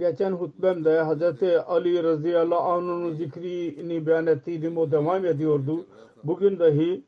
Geçen 0.00 0.32
hutbemde 0.32 1.04
Hz. 1.04 1.42
Ali 1.66 2.02
radıyallahu 2.02 2.72
anh'ın 2.72 3.14
zikrini 3.14 4.06
beyan 4.06 4.26
ettiydim. 4.26 4.78
O 4.78 4.90
devam 4.90 5.26
ediyordu. 5.26 5.86
Bugün 6.24 6.58
dahi 6.58 7.04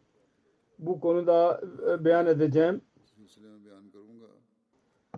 bu 0.78 1.00
konuda 1.00 1.60
beyan 2.04 2.26
edeceğim. 2.26 2.80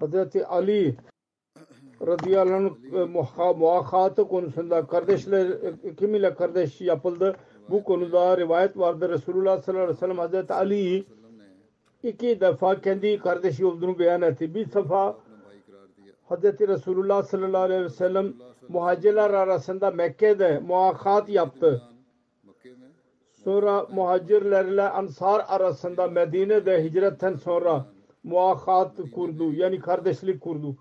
Hz. 0.00 0.36
Ali 0.48 0.97
radıyallahu 2.06 2.77
anh 3.39 3.58
muakatı 3.58 4.28
konusunda 4.28 4.86
kardeşler 4.86 5.48
kimiyle 5.98 6.34
kardeş 6.34 6.80
yapıldı. 6.80 7.36
Bu 7.70 7.84
konuda 7.84 8.36
rivayet 8.36 8.78
vardır. 8.78 9.11
Resulullah 9.11 9.62
sallallahu 9.62 9.84
aleyhi 9.84 10.02
ve 10.02 10.28
sellem 10.28 10.45
Hz. 10.45 10.50
Ali'yi 10.50 11.05
iki 12.02 12.41
defa 12.41 12.80
kendi 12.80 13.19
kardeşi 13.19 13.67
olduğunu 13.67 13.98
beyan 13.98 14.22
etti. 14.22 14.55
Bir 14.55 14.72
defa 14.72 15.17
Hz. 16.28 16.44
Resulullah 16.44 17.22
sallallahu 17.22 17.62
aleyhi 17.62 17.84
ve 17.84 17.89
sellem 17.89 18.34
muhacirler 18.69 19.30
arasında 19.30 19.91
Mekke'de 19.91 20.58
muakat 20.58 21.28
yaptı. 21.28 21.83
Sonra 23.44 23.86
muhacirlerle 23.92 24.83
ansar 24.83 25.45
arasında 25.48 26.06
Medine'de 26.06 26.84
hicretten 26.84 27.34
sonra 27.34 27.86
muakat 28.23 28.96
kurdu. 29.14 29.52
Yani 29.52 29.80
kardeşlik 29.80 30.40
kurdu. 30.40 30.77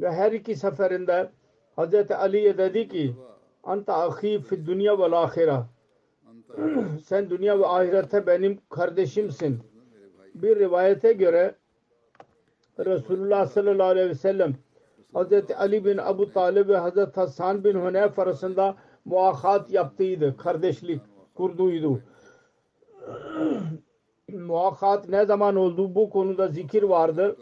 Ve 0.00 0.12
her 0.12 0.32
iki 0.32 0.56
seferinde 0.56 1.30
Hz. 1.76 2.10
Ali'ye 2.10 2.58
dedi 2.58 2.88
ki 2.88 3.14
Anta 3.64 3.94
ahi 3.94 4.42
fi 4.42 4.66
dünya 4.66 4.98
ve 4.98 5.16
ahira 5.16 5.66
sen 7.04 7.30
dünya 7.30 7.58
ve 7.58 7.66
ahirette 7.66 8.26
benim 8.26 8.58
kardeşimsin. 8.70 9.60
Bir 10.34 10.58
rivayete 10.58 11.12
göre 11.12 11.54
Resulullah 12.86 13.46
sallallahu 13.46 13.86
aleyhi 13.86 14.08
ve 14.08 14.14
sellem 14.14 14.54
Hz. 15.14 15.32
Ali 15.56 15.84
bin 15.84 15.98
Abu 15.98 16.32
Talib 16.32 16.68
ve 16.68 16.78
Hz. 16.78 17.16
Hasan 17.16 17.64
bin 17.64 17.74
Hunayf 17.74 18.18
arasında 18.18 18.76
muakat 19.04 19.70
yaptıydı. 19.70 20.36
Kardeşlik 20.36 21.00
kurduydu. 21.34 22.02
muakat 24.32 25.08
ne 25.08 25.26
zaman 25.26 25.56
oldu? 25.56 25.94
Bu 25.94 26.10
konuda 26.10 26.48
zikir 26.48 26.82
vardır. 26.82 27.36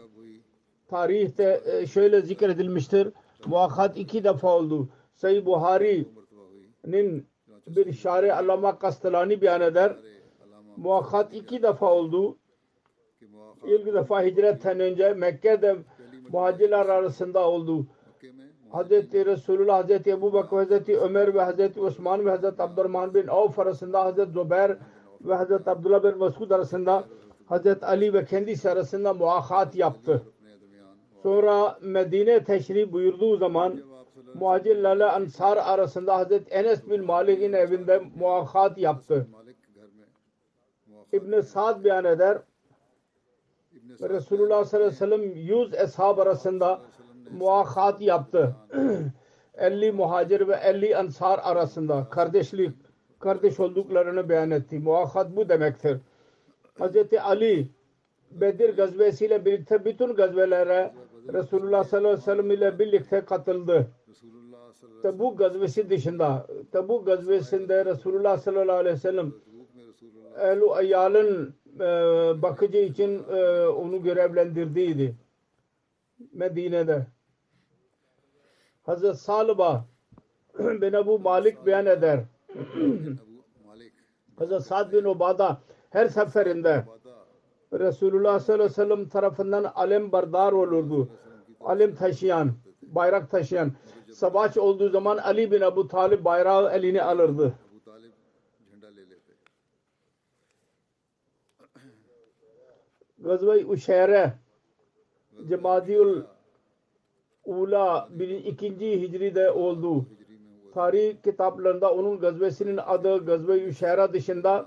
Tarihte 0.87 1.61
şöyle 1.93 2.21
zikredilmiştir. 2.21 3.09
Muakat 3.45 3.97
iki 3.97 4.23
defa 4.23 4.57
oldu. 4.57 4.89
Sayı 5.13 5.45
Buhari'nin 5.45 7.27
bir 7.67 7.93
şari 7.93 8.33
Allama 8.33 8.79
Kastalani 8.79 9.41
beyan 9.41 9.61
eder. 9.61 9.95
Muakat 10.77 11.33
iki 11.33 11.63
defa 11.63 11.93
oldu. 11.93 12.37
İlk 13.65 13.93
defa 13.93 14.23
hicretten 14.23 14.79
önce 14.79 15.13
Mekke'de 15.13 15.75
muhacirler 16.29 16.85
arasında 16.85 17.47
oldu. 17.47 17.85
Hz. 18.73 18.91
Resulullah, 19.13 19.87
Hz. 19.87 20.07
Ebu 20.07 20.33
Bakr, 20.33 20.55
Hz. 20.55 20.89
Ömer 20.89 21.35
ve 21.35 21.45
Hz. 21.45 21.77
Osman 21.77 22.25
ve 22.25 22.37
Hz. 22.37 22.45
Abdurrahman 22.45 23.13
bin 23.13 23.27
Avf 23.27 23.59
arasında 23.59 24.11
Hz. 24.11 24.33
Zubair 24.33 24.71
ve 25.21 25.35
Hz. 25.35 25.67
Abdullah 25.67 26.03
bin 26.03 26.17
Mesud 26.17 26.51
arasında 26.51 27.03
Hz. 27.49 27.83
Ali 27.83 28.13
ve 28.13 28.25
kendisi 28.25 28.69
arasında 28.69 29.13
muakat 29.13 29.75
yaptı. 29.75 30.21
Sonra 31.23 31.77
Medine 31.81 32.43
teşrif 32.43 32.91
buyurduğu 32.91 33.37
zaman 33.37 33.83
muhacirlerle 34.33 35.05
ansar 35.05 35.57
arasında 35.57 36.23
Hz. 36.23 36.31
Enes 36.49 36.89
bin 36.89 37.05
Malik'in 37.05 37.53
evinde 37.53 38.01
muakat 38.15 38.77
yaptı. 38.77 39.27
İbn 41.13 41.39
Sa'd 41.41 41.83
beyan 41.83 42.05
eder. 42.05 42.37
Resulullah 43.89 44.65
sallallahu 44.65 44.87
aleyhi 44.87 45.01
ve 45.01 45.05
sellem 45.05 45.35
100 45.35 45.73
ashab 45.73 46.17
arasında 46.17 46.81
muakat 47.31 48.01
yaptı. 48.01 48.55
50 49.55 49.91
muhacir 49.91 50.47
ve 50.47 50.55
50 50.55 50.97
ansar 50.97 51.39
arasında 51.43 52.09
kardeşlik, 52.09 52.71
kardeş 53.19 53.59
olduklarını 53.59 54.29
beyan 54.29 54.51
etti. 54.51 54.79
Muakat 54.79 55.35
bu 55.35 55.49
demektir. 55.49 55.97
Hz. 56.79 56.95
Ali 57.23 57.69
Bedir 58.31 58.75
gazvesiyle 58.75 59.45
birlikte 59.45 59.85
bütün 59.85 60.13
gazvelere 60.13 60.93
Resulullah 61.33 61.83
sallallahu 61.83 62.09
aleyhi 62.09 62.21
ve 62.21 62.31
sellem 62.31 62.51
ile 62.51 62.79
birlikte 62.79 63.25
katıldı. 63.25 63.87
Tabuk 65.03 65.39
gazvesi 65.39 65.89
dışında 65.89 66.47
Tabuk 66.71 67.05
gazvesinde 67.05 67.85
Resulullah 67.85 68.37
sallallahu 68.37 68.77
aleyhi 68.77 68.95
ve 68.95 68.99
sellem 68.99 69.33
Ehlu 70.41 70.73
Ayyal'ın 70.73 71.55
bakıcı 72.41 72.77
için 72.77 73.23
onu 73.67 74.03
görevlendirdiydi. 74.03 75.15
Medine'de. 76.33 77.05
Hazret 78.83 79.15
Salba 79.15 79.85
bin 80.59 80.93
Ebu 80.93 81.19
Malik 81.19 81.65
beyan 81.65 81.85
eder. 81.85 82.19
Hazret 84.39 84.63
Sa'd 84.63 84.93
bin 84.93 85.03
Ubada 85.03 85.61
her 85.89 86.07
seferinde 86.07 86.85
Resulullah 87.73 88.39
sallallahu 88.39 88.63
aleyhi 88.63 88.79
ve 88.79 88.83
sellem 88.83 89.09
tarafından 89.09 89.63
alem 89.63 90.11
bardar 90.11 90.51
olurdu. 90.51 91.09
Alem 91.61 91.95
taşıyan, 91.95 92.51
bayrak 92.81 93.31
taşıyan. 93.31 93.71
Savaş 94.13 94.57
olduğu 94.57 94.89
zaman 94.89 95.17
Ali 95.17 95.51
bin 95.51 95.61
Ebu 95.61 95.87
Talib 95.87 96.25
bayrağı 96.25 96.71
eline 96.71 97.03
alırdı. 97.03 97.53
Gazve-i 103.23 103.65
Uşeyre 103.65 104.33
Cemadiyul 105.49 106.23
Ula 107.45 108.09
ikinci 108.45 109.01
Hicri'de 109.01 109.51
oldu. 109.51 110.05
Tarih 110.73 111.21
kitaplarında 111.23 111.93
onun 111.93 112.19
gazvesinin 112.19 112.77
adı 112.77 113.25
Gazve-i 113.25 113.67
Uşeyre 113.67 114.13
dışında 114.13 114.65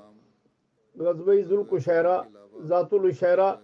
Gazve-i 0.97 1.45
Zulkuşeyra, 1.45 2.29
Zatul 2.61 3.05
Uşeyra 3.05 3.61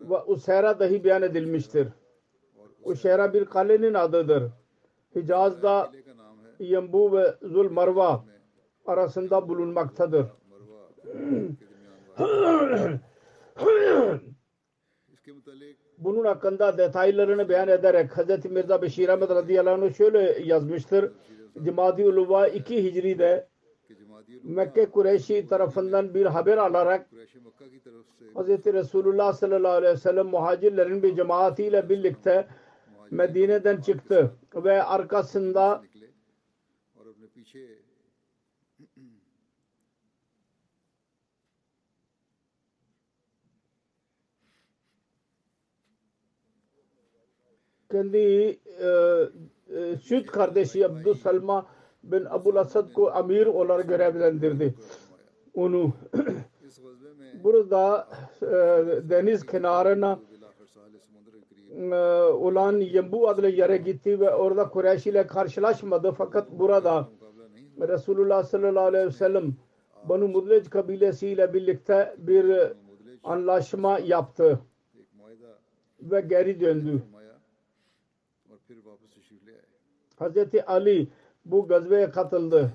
ve 0.00 0.16
Useyra 0.26 0.80
dahi 0.80 1.04
beyan 1.04 1.22
edilmiştir. 1.22 1.88
Uşeyra 2.84 3.32
bir 3.32 3.44
kalenin 3.44 3.94
adıdır. 3.94 4.52
Hicaz'da 5.14 5.92
Yambu 6.58 7.12
ve 7.12 7.34
Zulmarva 7.42 8.24
arasında 8.86 9.48
bulunmaktadır. 9.48 10.26
Bunun 15.98 16.24
hakkında 16.24 16.78
detaylarını 16.78 17.48
beyan 17.48 17.68
ederek 17.68 18.10
Hz. 18.10 18.44
Mirza 18.44 18.82
Beşir 18.82 19.08
Ahmet 19.08 19.30
radıyallahu 19.30 19.84
anh 19.84 19.94
şöyle 19.94 20.42
yazmıştır. 20.44 21.12
Cimadi 21.64 22.04
Uluva 22.04 22.48
2 22.48 22.84
Hicri'de 22.84 23.48
Mekke 24.42 24.86
Kureyşi 24.86 25.46
tarafından 25.46 26.14
bir 26.14 26.26
haber 26.26 26.56
alarak 26.56 27.06
Hz. 28.34 28.66
Resulullah 28.66 29.32
sallallahu 29.32 29.72
aleyhi 29.72 29.94
ve 29.94 29.98
sellem 29.98 30.26
muhacirlerin 30.26 31.02
bir 31.02 31.16
cemaatiyle 31.16 31.88
birlikte 31.88 32.48
Medine'den 33.10 33.80
çıktı 33.80 34.32
ve 34.54 34.82
arkasında 34.82 35.82
kendi 47.92 48.18
e, 48.18 48.88
e, 49.76 49.96
süt 49.96 50.26
kardeşi 50.26 50.86
Abdüsselma 50.86 51.66
bin 52.02 52.24
Abul 52.24 52.56
Asad 52.56 52.92
ko 52.92 53.10
amir 53.14 53.46
olarak 53.46 53.88
görevlendirdi. 53.88 54.74
Onu 55.54 55.92
burada 57.44 58.08
e, 58.42 58.48
deniz 59.10 59.46
kenarına 59.46 60.18
ulan 62.38 62.80
Yembu 62.80 63.28
adlı 63.28 63.48
yere 63.48 63.76
gitti 63.76 64.20
ve 64.20 64.34
orada 64.34 64.68
Kureyş 64.68 65.06
ile 65.06 65.26
karşılaşmadı. 65.26 66.12
Fakat 66.12 66.50
burada 66.50 67.08
Resulullah 67.80 68.42
sallallahu 68.42 68.84
aleyhi 68.84 69.06
ve 69.06 69.10
sellem 69.10 69.54
Banu 70.08 70.28
Mudlec 70.28 70.70
kabilesiyle 70.70 71.54
birlikte 71.54 72.14
bir 72.18 72.72
anlaşma 73.24 73.98
yaptı 73.98 74.58
ve 76.02 76.20
geri 76.20 76.60
döndü. 76.60 77.02
Hazreti 80.18 80.64
Ali 80.64 81.08
bu 81.44 81.68
gazveye 81.68 82.10
katıldı. 82.10 82.72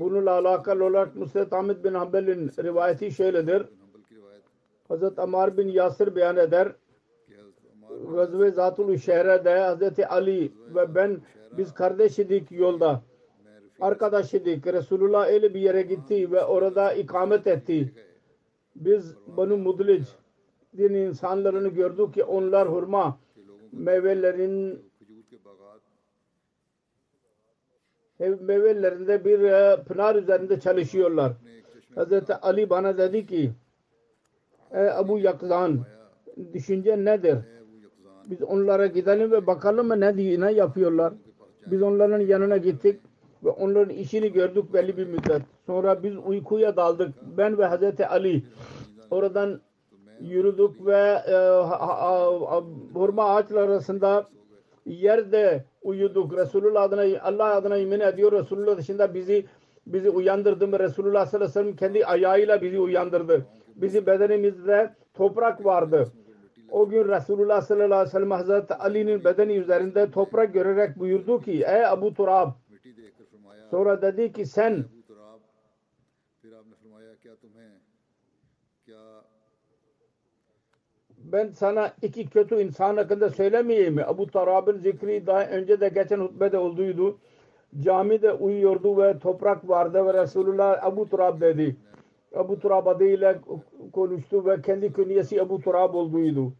Bununla 0.00 0.30
alakalı 0.30 0.84
olarak 0.84 1.16
Nusret 1.16 1.52
Ahmet 1.52 1.84
bin 1.84 1.94
Hanbel'in 1.94 2.50
rivayeti 2.62 3.10
şöyledir. 3.10 3.66
Hazreti 4.88 5.20
Amar 5.20 5.56
bin 5.56 5.68
Yasir 5.68 6.16
beyan 6.16 6.36
eder. 6.36 6.72
Gazve 8.14 8.50
Zatulu 8.50 8.98
şehrede 8.98 9.58
Hazreti 9.58 10.06
Ali 10.06 10.52
ve 10.74 10.94
ben 10.94 11.20
biz 11.58 11.74
kardeş 11.74 12.18
idik 12.18 12.52
yolda. 12.52 13.02
Arkadaş 13.80 14.34
idik. 14.34 14.66
Resulullah 14.66 15.26
öyle 15.26 15.54
bir 15.54 15.60
yere 15.60 15.82
gitti 15.82 16.32
ve 16.32 16.44
orada 16.44 16.92
ikamet 16.92 17.46
etti. 17.46 17.92
Biz 18.76 19.16
Banu 19.26 19.56
Mudlic 19.56 20.06
din 20.76 20.94
insanlarını 20.94 21.68
gördük 21.68 22.14
ki 22.14 22.24
onlar 22.24 22.68
hurma 22.68 23.18
meyvelerin 23.72 24.82
evlerinde 28.22 29.24
bir 29.24 29.40
e, 29.40 29.82
pınar 29.82 30.14
üzerinde 30.16 30.60
çalışıyorlar. 30.60 31.32
Hazreti 31.94 32.34
Ali 32.34 32.70
bana 32.70 32.98
dedi 32.98 33.26
ki 33.26 33.52
e, 34.70 34.90
Ebu 35.00 35.18
Yakzan 35.18 35.80
düşünce 36.52 37.04
nedir? 37.04 37.38
Biz 38.30 38.42
onlara 38.42 38.86
gidelim 38.86 39.30
ve 39.30 39.46
bakalım 39.46 39.88
mı 39.88 40.00
ne 40.00 40.40
ne 40.40 40.52
yapıyorlar. 40.52 41.12
Biz 41.66 41.82
onların 41.82 42.20
yanına 42.20 42.56
gittik 42.56 43.00
ve 43.44 43.50
onların 43.50 43.94
işini 43.94 44.32
gördük 44.32 44.74
belli 44.74 44.96
bir 44.96 45.06
müddet. 45.06 45.42
Sonra 45.66 46.02
biz 46.02 46.16
uykuya 46.26 46.76
daldık. 46.76 47.14
Ben 47.38 47.58
ve 47.58 47.64
Hazreti 47.64 48.06
Ali 48.06 48.42
oradan 49.10 49.60
yürüdük 50.20 50.86
ve 50.86 51.22
e, 51.28 51.36
hurma 52.94 53.24
ağaçları 53.24 53.72
arasında 53.72 54.28
yerde 54.86 55.64
uyuduk. 55.82 56.36
Resulullah 56.36 56.82
adına 56.82 57.20
Allah 57.22 57.54
adına 57.54 57.76
yemin 57.76 58.00
ediyor. 58.00 58.32
Resulullah 58.32 58.76
dışında 58.76 59.14
bizi 59.14 59.46
bizi 59.86 60.10
uyandırdı 60.10 60.68
mı? 60.68 60.78
Resulullah 60.78 61.26
sallallahu 61.26 61.50
aleyhi 61.50 61.58
ve 61.58 61.62
sellem 61.62 61.76
kendi 61.76 62.06
ayağıyla 62.06 62.62
bizi 62.62 62.80
uyandırdı. 62.80 63.46
Bizi 63.76 64.06
bedenimizde 64.06 64.94
toprak 65.14 65.64
vardı. 65.64 66.12
O 66.70 66.88
gün 66.88 67.08
Resulullah 67.08 67.60
sallallahu 67.60 67.94
aleyhi 67.94 68.06
ve 68.06 68.10
sellem 68.10 68.30
Hazreti 68.30 68.74
Ali'nin 68.74 69.24
bedeni 69.24 69.52
üzerinde 69.52 70.10
toprak 70.10 70.54
görerek 70.54 70.98
buyurdu 70.98 71.40
ki 71.40 71.52
ey 71.52 71.86
Abu 71.86 72.14
Turab 72.14 72.48
sonra 73.70 74.02
dedi 74.02 74.32
ki 74.32 74.46
sen 74.46 74.84
ben 81.32 81.50
sana 81.50 81.92
iki 82.02 82.30
kötü 82.30 82.60
insan 82.60 82.96
hakkında 82.96 83.30
söylemeyeyim 83.30 83.94
mi? 83.94 84.04
Abu 84.04 84.30
Tarab'ın 84.30 84.78
zikri 84.78 85.26
daha 85.26 85.46
önce 85.46 85.80
de 85.80 85.88
geçen 85.88 86.18
hutbede 86.20 86.58
olduydu. 86.58 87.18
Camide 87.80 88.32
uyuyordu 88.32 89.02
ve 89.02 89.18
toprak 89.18 89.68
vardı 89.68 90.06
ve 90.06 90.22
Resulullah 90.22 90.84
Abu 90.84 91.08
Turab 91.08 91.40
dedi. 91.40 91.76
Abu 92.36 92.60
Turab 92.60 92.86
adıyla 92.86 93.40
konuştu 93.92 94.46
ve 94.46 94.62
kendi 94.62 94.92
künyesi 94.92 95.42
Abu 95.42 95.60
Turab 95.60 95.94
olduydu. 95.94 96.52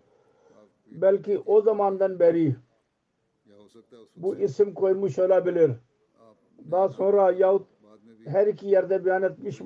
Belki 0.90 1.42
o 1.46 1.60
zamandan 1.60 2.18
beri 2.20 2.54
bu 4.16 4.36
isim 4.36 4.74
koymuş 4.74 5.18
olabilir. 5.18 5.70
Daha 6.70 6.88
sonra 6.88 7.32
yahut 7.32 7.66
her 8.26 8.46
iki 8.46 8.66
yerde 8.66 9.04
beyan 9.04 9.22
etmiş 9.22 9.60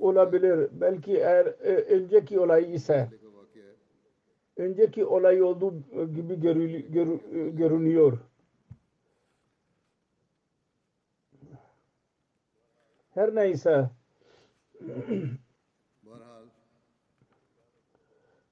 olabilir. 0.00 0.68
Belki 0.72 1.12
eğer 1.16 1.46
önceki 1.90 2.40
olay 2.40 2.74
ise 2.74 3.08
önceki 4.56 5.04
olay 5.04 5.42
olduğu 5.42 5.74
gibi 6.14 6.40
görül, 6.40 6.92
gör, 6.92 7.06
e, 7.06 7.50
görünüyor. 7.50 8.18
Her 13.14 13.34
neyse 13.34 13.90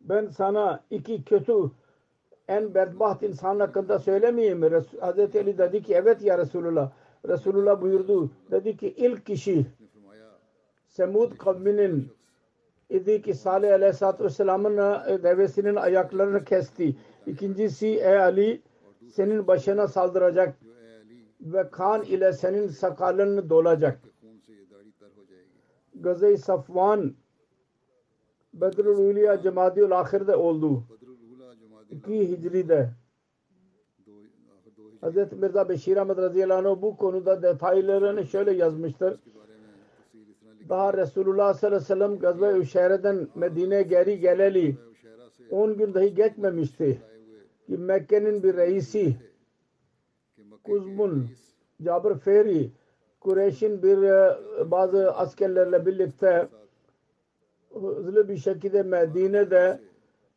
ben 0.00 0.28
sana 0.28 0.84
iki 0.90 1.24
kötü 1.24 1.70
en 2.48 2.74
bedbaht 2.74 3.22
insan 3.22 3.60
hakkında 3.60 3.98
söylemeyeyim 3.98 4.58
mi? 4.58 4.66
Hz. 4.66 5.36
Ali 5.36 5.58
dedi 5.58 5.82
ki 5.82 5.94
evet 5.94 6.22
ya 6.22 6.38
Resulullah. 6.38 6.92
Resulullah 7.28 7.80
buyurdu. 7.82 8.30
Dedi 8.50 8.76
ki 8.76 8.94
ilk 8.96 9.26
kişi 9.26 9.66
Semud 10.88 11.36
kavminin 11.36 12.12
idi 12.92 13.22
ki 13.22 13.34
Salih 13.34 13.72
Aleyhisselatü 13.72 14.24
Vesselam'ın 14.24 14.76
e, 15.08 15.22
devesinin 15.22 15.76
ayaklarını 15.76 16.44
kesti. 16.44 16.96
İkincisi 17.26 17.86
ey 17.86 18.18
Ali 18.18 18.62
senin 19.10 19.46
başına 19.46 19.88
saldıracak 19.88 20.54
ve 21.40 21.70
kan 21.70 22.02
ile 22.02 22.32
senin 22.32 22.68
sakalını 22.68 23.50
dolacak. 23.50 24.00
Gazey 25.94 26.36
Safvan 26.36 27.14
Bedrul 28.54 28.98
Ulya 28.98 29.42
Cemadiül 29.42 30.00
Ahir'de 30.00 30.36
oldu. 30.36 30.84
2 31.90 32.30
Hicri'de. 32.30 32.90
Hz. 35.02 35.32
Mirza 35.32 35.68
Beşir 35.68 35.96
Ahmet 35.96 36.18
radıyallahu 36.18 36.68
anh 36.68 36.82
bu 36.82 36.96
konuda 36.96 37.42
detaylarını 37.42 38.26
şöyle 38.26 38.52
yazmıştır 38.52 39.20
daha 40.72 40.92
Resulullah 40.94 41.54
sallallahu 41.54 41.76
aleyhi 41.76 41.90
ve 41.90 41.94
sellem 41.94 42.18
Gazve-i 42.18 42.66
Şehre'den 42.66 43.28
Medine'ye 43.34 43.82
geri 43.82 44.20
geleli 44.20 44.76
10 45.50 45.76
gün 45.76 45.94
dahi 45.94 46.14
geçmemişti 46.14 47.02
ki 47.66 47.78
Mekke'nin 47.78 48.42
bir 48.42 48.56
reisi 48.56 49.16
Kuzbun 50.64 51.28
Cabir 51.82 52.18
Feri 52.18 52.70
Kureyş'in 53.20 53.82
bir 53.82 54.02
e, 54.02 54.70
bazı 54.70 55.12
askerlerle 55.12 55.86
birlikte 55.86 56.48
hızlı 57.72 58.28
bir 58.28 58.36
şekilde 58.36 58.82
Medine'de 58.82 59.80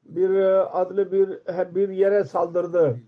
bir 0.05 0.29
e, 0.29 0.55
adlı 0.55 1.11
bir 1.11 1.29
bir 1.75 1.89
yere 1.89 2.23
saldırdı. 2.23 2.99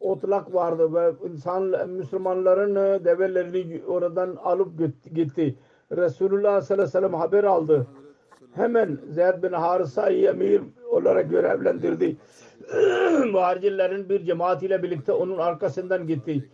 Otlak 0.00 0.54
vardı 0.54 0.94
ve 0.94 1.12
insan 1.28 1.90
Müslümanların 1.90 2.74
e, 2.74 3.04
develerini 3.04 3.82
oradan 3.86 4.36
alıp 4.36 4.78
gitti. 5.14 5.56
Resulullah 5.92 6.60
sallallahu 6.60 6.72
aleyhi 6.72 6.88
ve 6.88 7.00
sellem 7.00 7.14
haber 7.14 7.44
aldı. 7.44 7.86
Hemen 8.52 8.98
Zeyd 9.10 9.42
bin 9.42 9.52
Harisa'yı 9.52 10.28
emir 10.28 10.62
olarak 10.90 11.30
görevlendirdi. 11.30 12.16
Muhacirlerin 13.32 14.08
bir 14.08 14.24
cemaatiyle 14.24 14.82
birlikte 14.82 15.12
onun 15.12 15.38
arkasından 15.38 16.06
gitti. 16.06 16.50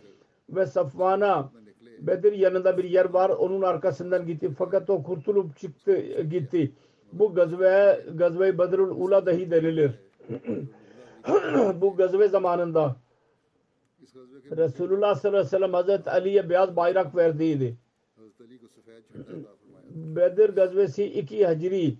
Ve 0.49 0.65
Safvan'a 0.65 1.51
Bedir 1.99 2.33
yanında 2.33 2.77
bir 2.77 2.83
yer 2.83 3.09
var. 3.09 3.29
Onun 3.29 3.61
arkasından 3.61 4.25
gitti. 4.25 4.51
Fakat 4.57 4.89
o 4.89 5.03
kurtulup 5.03 5.57
çıktı 5.57 6.21
gitti. 6.21 6.71
Bu 7.13 7.33
gazve 7.33 8.01
gazve 8.15 8.57
Bedirul 8.57 9.01
Ula 9.01 9.25
dahi 9.25 9.51
denilir. 9.51 9.91
bu 11.81 11.95
gazve 11.95 12.27
zamanında 12.27 12.95
Resulullah 14.57 15.15
sallallahu 15.15 15.39
aleyhi 15.39 15.45
ve 15.45 15.57
sellem 15.57 15.73
Hazreti 15.73 16.09
Ali'ye 16.09 16.49
beyaz 16.49 16.75
bayrak 16.75 17.15
verdiydi. 17.15 17.77
Bedir 20.15 20.49
gazvesi 20.49 21.05
2 21.05 21.47
Hicri. 21.47 21.97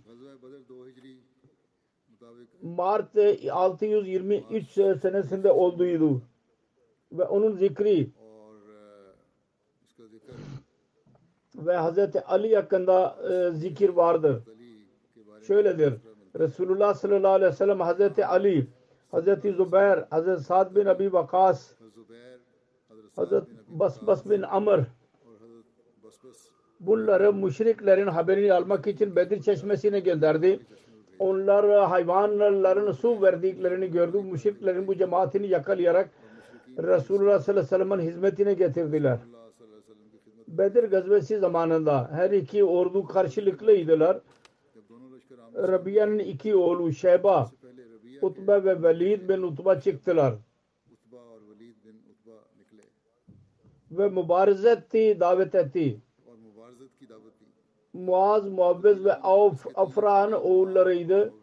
Mart 2.61 3.17
623 3.51 4.67
senesinde 5.01 5.51
olduydu 5.51 6.21
ve 7.11 7.23
onun 7.23 7.55
zikri. 7.55 8.09
Ve 11.55 11.75
Hazreti 11.77 12.21
Ali 12.21 12.55
hakkında 12.55 13.17
e, 13.29 13.51
zikir 13.51 13.89
vardı. 13.89 14.43
Şöyledir. 15.47 15.93
Resulullah 16.39 16.93
sallallahu 16.93 17.31
aleyhi 17.31 17.51
ve 17.51 17.55
sellem 17.55 17.79
Hazreti 17.79 18.25
Ali, 18.25 18.67
Hazreti 19.11 19.51
Zübeyir, 19.51 20.03
Hazreti 20.09 20.43
Sa'd 20.43 20.75
bin 20.75 20.85
Abi 20.85 21.13
Vakas, 21.13 21.73
Hazreti 23.15 23.51
Bas 23.67 24.07
Bas 24.07 24.29
bin 24.29 24.41
Amr, 24.41 24.79
Bunları 26.79 27.33
müşriklerin 27.33 28.07
haberini 28.07 28.53
almak 28.53 28.87
için 28.87 29.15
Bedir 29.15 29.41
çeşmesine 29.41 29.99
gönderdi. 29.99 30.59
Onlar 31.19 31.89
hayvanların 31.89 32.91
su 32.91 33.21
verdiklerini 33.21 33.91
gördü. 33.91 34.21
Müşriklerin 34.21 34.87
bu 34.87 34.95
cemaatini 34.95 35.47
yakalayarak 35.47 36.09
Resulullah 36.77 37.39
sallallahu 37.39 37.75
aleyhi 37.75 37.81
ve 37.81 37.85
sellem'in 37.85 38.11
hizmetine 38.11 38.53
getirdiler. 38.53 39.19
Bedir 40.47 40.83
gazvesi 40.83 41.39
zamanında 41.39 42.09
her 42.11 42.31
iki 42.31 42.63
ordu 42.63 43.07
karşılıklıydılar. 43.07 44.19
Rabia'nın 45.55 46.19
iki 46.19 46.55
oğlu 46.55 46.93
Şeyba, 46.93 47.51
Utbe 48.21 48.63
ve 48.63 48.83
Velid 48.83 49.29
bin 49.29 49.41
Utba 49.41 49.79
çıktılar. 49.79 50.35
Ve 53.91 54.09
mübarezeti 54.09 55.17
davet 55.19 55.55
etti. 55.55 56.01
Muaz, 57.93 58.47
Muabbez 58.47 59.05
ve 59.05 59.13
Avf, 59.13 59.65
Afra'nın 59.75 60.31
oğullarıydı. 60.31 61.33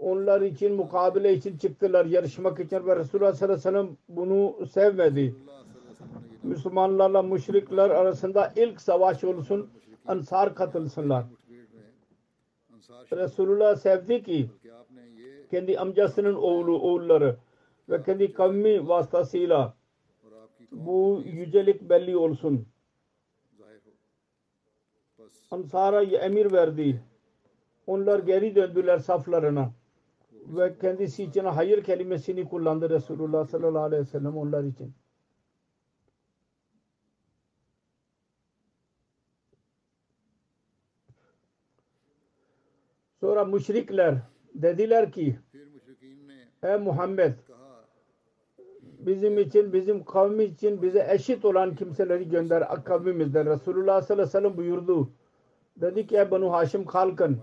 Onlar 0.00 0.40
için 0.40 0.74
mukabele 0.74 1.34
için 1.34 1.58
çıktılar, 1.58 2.06
yarışmak 2.06 2.60
için 2.60 2.86
ve 2.86 2.96
Resulullah 2.96 3.32
sallallahu 3.32 3.68
aleyhi 3.68 3.76
ve 3.76 3.82
sellem 3.82 3.96
bunu 4.08 4.66
sevmedi. 4.66 5.34
Müslümanlarla 6.42 7.22
müşrikler 7.22 7.90
arasında 7.90 8.52
ilk 8.56 8.80
savaş 8.80 9.24
olsun, 9.24 9.70
ansar 10.06 10.54
katılsınlar. 10.54 11.24
Resulullah 13.12 13.76
sevdi 13.76 14.22
ki 14.22 14.50
kendi 15.50 15.78
amcasının 15.78 16.34
oğlu, 16.34 16.78
oğulları 16.80 17.36
ve 17.88 18.02
kendi 18.02 18.32
kavmi 18.32 18.88
vasıtasıyla 18.88 19.74
bu 20.72 21.22
yücelik 21.24 21.90
belli 21.90 22.16
olsun. 22.16 22.66
Hani 25.50 25.62
Ansara 25.62 26.02
emir 26.02 26.52
verdi. 26.52 27.00
Onlar 27.86 28.18
geri 28.18 28.54
döndüler 28.54 28.98
saflarına 28.98 29.72
ve 30.46 30.78
kendisi 30.78 31.24
için 31.24 31.44
hayır 31.44 31.84
kelimesini 31.84 32.48
kullandı 32.48 32.90
Resulullah 32.90 33.46
sallallahu 33.46 33.82
aleyhi 33.82 34.02
ve 34.02 34.06
sellem 34.06 34.36
onlar 34.36 34.64
için. 34.64 34.94
Sonra 43.20 43.44
müşrikler 43.44 44.14
dediler 44.54 45.12
ki 45.12 45.38
Ey 46.62 46.76
Muhammed 46.76 47.34
bizim 48.98 49.38
için, 49.38 49.72
bizim 49.72 50.04
kavmi 50.04 50.44
için 50.44 50.82
bize 50.82 51.06
eşit 51.10 51.44
olan 51.44 51.74
kimseleri 51.74 52.28
gönder 52.28 52.84
kavmimizden. 52.84 53.46
Resulullah 53.46 54.02
sallallahu 54.02 54.12
aleyhi 54.12 54.28
ve 54.28 54.32
sellem 54.32 54.56
buyurdu 54.56 55.10
Dedi 55.80 56.06
ki 56.06 56.16
ey 56.16 56.30
Banu 56.30 56.52
Haşim 56.52 56.84
halkın 56.84 57.38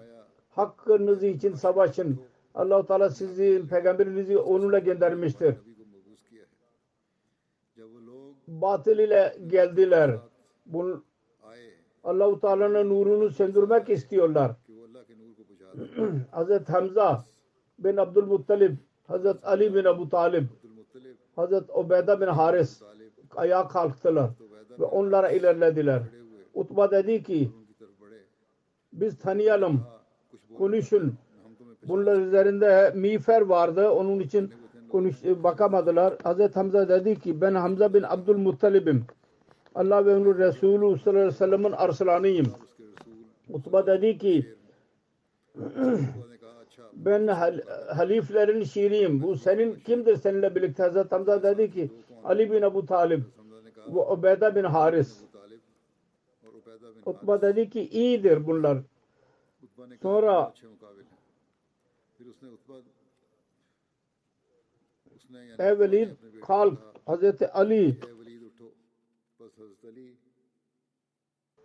hakkınız 0.58 1.24
için 1.24 1.54
savaşın. 1.54 2.20
allah 2.56 2.86
Teala 2.86 3.10
sizi, 3.10 3.68
peygamberinizi 3.70 4.38
onunla 4.38 4.80
göndermiştir. 4.80 5.56
Batıl 8.48 9.00
ile 9.00 9.38
geldiler. 9.48 10.18
Bun, 10.66 11.04
allah 12.04 12.40
Teala'nın 12.40 12.90
nurunu 12.90 13.30
söndürmek 13.30 13.90
istiyorlar. 13.90 14.52
Hazret 16.32 16.70
Hamza 16.70 17.26
bin 17.80 17.98
Abdülmuttalib, 17.98 18.78
Hazret 19.08 19.48
Ali 19.48 19.76
bin 19.76 19.86
Abu 19.86 20.10
Talib, 20.10 20.44
Hazret 21.36 21.70
Ubeyda 21.70 22.22
bin 22.22 22.28
Haris 22.28 22.82
ayağa 23.36 23.68
kalktılar 23.68 24.30
ve 24.80 24.86
onlara 24.86 25.30
ilerlediler. 25.30 26.02
Utba 26.54 26.92
dedi 26.92 27.24
ki 27.24 27.52
biz 29.02 29.18
tanıyalım, 29.18 29.82
konuşun. 30.58 31.16
Bunlar 31.88 32.16
üzerinde 32.22 32.92
miğfer 32.96 33.42
vardı. 33.42 33.90
Onun 33.90 34.20
için 34.20 34.52
konuş, 34.90 35.16
bakamadılar. 35.24 36.14
Hazreti 36.24 36.54
Hamza 36.54 36.90
dedi 36.90 37.20
ki 37.20 37.42
ben 37.42 37.56
Hamza 37.56 37.94
bin 37.94 38.04
Abdülmuttalib'im. 38.04 39.06
Allah 39.76 40.06
ve 40.06 40.16
onun 40.16 40.38
Resulü 40.38 41.00
sallallahu 41.00 41.10
aleyhi 41.10 41.28
ve 41.28 41.32
sellem'in 41.32 41.72
arslanıyım. 41.72 42.48
Utba 43.50 43.88
dedi 43.88 44.18
ki 44.18 44.46
ben 46.94 47.28
hal, 47.28 47.60
haliflerin 47.96 48.64
şiiriyim. 48.64 49.24
Bu 49.24 49.38
senin 49.38 49.76
kimdir 49.76 50.16
seninle 50.16 50.56
birlikte? 50.56 50.84
Hazreti 50.84 51.10
Hamza 51.10 51.44
dedi 51.44 51.72
ki 51.72 51.92
Ali 52.24 52.52
bin 52.52 52.62
Abu 52.62 52.86
Talib 52.86 53.24
ve 53.88 54.00
Ubeyda 54.00 54.56
bin 54.56 54.64
Haris. 54.64 55.18
Utba 57.06 57.42
dedi 57.42 57.70
ki 57.70 57.90
iyidir 57.90 58.48
bunlar. 58.48 58.78
Sonra 60.02 60.54
Ey 65.60 65.80
Velid 65.80 66.10
Kalk 66.42 66.80
Hazreti 67.06 67.48
Ali 67.48 68.00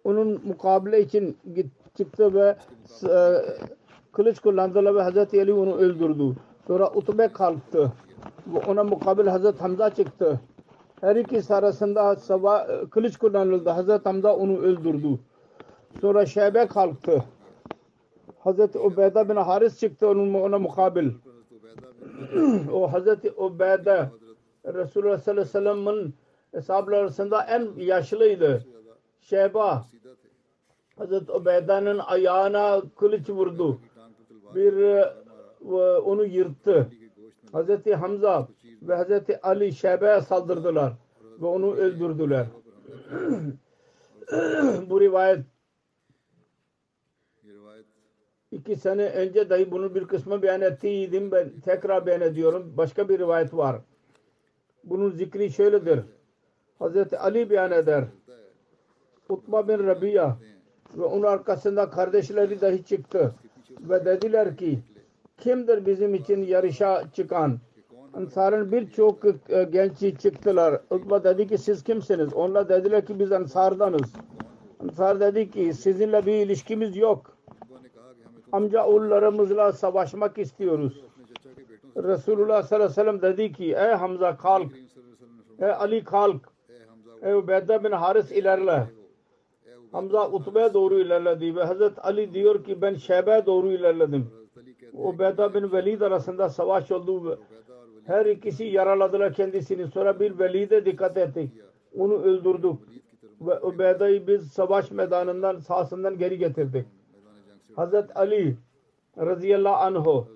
onun 0.04 0.40
mukabele 0.46 1.00
için 1.00 1.36
çıktı 1.96 2.34
ve 2.34 2.56
e, 3.08 3.42
kılıç 4.12 4.38
kullandılar 4.40 4.94
ve 4.94 5.02
Hazreti 5.02 5.40
Ali 5.40 5.52
onu 5.52 5.76
öldürdü. 5.76 6.36
Sonra 6.66 6.90
Utbe 6.90 7.28
kalktı. 7.28 7.92
Ona 8.66 8.84
mukabil 8.84 9.26
Hazreti 9.26 9.58
Hamza 9.58 9.94
çıktı. 9.94 10.40
Her 11.02 11.16
ikisi 11.16 11.54
arasında 11.54 12.16
sava, 12.16 12.62
e, 12.62 12.90
kılıç 12.90 13.16
kullanıldı. 13.16 13.70
Hazreti 13.70 14.04
Hamza 14.08 14.36
onu 14.36 14.58
öldürdü. 14.58 15.18
Sonra 16.00 16.26
Şebe 16.26 16.66
kalktı. 16.66 17.24
Hazreti 18.38 18.78
Ubeyda 18.78 19.28
bin 19.28 19.36
Haris 19.36 19.80
çıktı 19.80 20.08
onun 20.08 20.34
ona 20.34 20.58
mukabil. 20.58 21.10
o 22.72 22.92
Hazreti 22.92 23.30
Ubeyda 23.30 24.10
Resulullah 24.66 25.18
sallallahu 25.18 25.40
aleyhi 25.42 25.48
ve 25.48 25.50
sellem'in 25.84 26.14
eshabları 26.52 26.96
arasında 26.96 27.44
en 27.44 27.68
yaşlıydı. 27.76 28.64
Şeba 29.20 29.84
Hazreti 30.98 31.32
Ubeyda'nın 31.32 31.98
ayağına 31.98 32.82
kılıç 32.96 33.30
vurdu. 33.30 33.80
Bir 34.54 34.72
e, 34.82 35.14
onu 35.98 36.24
yırttı. 36.24 36.88
Hazreti 37.52 37.94
Hamza 37.94 38.48
ve 38.88 38.94
Hazreti 38.94 39.40
Ali 39.40 39.72
Şebe'ye 39.72 40.20
saldırdılar 40.20 40.92
ve 41.40 41.46
onu 41.46 41.74
öldürdüler. 41.74 42.46
Bu 44.90 45.00
rivayet 45.00 45.44
iki 48.50 48.76
sene 48.76 49.08
önce 49.08 49.50
dahi 49.50 49.70
bunun 49.70 49.94
bir 49.94 50.04
kısmı 50.04 50.42
beyan 50.42 50.60
ettiydim 50.60 51.30
ben 51.30 51.50
tekrar 51.64 52.06
beyan 52.06 52.20
ediyorum. 52.20 52.72
Başka 52.76 53.08
bir 53.08 53.18
rivayet 53.18 53.54
var. 53.54 53.76
Bunun 54.84 55.10
zikri 55.10 55.52
şöyledir. 55.52 56.00
Hazreti 56.78 57.18
Ali 57.18 57.50
beyan 57.50 57.72
eder. 57.72 58.04
Utba 59.28 59.68
bin 59.68 59.86
Rabia 59.86 60.36
ve 60.96 61.04
onun 61.04 61.22
arkasında 61.22 61.90
kardeşleri 61.90 62.60
dahi 62.60 62.84
çıktı 62.84 63.34
ve 63.80 64.04
dediler 64.04 64.56
ki 64.56 64.78
kimdir 65.38 65.86
bizim 65.86 66.14
için 66.14 66.42
yarışa 66.42 67.04
çıkan 67.12 67.58
Ensar'ın 68.16 68.72
birçok 68.72 69.24
e, 69.48 69.64
genci 69.64 70.18
çıktılar. 70.18 70.80
Utba 70.90 71.24
dedi 71.24 71.48
ki 71.48 71.58
siz 71.58 71.84
kimsiniz? 71.84 72.34
Onlar 72.34 72.68
dediler 72.68 73.06
ki 73.06 73.18
biz 73.18 73.32
Ensar'danız. 73.32 74.12
Ensar 74.82 75.20
dedi 75.20 75.50
ki 75.50 75.74
sizinle 75.74 76.26
bir 76.26 76.32
ilişkimiz 76.32 76.96
yok. 76.96 77.36
Amca 78.52 78.84
oğullarımızla 78.86 79.72
savaşmak 79.72 80.38
istiyoruz. 80.38 81.04
Resulullah 81.96 82.62
sallallahu 82.62 82.74
aleyhi 82.74 82.90
ve 82.90 82.94
sellem 82.94 83.22
dedi 83.22 83.52
ki 83.52 83.64
ey 83.64 83.92
Hamza 83.94 84.36
kalk, 84.36 84.72
ey 85.58 85.70
Ali 85.70 86.04
kalk, 86.04 86.40
ey 87.22 87.34
Ubeyde 87.34 87.84
bin 87.84 87.90
Haris 87.90 88.32
ilerle. 88.32 88.86
Hamza 89.92 90.30
Utbe'ye 90.30 90.74
doğru 90.74 91.00
ilerledi 91.00 91.56
ve 91.56 91.64
Hazret 91.64 92.04
Ali 92.04 92.34
diyor 92.34 92.64
ki 92.64 92.82
ben 92.82 92.94
Şebe'ye 92.94 93.46
doğru 93.46 93.72
ilerledim. 93.72 94.30
Ubeyde 94.92 95.54
bin 95.54 95.72
Velid 95.72 96.00
arasında 96.00 96.48
savaş 96.48 96.90
oldu. 96.90 97.38
Her 98.06 98.26
ikisi 98.26 98.64
yaraladılar 98.64 99.34
kendisini. 99.34 99.86
Sonra 99.86 100.20
bir 100.20 100.38
veli 100.38 100.70
de 100.70 100.86
dikkat 100.86 101.16
etti. 101.16 101.50
Onu 101.98 102.14
öldürdük. 102.14 102.76
Ve 103.40 103.60
Ubeyda'yı 103.60 104.26
biz 104.26 104.52
savaş 104.52 104.90
meydanından 104.90 105.58
sahasından 105.58 106.18
geri 106.18 106.38
getirdik. 106.38 106.86
Hazret 107.76 108.16
Ali 108.16 108.56
radıyallahu 109.18 109.74
anhu 109.74 110.26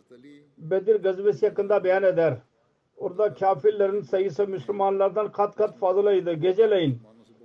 Bedir 0.59 1.03
gazvesi 1.03 1.45
yakında 1.45 1.85
beyan 1.85 2.03
eder. 2.03 2.39
Orada 2.97 3.35
kafirlerin 3.35 4.01
sayısı 4.01 4.47
Müslümanlardan 4.47 5.33
kat 5.33 5.57
kat 5.57 5.79
fazlaydı. 5.79 6.33
Geceleyin 6.33 6.99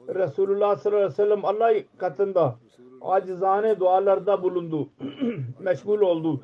Resulullah 0.08 0.78
sallallahu 0.78 0.98
aleyhi 0.98 1.12
ve 1.12 1.16
sellem 1.16 1.46
Allah 1.46 1.74
katında 1.98 2.56
acizane 3.02 3.80
dualarda 3.80 4.44
bulundu. 4.44 4.90
Meşgul 5.60 6.02
oldu. 6.02 6.44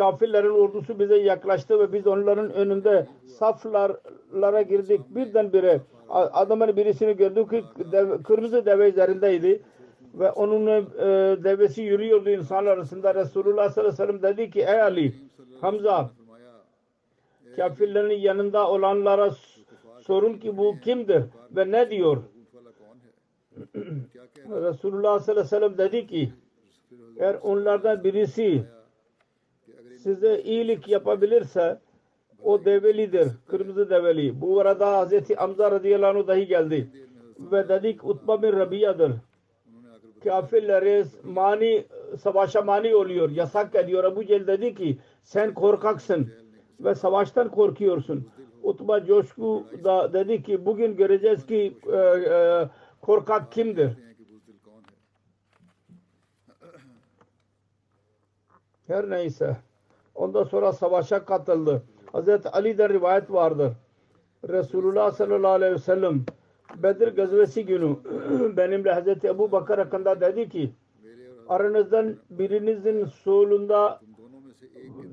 Kafirlerin 0.00 0.50
ordusu 0.50 0.98
bize 0.98 1.16
yaklaştı 1.16 1.78
ve 1.80 1.92
biz 1.92 2.06
onların 2.06 2.52
önünde 2.52 3.06
saflara 3.26 4.62
girdik. 4.62 5.00
Birdenbire 5.08 5.80
adamın 6.10 6.76
birisini 6.76 7.16
gördük 7.16 7.50
ki 7.50 7.64
dev, 7.92 8.22
kırmızı 8.22 8.66
deve 8.66 8.88
üzerindeydi 8.88 9.62
ve 10.14 10.30
onun 10.30 10.66
e, 10.66 10.82
devesi 11.44 11.82
yürüyordu 11.82 12.30
insanlar 12.30 12.70
arasında. 12.70 13.14
Resulullah 13.14 13.70
sallallahu 13.70 14.02
aleyhi 14.02 14.12
ve 14.14 14.18
sellem 14.18 14.36
dedi 14.36 14.50
ki 14.50 14.60
ey 14.60 14.82
Ali 14.82 15.14
Hamza 15.60 16.10
kafirlerin 17.56 18.20
yanında 18.20 18.70
olanlara 18.70 19.30
sorun 20.00 20.34
ki 20.34 20.56
bu 20.56 20.76
kimdir 20.84 21.22
ve 21.56 21.70
ne 21.70 21.90
diyor? 21.90 22.16
Resulullah 24.48 25.18
sallallahu 25.18 25.30
aleyhi 25.30 25.44
ve 25.44 25.44
sellem 25.44 25.78
dedi 25.78 26.06
ki 26.06 26.32
eğer 27.18 27.34
onlardan 27.42 28.04
birisi 28.04 28.64
size 30.02 30.42
iyilik 30.42 30.88
yapabilirse 30.88 31.78
o 32.42 32.64
develidir. 32.64 33.28
Kırmızı 33.46 33.90
develi. 33.90 34.40
Bu 34.40 34.60
arada 34.60 34.98
Hazreti 34.98 35.34
Hamza 35.34 35.70
radıyallahu 35.70 36.18
anh 36.18 36.26
dahi 36.26 36.46
geldi. 36.46 36.90
Ve 37.38 37.68
dedik 37.68 38.04
Utba 38.04 38.42
bin 38.42 38.52
Rabiya'dır. 38.52 39.12
Kafirlere 40.24 41.04
mani, 41.24 41.84
savaşa 42.18 42.62
mani 42.62 42.94
oluyor. 42.94 43.30
Yasak 43.30 43.74
ediyor. 43.74 44.04
Ebu 44.04 44.24
Cehil 44.24 44.46
dedi 44.46 44.74
ki 44.74 44.98
sen 45.22 45.54
korkaksın 45.54 46.32
ve 46.80 46.94
savaştan 46.94 47.48
korkuyorsun. 47.48 48.28
Utba 48.62 49.04
coşku 49.04 49.66
da 49.84 50.12
dedi 50.12 50.42
ki 50.42 50.66
bugün 50.66 50.96
göreceğiz 50.96 51.46
ki 51.46 51.78
e, 51.92 51.96
e, 51.96 52.68
korkak 53.00 53.52
kimdir? 53.52 53.90
Her 58.86 59.10
neyse. 59.10 59.56
Ondan 60.20 60.44
sonra 60.44 60.72
savaşa 60.72 61.24
katıldı. 61.24 61.82
Hazreti 62.12 62.48
Ali'den 62.48 62.88
rivayet 62.88 63.32
vardır. 63.32 63.72
Resulullah 64.48 65.10
sallallahu 65.12 65.52
aleyhi 65.52 65.74
ve 65.74 65.78
sellem 65.78 66.24
Bedir 66.82 67.16
gazvesi 67.16 67.66
günü 67.66 67.96
benimle 68.56 68.92
Hazreti 68.92 69.28
Ebu 69.28 69.52
Bakır 69.52 69.78
hakkında 69.78 70.20
dedi 70.20 70.48
ki 70.48 70.70
aranızdan 71.48 72.16
birinizin 72.30 73.04
solunda 73.04 74.00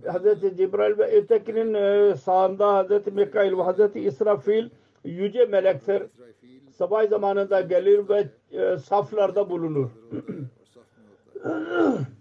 Hazreti 0.07 0.55
Cibrail 0.55 0.97
ve 0.97 1.17
ötekinin 1.17 1.73
e, 1.73 2.15
sağında 2.15 2.73
Hazreti 2.73 3.11
Mikail 3.11 3.57
ve 3.57 3.61
Hazreti 3.61 3.99
İsrafil 3.99 4.69
yüce 5.03 5.45
melektir. 5.45 6.03
Sabah 6.77 7.09
zamanında 7.09 7.61
gelir 7.61 8.09
ve 8.09 8.27
e, 8.51 8.77
saflarda 8.77 9.49
bulunur. 9.49 9.89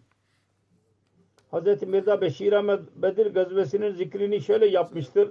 Hazreti 1.50 1.86
Mirza 1.86 2.20
Beşir 2.20 2.52
Ahmet 2.52 2.80
Bedir 2.96 3.26
gazvesinin 3.26 3.90
zikrini 3.90 4.40
şöyle 4.40 4.66
yapmıştır. 4.66 5.30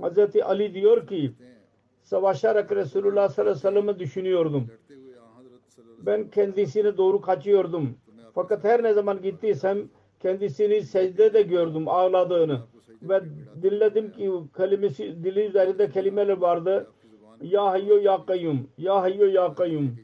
Hazreti 0.00 0.44
Ali 0.44 0.74
diyor 0.74 1.06
ki 1.06 1.32
savaşarak 2.02 2.72
Resulullah 2.72 3.28
sallallahu 3.28 3.50
aleyhi 3.50 3.66
ve 3.66 3.70
sellem'i 3.70 3.98
düşünüyordum. 3.98 4.66
Ben 5.98 6.30
kendisini 6.30 6.96
doğru 6.96 7.20
kaçıyordum. 7.20 7.94
Fakat 8.34 8.64
her 8.64 8.82
ne 8.82 8.92
zaman 8.92 9.22
gittiysem 9.22 9.78
kendisini 10.20 10.82
secdede 10.82 11.42
gördüm 11.42 11.88
ağladığını. 11.88 12.60
Ve 13.02 13.22
dinledim 13.62 14.12
ki 14.12 14.30
kelimesi 14.56 15.24
dili 15.24 15.40
üzerinde 15.46 15.90
kelimeler 15.90 16.36
vardı. 16.36 16.90
Ya 17.42 17.64
hayyo 17.64 17.96
ya 17.96 18.26
kayyum. 18.26 18.68
Ya 18.78 19.02
hayyo 19.02 19.26
ya 19.26 19.54
kayyum. 19.54 19.96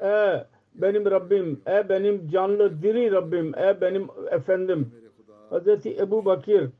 Ey 0.00 0.42
benim 0.78 1.10
Rabbim, 1.10 1.60
ey 1.66 1.88
benim 1.88 2.28
canlı 2.28 2.82
diri 2.82 3.12
Rabbim, 3.12 3.58
ey 3.58 3.80
benim 3.80 4.08
efendim. 4.30 4.92
Hazreti 5.50 5.96
Ebu 5.96 6.24
Bakir 6.24 6.70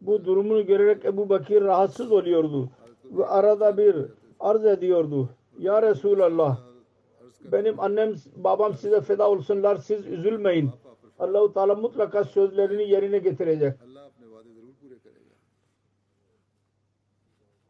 bu 0.00 0.24
durumunu 0.24 0.66
görerek 0.66 1.04
Ebu 1.04 1.28
Bakir 1.28 1.62
rahatsız 1.62 2.12
oluyordu. 2.12 2.70
Ve 3.04 3.26
arada 3.26 3.76
bir 3.76 3.96
arz 4.40 4.64
ediyordu. 4.64 5.28
Ya 5.58 5.82
Resulallah 5.82 6.58
benim 7.52 7.80
annem 7.80 8.14
babam 8.36 8.74
size 8.74 9.00
feda 9.00 9.30
olsunlar 9.30 9.76
siz 9.76 10.06
üzülmeyin. 10.06 10.70
Allahu 11.18 11.52
Teala 11.52 11.74
mutlaka 11.74 12.24
sözlerini 12.24 12.90
yerine 12.90 13.18
getirecek. 13.18 13.74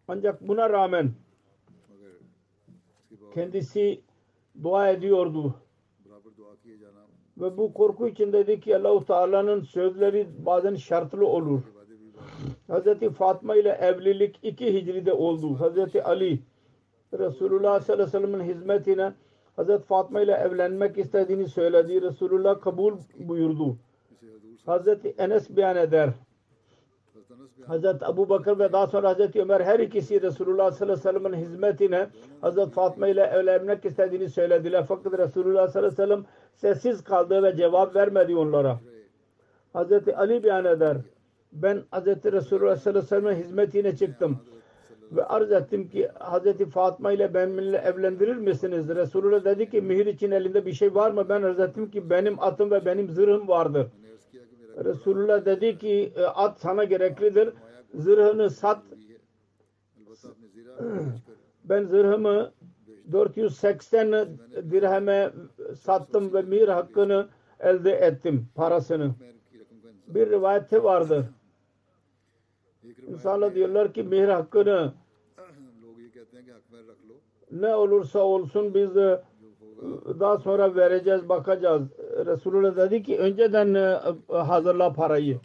Ancak 0.09 0.49
buna 0.49 0.71
rağmen 0.71 1.13
kendisi 3.35 4.01
dua 4.63 4.89
ediyordu. 4.89 5.55
Ve 7.41 7.57
bu 7.57 7.75
korku 7.75 8.09
içindeydi 8.09 8.61
ki 8.61 8.77
Allahu 8.77 9.05
Teala'nın 9.05 9.61
sözleri 9.61 10.29
bazen 10.39 10.75
şartlı 10.75 11.27
olur. 11.27 11.61
Hazreti 12.67 13.11
Fatma 13.11 13.57
ile 13.57 13.69
evlilik 13.69 14.39
iki 14.43 14.75
hicride 14.75 15.13
oldu. 15.13 15.61
Hazreti 15.61 16.03
Ali 16.03 16.41
Resulullah 17.19 17.81
sallallahu 17.81 18.17
aleyhi 18.17 18.25
ve 18.25 18.29
sellem'in 18.29 18.55
hizmetine 18.55 19.13
Hazreti 19.57 19.85
Fatma 19.85 20.21
ile 20.21 20.33
evlenmek 20.33 20.99
istediğini 20.99 21.49
söyledi. 21.49 22.03
Resulullah 22.03 22.61
kabul 22.61 22.99
buyurdu. 23.19 23.77
Hazreti 24.67 25.15
Enes 25.19 25.57
beyan 25.57 25.77
eder. 25.77 26.11
Hazreti 27.67 28.07
Abu 28.07 28.29
Bakır 28.29 28.59
ve 28.59 28.73
daha 28.73 28.87
sonra 28.87 29.09
Hazreti 29.09 29.43
Ömer 29.43 29.61
her 29.61 29.81
ikisi 29.81 30.23
Resulullah 30.23 30.71
sallallahu 30.71 31.09
aleyhi 31.09 31.17
ve 31.17 31.21
sellem'in 31.21 31.45
hizmetine 31.45 32.07
Hazreti 32.41 32.71
Fatma 32.71 33.09
ile 33.09 33.23
evlenmek 33.23 33.85
istediğini 33.85 34.29
söylediler. 34.29 34.85
Fakat 34.89 35.19
Resulullah 35.19 35.69
sallallahu 35.69 35.79
aleyhi 35.79 35.93
ve 35.93 36.07
sellem 36.07 36.25
sessiz 36.55 37.05
kaldı 37.05 37.43
ve 37.43 37.57
cevap 37.57 37.97
vermedi 37.97 38.37
onlara. 38.37 38.81
Hazreti 39.73 40.17
Ali 40.17 40.45
beyan 40.45 40.65
eder. 40.65 40.97
Ben 41.53 41.83
Hazreti 41.91 42.33
Resulullah 42.33 42.77
sallallahu 42.77 42.99
aleyhi 42.99 43.13
ve 43.13 43.21
sellem'in 43.21 43.45
hizmetine 43.45 43.97
çıktım. 43.97 44.39
Ve 45.13 45.25
arz 45.25 45.53
ettim 45.53 45.89
ki 45.89 46.09
Hazreti 46.19 46.67
Fatma 46.67 47.13
ile 47.13 47.35
benimle 47.35 47.77
evlendirir 47.77 48.37
misiniz? 48.37 48.89
Resulullah 48.89 49.45
dedi 49.45 49.71
ki 49.71 49.81
mihir 49.81 50.07
için 50.07 50.31
elinde 50.31 50.67
bir 50.67 50.73
şey 50.73 50.95
var 50.95 51.11
mı? 51.11 51.29
Ben 51.29 51.43
arz 51.43 51.61
ettim 51.61 51.91
ki 51.91 52.11
benim 52.11 52.41
atım 52.43 52.71
ve 52.71 52.87
benim 52.87 53.11
zırhım 53.11 53.49
vardır. 53.49 53.87
Resulullah 54.85 55.45
dedi 55.45 55.79
ki 55.79 56.13
at 56.35 56.61
sana 56.61 56.85
gereklidir. 56.85 57.55
Zırhını 57.95 58.51
sat. 58.51 58.83
Ben 61.65 61.85
zırhımı 61.85 62.53
480 63.13 64.29
dirheme 64.71 65.33
sattım 65.81 66.33
ve 66.35 66.43
mir 66.43 66.69
hakkını 66.69 67.29
elde 67.61 67.93
ettim 67.93 68.49
parasını. 68.55 69.15
Bir 70.07 70.31
rivayeti 70.31 70.85
vardır. 70.85 71.25
İnsanlar 73.09 73.55
diyorlar 73.55 73.93
ki 73.93 74.03
mihir 74.03 74.29
hakkını 74.29 74.93
ne 77.51 77.75
olursa 77.75 78.19
olsun 78.19 78.75
biz 78.75 78.97
daha 80.21 80.39
sonra 80.39 80.75
vereceğiz 80.75 81.29
bakacağız. 81.29 81.83
Resulullah 82.27 82.77
dedi 82.77 83.03
ki 83.03 83.19
önceden 83.19 84.01
hazırla 84.29 84.93
parayı. 84.93 85.39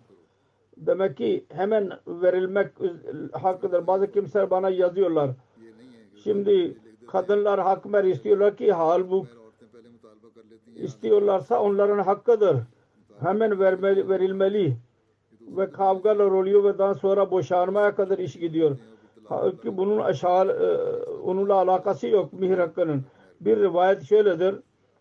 Demek 0.78 1.18
ki 1.18 1.46
hemen 1.54 1.92
verilmek 2.08 2.68
hakkıdır. 3.32 3.88
Bazı 3.88 4.12
kimseler 4.12 4.50
bana 4.50 4.70
yazıyorlar. 4.70 5.32
Şimdi 6.24 6.78
kadınlar 7.08 7.60
hak 7.60 7.94
ver 7.94 8.04
istiyorlar 8.04 8.58
ki 8.58 8.74
halbuki 8.74 9.30
istiyorlarsa 10.76 11.62
onların 11.62 12.00
hakkıdır. 12.00 12.58
Hemen 13.20 13.60
vermeli, 13.60 14.10
verilmeli 14.10 14.78
ve 15.42 15.72
kavgalar 15.72 16.26
oluyor 16.26 16.64
ve 16.64 16.78
daha 16.78 16.94
sonra 16.94 17.32
boşanmaya 17.32 17.96
kadar 17.96 18.18
iş 18.18 18.34
gidiyor. 18.34 18.78
Halbuki 19.26 19.78
bunun 19.78 20.00
aşağı 20.00 20.48
e, 20.48 20.68
onunla 21.24 21.54
alakası 21.54 22.08
yok 22.08 22.34
mihir 22.34 22.58
hakkının. 22.58 23.04
Bir 23.46 23.58
rivayet 23.58 24.04
şöyledir. 24.04 24.56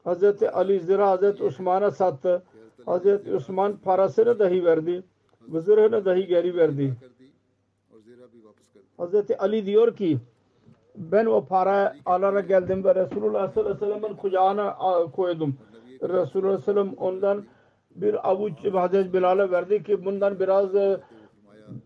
Hazreti 0.04 0.50
Ali 0.50 0.80
zira 0.80 1.10
Hazreti 1.10 1.44
Osman'a 1.44 1.90
sattı. 1.90 2.42
Hazreti 2.86 3.34
Osman 3.34 3.76
parasını 3.76 4.38
dahi 4.38 4.64
verdi. 4.64 5.02
Vızırını 5.48 6.04
dahi 6.04 6.26
geri 6.26 6.56
verdi. 6.56 6.94
Hazreti 8.96 9.38
Ali 9.38 9.66
diyor 9.66 9.96
ki 9.96 10.18
ben 10.96 11.26
o 11.26 11.44
para 11.44 11.96
alarak 12.06 12.48
geldim 12.48 12.84
ve 12.84 12.94
Resulullah 12.94 13.52
sallallahu 13.52 13.74
aleyhi 13.74 13.92
ve 13.92 13.96
sellem'in 14.00 14.16
kucağına 14.16 14.76
koydum. 15.16 15.56
Resulullah 16.02 16.28
sallallahu 16.30 16.48
aleyhi 16.48 16.60
ve 16.60 16.72
sellem 16.72 16.92
ondan 16.98 17.44
bir 17.94 18.30
avuç 18.30 18.52
Hazreti 18.72 19.12
Bilal'e 19.12 19.50
verdi 19.50 19.82
ki 19.82 20.04
bundan 20.04 20.40
biraz 20.40 20.74
e, 20.74 21.00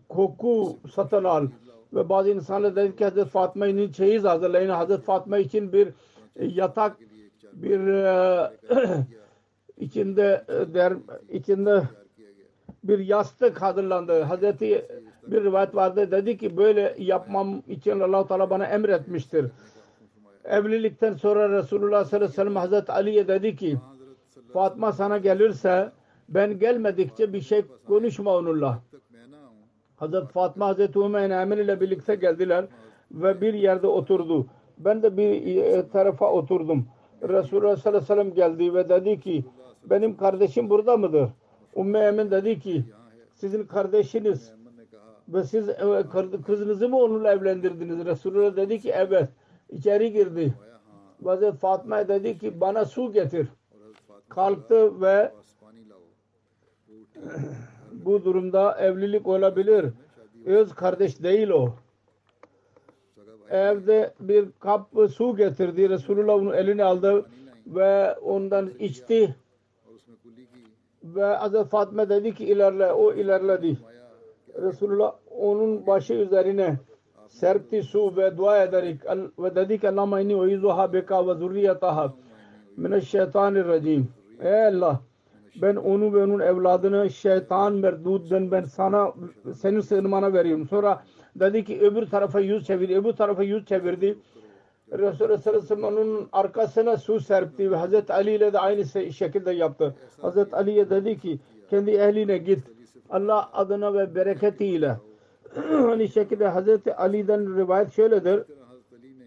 koku 0.09 0.77
satın 0.93 1.23
al. 1.23 1.47
Ve 1.93 2.09
bazı 2.09 2.29
insanlar 2.29 2.75
dedi 2.75 2.95
ki 2.95 3.03
Hazreti 3.03 3.29
Fatma'nın 3.29 3.91
çeyiz 3.91 4.23
hazırlayın. 4.23 4.69
Hazreti 4.69 5.01
Fatma 5.01 5.37
için 5.37 5.73
bir 5.73 5.89
e, 6.35 6.45
yatak 6.45 6.97
bir 7.53 7.87
e, 7.87 8.51
içinde 9.77 10.45
e, 10.47 10.73
der 10.73 10.93
içinde 11.29 11.83
bir 12.83 12.99
yastık 12.99 13.61
hazırlandı. 13.61 14.21
Hazreti 14.21 14.85
bir 15.27 15.43
rivayet 15.43 15.75
vardı 15.75 16.11
dedi 16.11 16.37
ki 16.37 16.57
böyle 16.57 16.95
yapmam 16.97 17.63
için 17.67 17.99
Allah-u 17.99 18.27
Teala 18.27 18.49
bana 18.49 18.65
emretmiştir. 18.65 19.45
Evlilikten 20.43 21.13
sonra 21.13 21.49
Resulullah 21.49 22.05
sallallahu 22.05 22.15
aleyhi 22.15 22.31
ve 22.31 22.35
sellem 22.35 22.55
Hazreti 22.55 22.91
Ali'ye 22.91 23.27
dedi 23.27 23.55
ki 23.55 23.77
Fatma 24.53 24.91
sana 24.91 25.17
gelirse 25.17 25.91
ben 26.29 26.59
gelmedikçe 26.59 27.33
bir 27.33 27.41
şey 27.41 27.65
konuşma 27.87 28.35
onunla. 28.35 28.79
Hazreti 29.95 30.33
Fatma 30.33 30.67
Hazreti 30.67 30.99
Hümeyne 30.99 31.33
Emin 31.33 31.57
ile 31.57 31.81
birlikte 31.81 32.15
geldiler 32.15 32.65
ve 33.11 33.41
bir 33.41 33.53
yerde 33.53 33.87
oturdu. 33.87 34.45
Ben 34.79 35.03
de 35.03 35.17
bir 35.17 35.55
e, 35.55 35.89
tarafa 35.89 36.31
oturdum. 36.31 36.85
Resulullah 37.21 37.77
sallallahu 37.77 37.87
aleyhi 37.87 38.03
ve 38.03 38.15
sellem 38.15 38.33
geldi 38.33 38.73
ve 38.73 38.89
dedi 38.89 39.19
ki 39.19 39.45
benim 39.89 40.17
kardeşim 40.17 40.69
burada 40.69 40.97
mıdır? 40.97 41.29
Ümmü 41.77 41.97
Emin 41.97 42.31
dedi 42.31 42.59
ki 42.59 42.85
sizin 43.33 43.63
kardeşiniz 43.63 44.53
ve 45.29 45.43
siz 45.43 45.69
e, 45.69 46.03
kızınızı 46.45 46.89
mı 46.89 46.97
onunla 46.97 47.31
evlendirdiniz? 47.31 48.05
Resulullah 48.05 48.55
dedi 48.55 48.79
ki 48.79 48.91
evet. 48.95 49.29
İçeri 49.69 50.11
girdi. 50.11 50.53
Hazreti 51.23 51.57
Fatma 51.57 52.07
dedi 52.07 52.37
ki 52.37 52.61
bana 52.61 52.85
su 52.85 53.11
getir. 53.11 53.47
Kalktı 54.29 55.01
ve 55.01 55.31
bu 57.91 58.25
durumda 58.25 58.77
evlilik 58.79 59.27
olabilir. 59.27 59.85
Öz 60.45 60.73
kardeş 60.73 61.23
değil 61.23 61.49
o 61.49 61.73
evde 63.51 64.13
bir 64.19 64.45
kap 64.59 64.87
su 65.15 65.35
getirdi. 65.35 65.89
Resulullah 65.89 66.35
onu 66.35 66.55
eline 66.55 66.83
aldı 66.83 67.25
ve 67.67 68.13
ondan 68.13 68.69
içti. 68.79 69.35
Ve 71.03 71.35
Hz. 71.37 71.69
Fatma 71.69 72.09
dedi 72.09 72.35
ki 72.35 72.45
ilerle. 72.45 72.91
O 72.91 73.13
ilerledi. 73.13 73.77
Resulullah 74.61 75.13
onun 75.31 75.87
başı 75.87 76.13
üzerine 76.13 76.77
serpti 77.27 77.83
su 77.83 78.17
ve 78.17 78.37
dua 78.37 78.63
ederek 78.63 78.97
ve 79.39 79.55
dedi 79.55 79.79
ki 79.79 79.89
Allah'ım 79.89 80.19
inni 80.19 80.35
uizuha 80.35 80.93
beka 80.93 81.27
ve 81.27 81.33
zurriyetaha 81.33 82.13
mineşşeytanirracim. 82.77 84.07
Ey 84.41 84.65
Allah 84.65 84.99
ben 85.61 85.75
onu 85.75 86.13
ve 86.13 86.23
onun 86.23 86.39
evladını 86.39 87.09
şeytan 87.09 87.73
merdudden 87.73 88.51
ben 88.51 88.63
sana 88.63 89.13
senin 89.55 89.79
sığınmana 89.79 90.33
veriyorum. 90.33 90.67
Sonra 90.67 91.03
Dedi 91.35 91.63
ki 91.63 91.81
öbür 91.81 92.05
tarafa 92.05 92.39
yüz 92.39 92.65
çevirdi. 92.67 92.97
Öbür 92.97 93.13
tarafa 93.13 93.43
yüz 93.43 93.65
çevirdi. 93.65 94.17
Resulü 94.91 95.37
sallallahu 95.37 95.87
onun 95.87 96.29
arkasına 96.31 96.97
su 96.97 97.19
serpti 97.19 97.71
ve 97.71 97.75
Hazreti 97.75 98.13
Ali 98.13 98.31
ile 98.31 98.53
de 98.53 98.59
aynı 98.59 98.85
şey- 98.85 99.11
şekilde 99.11 99.51
yaptı. 99.51 99.95
Hazreti 100.21 100.55
Ali'ye 100.55 100.89
dedi 100.89 101.17
ki 101.19 101.39
kendi 101.69 101.91
ehline 101.91 102.37
git. 102.37 102.59
Allah 103.09 103.49
adına 103.53 103.93
ve 103.93 104.15
bereketiyle 104.15 104.97
aynı 105.89 106.07
şekilde 106.07 106.47
Hazreti 106.47 106.95
Ali'den 106.95 107.57
rivayet 107.57 107.93
şöyledir. 107.93 108.43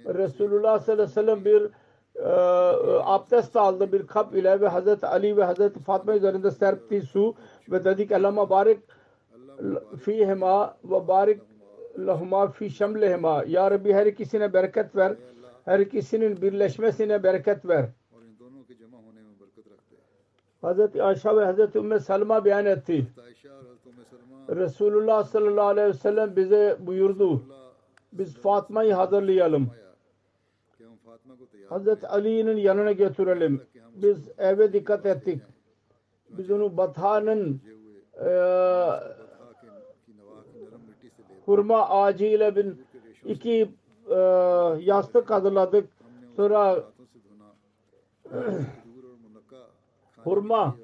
Resulullah 0.07 0.79
sallallahu 0.81 1.03
aleyhi 1.03 1.09
ve 1.09 1.13
sellem 1.13 1.45
bir 1.45 1.63
e, 2.17 2.33
abdest 3.05 3.57
aldı 3.57 3.93
bir 3.93 4.07
kap 4.07 4.35
ile 4.35 4.61
ve 4.61 4.69
Hazreti 4.69 5.07
Ali 5.07 5.37
ve 5.37 5.45
Hazreti 5.45 5.81
Fatma 5.81 6.15
üzerinde 6.17 6.51
serpti 6.51 7.03
su 7.03 7.35
ve 7.71 7.85
dedi 7.85 8.09
ki 8.09 8.17
Allah 8.17 8.31
mübarek 8.31 8.79
fihima 10.05 10.77
ve 10.85 11.09
barik 11.09 11.41
lahuma 11.99 12.49
fi 12.49 12.71
şemlehima. 12.71 13.45
Ya 13.47 13.71
Rabbi 13.71 13.93
her 13.93 14.07
ikisine 14.07 14.53
bereket 14.53 14.97
ver. 14.97 15.17
Her 15.65 15.81
ikisinin 15.81 16.43
birleşmesine 16.43 17.23
bereket 17.23 17.69
ver. 17.69 17.87
Hz. 20.63 21.01
Ayşe 21.01 21.37
ve 21.37 21.53
Hz. 21.53 21.77
Ümmü 21.77 22.01
Selma 22.01 22.45
beyan 22.45 22.67
etti. 22.67 23.07
Resulullah 24.49 25.25
sallallahu 25.25 25.67
aleyhi 25.67 25.89
ve 25.89 25.93
sellem 25.93 26.37
bize 26.37 26.77
buyurdu. 26.81 27.43
Biz 28.13 28.35
Fatma'yı 28.35 28.95
hazırlayalım. 28.95 29.71
Hz. 31.71 32.05
Ali'nin 32.05 32.57
yanına 32.57 32.93
götürelim. 32.93 33.63
Biz 33.95 34.29
eve 34.39 34.73
dikkat 34.73 35.07
ettik. 35.07 35.43
Biz 36.31 36.51
onu 36.51 36.77
Batha'nın 36.77 37.61
hurma 41.47 41.89
ağacıyla 41.89 42.57
bir 42.57 42.67
iki 43.25 43.71
e, 44.11 44.17
yastık 44.81 45.31
hazırladık. 45.31 45.89
Sonra 46.37 46.85
hurma 50.25 50.77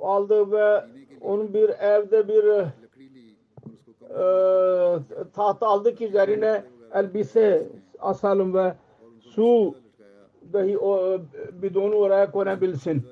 aldı 0.00 0.52
ve 0.52 0.84
onun 1.20 1.54
bir 1.54 1.68
evde 1.68 2.28
bir 2.28 2.44
e, 4.10 4.22
tahta 5.32 5.66
aldı 5.66 5.94
ki 5.94 6.06
üzerine 6.06 6.64
elbise 6.94 7.68
asalım 7.98 8.54
ve 8.54 8.74
su 9.20 9.74
dahi 10.52 10.78
o, 10.78 11.20
bidonu 11.52 11.94
oraya 11.94 12.30
konabilsin. 12.30 13.06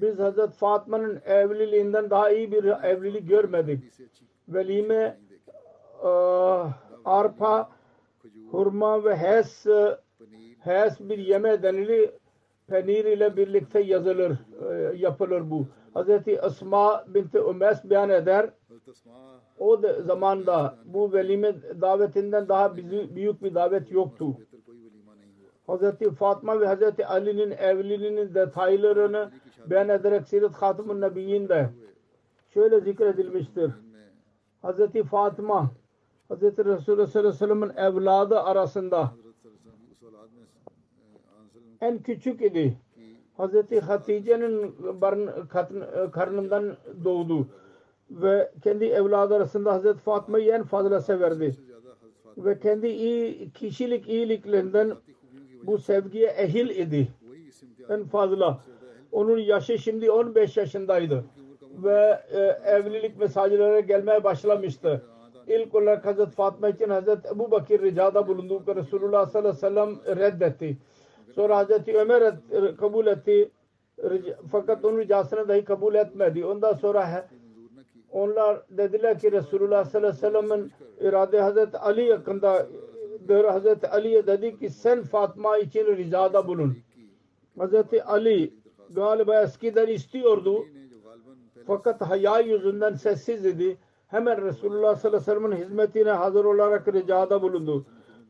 biz 0.00 0.18
Hazreti 0.18 0.56
Fatma'nın 0.56 1.22
evliliğinden 1.26 2.10
daha 2.10 2.30
iyi 2.30 2.52
bir 2.52 2.64
evlilik 2.64 3.28
görmedik. 3.28 3.84
Velime 4.48 5.18
uh, 6.02 6.72
arpa, 7.04 7.70
hurma 8.50 9.04
ve 9.04 9.16
hes 9.16 9.66
hes 10.60 11.00
bir 11.00 11.18
yeme 11.18 11.62
denili 11.62 12.20
penir 12.66 13.04
ile 13.04 13.36
birlikte 13.36 13.80
yazılır, 13.80 14.38
e, 14.70 14.96
yapılır 14.96 15.50
bu. 15.50 15.66
Hazreti 15.94 16.42
Asma 16.42 17.04
binti 17.08 17.40
Umes 17.40 17.84
beyan 17.84 18.10
eder. 18.10 18.50
O 19.58 19.82
da 19.82 20.02
zamanda 20.02 20.74
bu 20.84 21.12
velime 21.12 21.54
davetinden 21.80 22.48
daha 22.48 22.76
büyük 22.76 23.42
bir 23.42 23.54
davet 23.54 23.92
yoktu. 23.92 24.36
Hazreti 25.66 26.10
Fatma 26.10 26.60
ve 26.60 26.66
Hazreti 26.66 27.06
Ali'nin 27.06 27.50
evliliğinin 27.50 28.34
detaylarını 28.34 29.30
ben 29.66 29.88
ederek 29.88 30.28
Sirat 30.28 30.54
Hatımun 30.54 31.00
Nebiyyin'de 31.00 31.70
şöyle 32.54 32.80
zikredilmiştir. 32.80 33.70
Hz. 34.64 35.02
Fatıma 35.10 35.70
Hz. 36.30 36.42
Resulü 36.42 37.06
sallallahu 37.06 37.18
aleyhi 37.18 37.24
ve 37.24 37.32
sellem'in 37.32 37.76
evladı 37.76 38.40
arasında 38.40 39.12
en 41.80 41.98
küçük 42.02 42.42
idi. 42.42 42.78
Hz. 43.38 43.82
Hatice'nin 43.82 44.74
karnından 46.10 46.76
doğdu 47.04 47.46
ve 48.10 48.52
kendi 48.62 48.84
evladı 48.84 49.34
arasında 49.34 49.78
Hz. 49.78 49.96
Fatma'yı 49.96 50.52
en 50.52 50.62
fazla 50.62 51.00
severdi. 51.00 51.56
Ve 52.36 52.58
kendi 52.58 52.86
iyi 52.86 53.50
kişilik 53.50 54.08
iyiliklerinden 54.08 54.92
bu 55.62 55.78
sevgiye 55.78 56.28
ehil 56.28 56.70
idi. 56.70 57.08
En 57.88 58.04
fazla. 58.04 58.60
Onun 59.12 59.38
yaşı 59.38 59.78
şimdi 59.78 60.10
15 60.10 60.56
yaşındaydı 60.56 61.24
ve 61.82 62.20
e, 62.32 62.38
evlilik 62.70 63.18
mesajlara 63.18 63.80
gelmeye 63.80 64.24
başlamıştı. 64.24 65.02
İlk 65.46 65.74
olarak 65.74 66.06
Hazreti 66.06 66.30
Fatma 66.30 66.68
için 66.68 66.88
Hazreti 66.88 67.28
Ebu 67.28 67.50
Bakir 67.50 67.82
ricada 67.82 68.28
bulundu 68.28 68.64
ki 68.64 68.74
Resulullah 68.74 69.26
sallallahu 69.26 69.66
aleyhi 69.66 69.96
ve 69.96 70.00
sellem 70.00 70.16
reddetti. 70.16 70.76
Sonra 71.34 71.56
Hazreti 71.56 71.98
Ömer 71.98 72.22
et, 72.22 72.34
e, 72.50 72.76
kabul 72.76 73.06
etti. 73.06 73.50
Fakat 74.50 74.84
onun 74.84 74.98
ricasını 74.98 75.48
dahi 75.48 75.64
kabul 75.64 75.94
etmedi. 75.94 76.44
Ondan 76.44 76.72
sonra 76.72 77.28
onlar 78.10 78.62
dediler 78.70 79.18
ki 79.18 79.32
Resulullah 79.32 79.84
sallallahu 79.84 80.26
aleyhi 80.26 80.34
ve 80.34 80.48
sellem'in 80.48 80.72
irade 81.00 81.40
Hazreti 81.40 81.78
Ali 81.78 82.12
hakkında 82.12 82.66
e, 83.28 83.34
Hazreti 83.34 83.88
Ali'ye 83.88 84.26
dedi 84.26 84.58
ki 84.58 84.70
sen 84.70 85.02
Fatma 85.02 85.58
için 85.58 85.86
ricada 85.86 86.48
bulun. 86.48 86.76
Hazreti 87.58 88.04
Ali 88.04 88.54
galiba 88.90 89.42
eskiden 89.42 89.86
istiyordu. 89.86 90.64
Fakat 91.66 92.00
haya 92.00 92.38
yüzünden 92.38 92.94
sessiz 92.94 93.46
idi. 93.46 93.76
Hemen 94.08 94.42
Resulullah 94.44 94.96
sallallahu 94.96 95.22
aleyhi 95.30 95.42
ve 95.42 95.48
sellem'in 95.48 95.64
hizmetine 95.64 96.10
hazır 96.10 96.44
olarak 96.44 96.88
ricada 96.88 97.42
bulundu. 97.42 97.86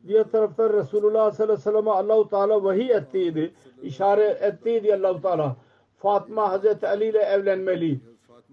Diğer 0.07 0.23
tarafta 0.23 0.73
Resulullah 0.73 1.31
sallallahu 1.31 1.43
aleyhi 1.43 1.59
ve 1.59 1.71
sellem'e 1.71 1.91
Allah-u 1.91 2.29
Teala 2.29 2.63
vahiy 2.63 2.91
ettiydi. 2.91 3.53
İşare 3.81 4.25
ettiydi 4.25 4.95
Allah-u 4.95 5.21
Teala. 5.21 5.55
Fatma 5.97 6.49
Hazreti 6.51 6.87
Ali 6.87 7.05
ile 7.05 7.19
evlenmeli. 7.19 7.99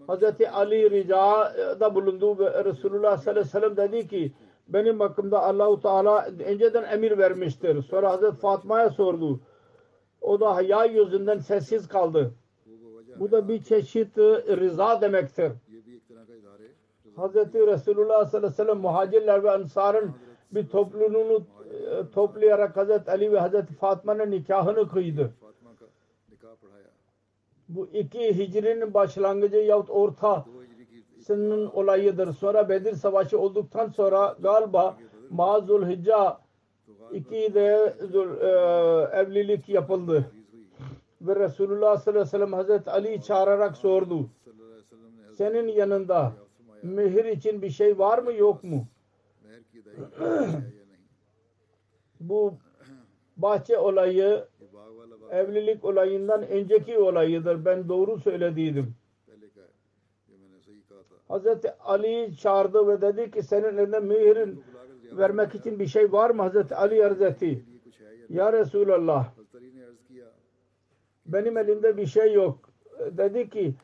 Hazreti 0.07 0.51
Ali 0.51 0.91
ricada 0.91 1.95
bulundu 1.95 2.39
ve 2.39 2.65
Resulullah 2.65 3.17
sallallahu 3.17 3.31
aleyhi 3.31 3.47
ve 3.47 3.51
sellem 3.51 3.77
dedi 3.77 4.09
ki 4.09 4.33
benim 4.69 5.01
hakkımda 5.01 5.43
Allah-u 5.43 5.81
Teala 5.81 6.29
önceden 6.47 6.85
emir 6.85 7.19
vermiştir. 7.19 7.83
Sonra 7.83 8.11
Hazreti 8.11 8.37
Fatma'ya 8.37 8.91
sordu. 8.91 9.41
O 10.21 10.41
da 10.41 10.55
haya 10.55 10.85
yüzünden 10.85 11.39
sessiz 11.39 11.89
kaldı. 11.89 12.35
Bu 13.17 13.31
da 13.31 13.49
bir 13.49 13.63
çeşit 13.63 14.19
e, 14.19 14.57
rıza 14.57 15.01
demektir. 15.01 15.53
Hz. 17.17 17.35
Resulullah 17.55 18.27
sallallahu 18.27 18.37
aleyhi 18.37 18.53
ve 18.53 18.57
sellem 18.57 18.79
muhacirler 18.79 19.45
ve 19.45 19.51
ansarın 19.51 20.15
bir 20.51 20.69
topluluğunu 20.69 21.43
e, 21.71 22.11
toplayarak 22.15 22.77
Hz. 22.77 23.09
Ali 23.09 23.33
ve 23.33 23.41
Hz. 23.41 23.67
Fatma'nın 23.81 24.31
nikahını 24.31 24.89
kıydı. 24.89 25.33
Bu 27.69 27.87
iki 27.87 28.39
hicrinin 28.39 28.95
başlangıcı 28.95 29.57
yahut 29.57 29.91
ortasının 29.91 31.67
olayıdır. 31.67 32.33
Sonra 32.33 32.69
Bedir 32.69 32.95
Savaşı 32.95 33.39
olduktan 33.39 33.89
sonra 33.89 34.37
galiba 34.41 34.97
Mazul 35.31 35.87
Hicca 35.87 36.39
İki 37.13 37.55
de 37.55 37.95
e, 38.41 38.49
evlilik 39.21 39.69
yapıldı. 39.69 40.31
Ve 41.23 41.37
Resulullah 41.37 41.99
sallallahu 41.99 42.11
aleyhi 42.11 42.27
ve 42.27 42.31
sellem 42.31 42.53
Hazreti 42.53 42.91
Ali 42.91 43.23
çağırarak 43.23 43.77
sordu. 43.77 44.29
Senin 45.35 45.69
yanında 45.69 46.33
mehir 46.83 47.25
için 47.25 47.63
bir 47.63 47.71
şey 47.71 47.99
var 47.99 48.19
mı 48.19 48.33
yok 48.33 48.65
mu? 48.65 48.87
Bu 52.21 52.55
bahçe 53.37 53.79
olayı 53.79 54.45
evlilik 55.31 55.85
olayından 55.85 56.49
önceki 56.49 56.99
olayıdır. 56.99 57.65
Ben 57.65 57.89
doğru 57.89 58.19
söylediydim. 58.19 58.95
Hazreti 61.29 61.73
Ali 61.73 62.37
çağırdı 62.37 62.89
ve 62.89 63.01
dedi 63.01 63.31
ki 63.31 63.43
senin 63.43 63.79
elinde 63.79 64.01
mühirin 64.01 64.65
vermek 65.13 65.55
için 65.55 65.79
bir 65.79 65.87
şey 65.87 66.13
var 66.13 66.31
mı? 66.31 66.43
Hazreti 66.43 66.75
Ali 66.75 67.07
arz 67.07 67.23
etti. 67.23 67.65
Ya 68.29 68.53
Resulallah 68.53 69.27
benim 71.27 71.59
elimde 71.59 71.97
bir 71.97 72.07
şey 72.07 72.33
yok. 72.33 72.59
Dedi 73.11 73.51
ki 73.51 73.75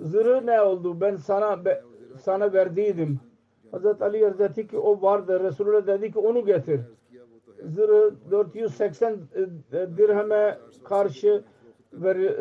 zırhı 0.00 0.46
ne 0.46 0.60
oldu? 0.60 1.00
Ben 1.00 1.16
sana 1.16 1.60
sana 2.20 2.52
verdiydim. 2.52 3.20
Hazreti 3.70 4.04
Ali 4.04 4.26
arz 4.26 4.40
etti 4.40 4.66
ki 4.66 4.78
o 4.78 5.02
vardı. 5.02 5.40
Resulullah 5.44 5.86
dedi 5.86 6.12
ki 6.12 6.18
onu 6.18 6.44
getir. 6.44 6.80
Zırhı 7.64 8.14
480 8.30 9.12
e, 9.12 9.18
dirheme 9.96 10.58
karşı 10.84 11.44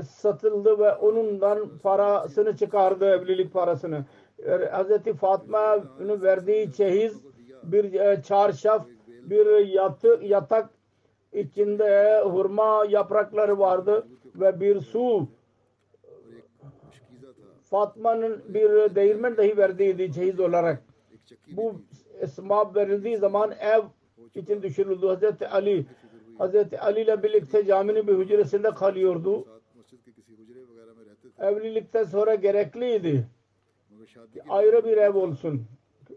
satıldı 0.10 0.80
ve 0.80 0.94
onundan 0.94 1.70
parasını 1.84 2.58
çıkardı 2.58 3.06
evlilik 3.06 3.54
parasını. 3.54 4.06
Er, 4.46 4.62
Hz. 4.62 5.18
Fatma'nın 5.18 6.22
verdiği 6.22 6.74
çeyiz 6.74 7.26
bir 7.64 7.94
e, 7.94 8.22
çarşaf, 8.22 8.88
bir 9.08 9.68
yatık, 9.68 10.24
yatak 10.24 10.70
içinde 11.34 12.22
hurma 12.24 12.86
yaprakları 12.90 13.60
vardı 13.60 14.08
ve 14.36 14.60
bir 14.60 14.82
su 14.82 15.28
Fatma'nın 17.64 18.44
bir 18.54 18.96
değirmen 18.96 19.38
dahi 19.38 19.58
verdiydi 19.58 20.14
şehit 20.14 20.40
olarak. 20.40 20.84
Bu 21.52 21.82
esmab 22.20 22.76
verildiği 22.76 23.18
zaman 23.18 23.52
ev 23.52 23.82
için 24.36 24.62
düşürüldü. 24.62 25.08
Hazreti 25.08 25.48
Ali 25.48 25.86
Hazreti 26.38 26.80
Ali 26.80 27.02
ile 27.02 27.24
birlikte 27.24 27.66
caminin 27.66 28.08
bir 28.08 28.18
hücresinde 28.18 28.72
kalıyordu. 28.72 29.46
Evlilikten 31.40 32.04
sonra 32.04 32.36
gerekliydi. 32.36 33.28
Ayrı 34.50 34.86
bir 34.86 34.98
ev 34.98 35.16
olsun. 35.16 35.68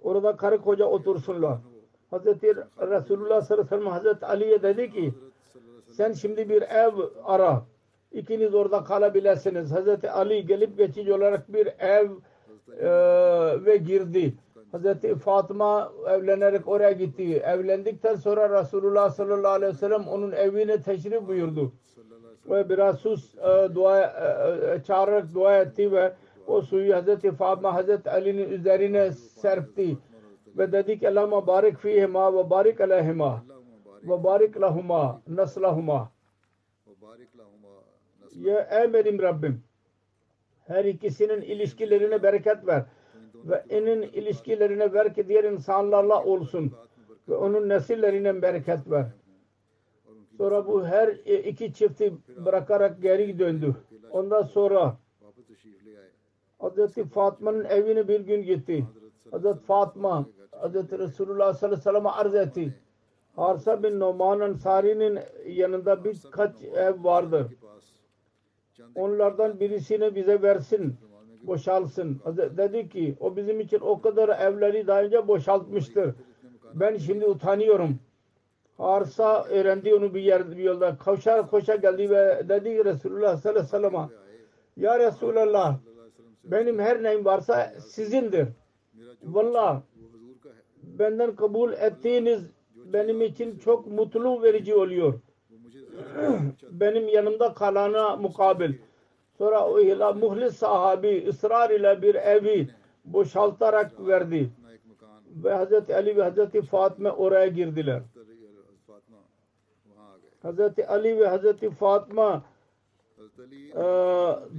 Orada 0.03 0.37
karı 0.37 0.59
koca 0.59 0.85
otursunlar. 0.85 1.59
Hazreti 2.11 2.55
Resulullah 2.81 3.43
sallallahu 3.43 3.55
aleyhi 3.55 3.65
ve 3.65 3.77
sellem 3.77 3.87
Hazreti 3.87 4.27
Ali'ye 4.27 4.63
dedi 4.63 4.91
ki 4.91 5.15
sen 5.91 6.13
şimdi 6.13 6.49
bir 6.49 6.63
ev 6.63 6.93
ara. 7.25 7.63
İkiniz 8.13 8.55
orada 8.55 8.85
kalabilirsiniz. 8.85 9.73
Hazreti 9.73 10.11
Ali 10.11 10.47
gelip 10.47 10.79
geçici 10.79 11.13
olarak 11.13 11.53
bir 11.53 11.67
ev 11.79 12.11
e, 12.79 12.87
ve 13.65 13.77
girdi. 13.77 14.35
Hazreti 14.73 15.15
Fatıma 15.15 15.93
evlenerek 16.09 16.69
oraya 16.69 16.93
gitti. 16.93 17.37
Evlendikten 17.37 18.17
sonra 18.17 18.61
Resulullah 18.61 19.11
sallallahu 19.11 19.53
aleyhi 19.53 19.73
ve 19.73 19.79
sellem 19.79 20.09
onun 20.09 20.33
evine 20.33 20.83
teşrif 20.83 21.29
buyurdu. 21.29 21.73
Ve 22.51 22.69
biraz 22.69 22.99
sus 22.99 23.35
e, 23.35 23.75
dua 23.75 24.01
e, 24.01 24.75
e 24.75 24.83
çağırarak 24.83 25.35
dua 25.35 25.59
etti 25.59 25.93
ve 25.93 26.13
o 26.47 26.63
suyu 26.63 26.95
Hazreti 26.95 27.33
Fatma 27.33 27.75
Hazreti 27.75 28.11
Ali'nin 28.11 28.51
üzerine 28.51 29.13
serpti 29.13 29.99
ve 30.59 30.73
dedi 30.73 30.99
ki 30.99 31.09
Allah 31.09 31.27
mübarek 31.27 31.77
fihima 31.77 32.35
ve 32.35 32.51
barik 32.51 32.81
aleyhima 32.81 33.45
ve 34.03 34.25
barik 34.25 34.61
lahuma 34.61 35.23
naslahuma 35.29 36.11
ya 38.35 38.69
ey 38.71 38.93
benim 38.93 39.23
Rabbim 39.23 39.63
her 40.67 40.85
ikisinin 40.85 41.43
ilişkilerine 41.43 42.23
bereket 42.23 42.67
ver 42.67 42.85
ve 43.35 43.65
inin 43.71 44.03
ilişkilerine 44.03 44.93
ver 44.93 45.15
ki 45.15 45.29
diğer 45.29 45.45
insanlarla 45.45 46.25
olsun 46.25 46.73
ve 47.29 47.35
onun 47.35 47.69
nesillerine 47.69 48.43
bereket 48.43 48.91
ver. 48.91 49.07
Sonra 50.39 50.67
bu 50.67 50.87
her 50.87 51.09
iki 51.25 51.73
çifti 51.73 52.15
bırakarak 52.37 53.03
geri 53.03 53.39
döndü. 53.39 53.75
Ondan 54.11 54.43
sonra 54.43 54.97
Hazreti 56.59 57.05
Fatma'nın 57.05 57.65
evine 57.65 58.09
bir 58.09 58.21
gün 58.21 58.43
gitti. 58.43 58.87
Hazreti 59.31 59.61
Fatma 59.61 60.27
Hazreti 60.51 60.99
Resulullah 60.99 61.55
sallallahu 61.55 61.67
aleyhi 61.67 61.81
ve 61.81 61.83
sellem'e 61.83 62.11
arz 62.11 62.35
etti. 62.35 62.75
Harsa 63.37 63.83
bin 63.83 64.01
Noman 64.01 64.41
Ansari'nin 64.41 65.19
yanında 65.47 66.05
birkaç 66.05 66.63
ev 66.63 67.05
vardı. 67.05 67.49
Onlardan 68.95 69.61
birisini 69.61 70.15
bize 70.15 70.43
versin, 70.43 70.97
boşalsın. 71.43 72.21
Dedi 72.57 72.89
ki 72.89 73.17
o 73.21 73.37
bizim 73.37 73.61
için 73.61 73.81
o 73.81 74.01
kadar 74.01 74.29
evleri 74.29 74.87
daha 74.87 75.03
önce 75.03 75.29
boşaltmıştır. 75.29 76.15
Ben 76.75 76.97
şimdi 76.97 77.27
utanıyorum. 77.27 77.99
Harsa 78.77 79.45
öğrendi 79.45 79.95
onu 79.95 80.15
bir 80.15 80.23
yerde 80.23 80.57
bir 80.57 80.63
yolda. 80.63 80.97
Koşar 81.05 81.51
koşa 81.51 81.77
geldi 81.77 82.11
ve 82.11 82.43
dedi 82.49 82.77
ki 82.77 82.85
Resulullah 82.85 83.37
sallallahu 83.37 83.77
aleyhi 83.77 83.85
ve 83.85 83.91
sellem'e 83.91 84.09
Ya 84.77 84.99
Resulallah 84.99 85.77
benim 86.45 86.79
her 86.79 87.03
neyim 87.03 87.25
varsa 87.25 87.75
sizindir. 87.81 88.49
Valla 89.23 89.83
benden 90.83 91.37
kabul 91.37 91.73
ettiğiniz 91.73 92.43
benim 92.77 93.23
için 93.23 93.59
çok 93.59 93.87
mutlu 93.87 94.43
verici 94.43 94.75
oluyor. 94.75 95.15
benim 96.71 97.09
yanımda 97.09 97.55
kalana 97.55 98.17
mukabil. 98.17 98.75
Sonra 99.39 99.69
o 99.69 100.15
muhlis 100.15 100.57
sahabi 100.57 101.27
ısrar 101.29 101.71
ile 101.71 102.03
bir 102.03 102.15
evi 102.15 102.69
boşaltarak 103.05 104.07
verdi. 104.07 104.51
Ve 105.45 105.53
Hazreti 105.53 105.95
Ali 105.95 106.17
ve 106.17 106.23
Hazreti 106.23 106.63
Fatma 106.63 107.11
oraya 107.11 107.47
girdiler. 107.47 108.03
Hazreti 110.43 110.87
Ali 110.87 111.19
ve 111.19 111.27
Hazreti 111.27 111.71
Fatma 111.71 112.43
e, 113.73 113.83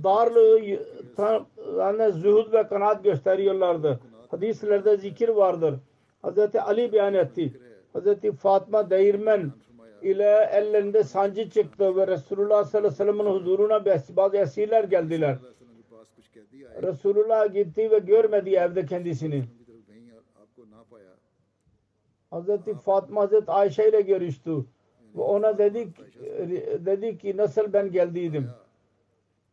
darlığı 0.03 0.59
yani 1.77 2.11
zühud 2.11 2.53
ve 2.53 2.67
kanaat 2.67 3.03
gösteriyorlardı. 3.03 3.99
Hadislerde 4.31 4.97
zikir 4.97 5.29
vardır. 5.29 5.75
Hz. 6.23 6.55
Ali 6.55 6.93
beyan 6.93 7.13
etti. 7.13 7.53
Hz. 7.95 8.37
Fatma 8.39 8.89
Değirmen 8.89 9.51
ile 10.01 10.49
ellerinde 10.51 11.03
sancı 11.03 11.49
çıktı 11.49 11.95
ve 11.95 12.07
Resulullah 12.07 12.63
sallallahu 12.63 12.87
aleyhi 12.87 12.93
ve 12.93 12.95
sellem'in 12.95 13.31
huzuruna 13.31 13.85
bazı 14.09 14.37
esirler 14.37 14.83
geldiler. 14.83 15.37
Resulullah 16.81 17.53
gitti 17.53 17.91
ve 17.91 17.99
görmedi 17.99 18.49
evde 18.49 18.85
kendisini. 18.85 19.43
Hz. 22.31 22.81
Fatma 22.85 23.27
Hz. 23.27 23.33
Ayşe 23.47 23.89
ile 23.89 24.01
görüştü 24.01 24.65
ona 25.17 25.57
dedik 25.57 25.97
dedi 26.85 27.17
ki 27.17 27.37
nasıl 27.37 27.73
ben 27.73 27.91
geldiydim. 27.91 28.49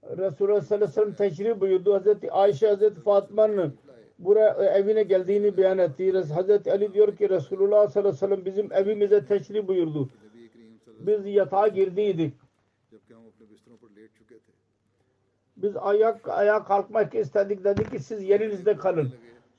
Resulullah 0.03 0.61
sallallahu 0.61 0.85
aleyhi 0.85 0.91
ve 0.91 1.15
sellem 1.15 1.15
teşrif 1.15 1.61
buyurdu. 1.61 1.95
Hazreti 1.95 2.33
Ayşe 2.33 2.69
Hazreti 2.69 3.01
Fatma'nın 3.01 3.75
buraya 4.19 4.55
e, 4.55 4.65
evine 4.65 5.03
geldiğini 5.03 5.57
beyan 5.57 5.79
etti. 5.79 6.13
Hazreti 6.35 6.73
Ali 6.73 6.95
diyor 6.95 7.17
ki 7.17 7.29
Resulullah 7.29 7.89
sallallahu 7.89 8.09
aleyhi 8.09 8.23
ve 8.23 8.27
sellem 8.27 8.45
bizim 8.45 8.73
evimize 8.73 9.27
teşrif 9.27 9.69
buyurdu. 9.69 10.09
Biz 10.99 11.27
yatağa 11.27 11.69
girdiydik. 11.69 12.35
Biz 15.57 15.77
ayak 15.77 16.29
ayağa 16.29 16.65
kalkmak 16.65 17.15
istedik. 17.15 17.65
Dedi 17.65 17.91
ki 17.91 17.99
siz 17.99 18.23
yerinizde 18.23 18.77
kalın. 18.77 19.13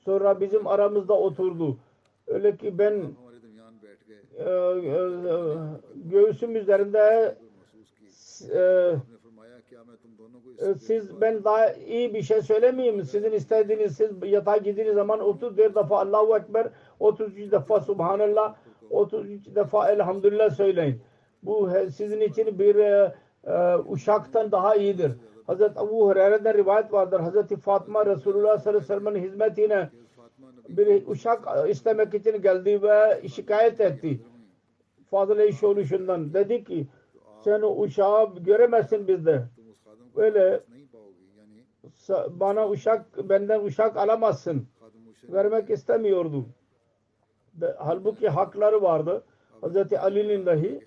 Sonra 0.04 0.40
bizim 0.40 0.66
aramızda 0.66 1.14
oturdu. 1.14 1.78
Öyle 2.26 2.56
ki 2.56 2.78
ben 2.78 2.92
e, 4.38 4.42
e, 4.42 5.33
Gülsüm 6.44 6.56
üzerinde 6.56 7.34
e, 8.54 8.60
e, 10.58 10.74
siz 10.74 11.20
ben 11.20 11.44
daha 11.44 11.72
iyi 11.72 12.14
bir 12.14 12.22
şey 12.22 12.42
söylemeyeyim. 12.42 13.04
Sizin 13.04 13.32
istediğiniz 13.32 13.96
siz 13.96 14.10
yatağa 14.22 14.56
gittiğiniz 14.56 14.94
zaman 14.94 15.20
34 15.20 15.76
defa 15.76 16.00
Allahu 16.00 16.36
Ekber 16.36 16.68
33 17.00 17.52
defa 17.52 17.80
Subhanallah 17.80 18.54
33 18.90 19.54
defa 19.54 19.90
Elhamdülillah 19.90 20.50
söyleyin. 20.50 21.00
Bu 21.42 21.70
sizin 21.96 22.20
için 22.20 22.58
bir 22.58 22.76
e, 22.76 23.12
uşaktan 23.88 24.52
daha 24.52 24.74
iyidir. 24.74 25.12
Hazreti 25.46 25.80
Abu 25.80 26.08
Hureyre'den 26.08 26.54
rivayet 26.54 26.92
vardır. 26.92 27.20
Hazreti 27.20 27.56
Fatma 27.56 28.06
Resulullah 28.06 28.58
sallallahu 28.58 28.78
aleyhi 28.78 28.92
ve 28.92 28.94
sellem'in 28.94 29.22
hizmetine 29.22 29.90
bir 30.68 31.06
uşak 31.06 31.68
istemek 31.68 32.14
için 32.14 32.42
geldi 32.42 32.82
ve 32.82 33.28
şikayet 33.28 33.80
etti. 33.80 34.20
Fazıl 35.14 35.38
Eşi 35.38 35.66
oluşundan 35.66 36.34
dedi 36.34 36.64
ki 36.64 36.86
sen 37.44 37.62
uşağı 37.82 38.34
göremezsin 38.34 39.08
bizde. 39.08 39.44
Öyle 40.16 40.60
bana 42.30 42.68
uşak 42.68 43.28
benden 43.28 43.64
uşak 43.64 43.96
alamazsın. 43.96 44.66
Vermek 45.28 45.70
istemiyordu. 45.70 46.46
Halbuki 47.78 48.28
hakları 48.28 48.82
vardı. 48.82 49.24
Hz. 49.62 49.92
Ali'nin 49.92 50.46
dahi 50.46 50.80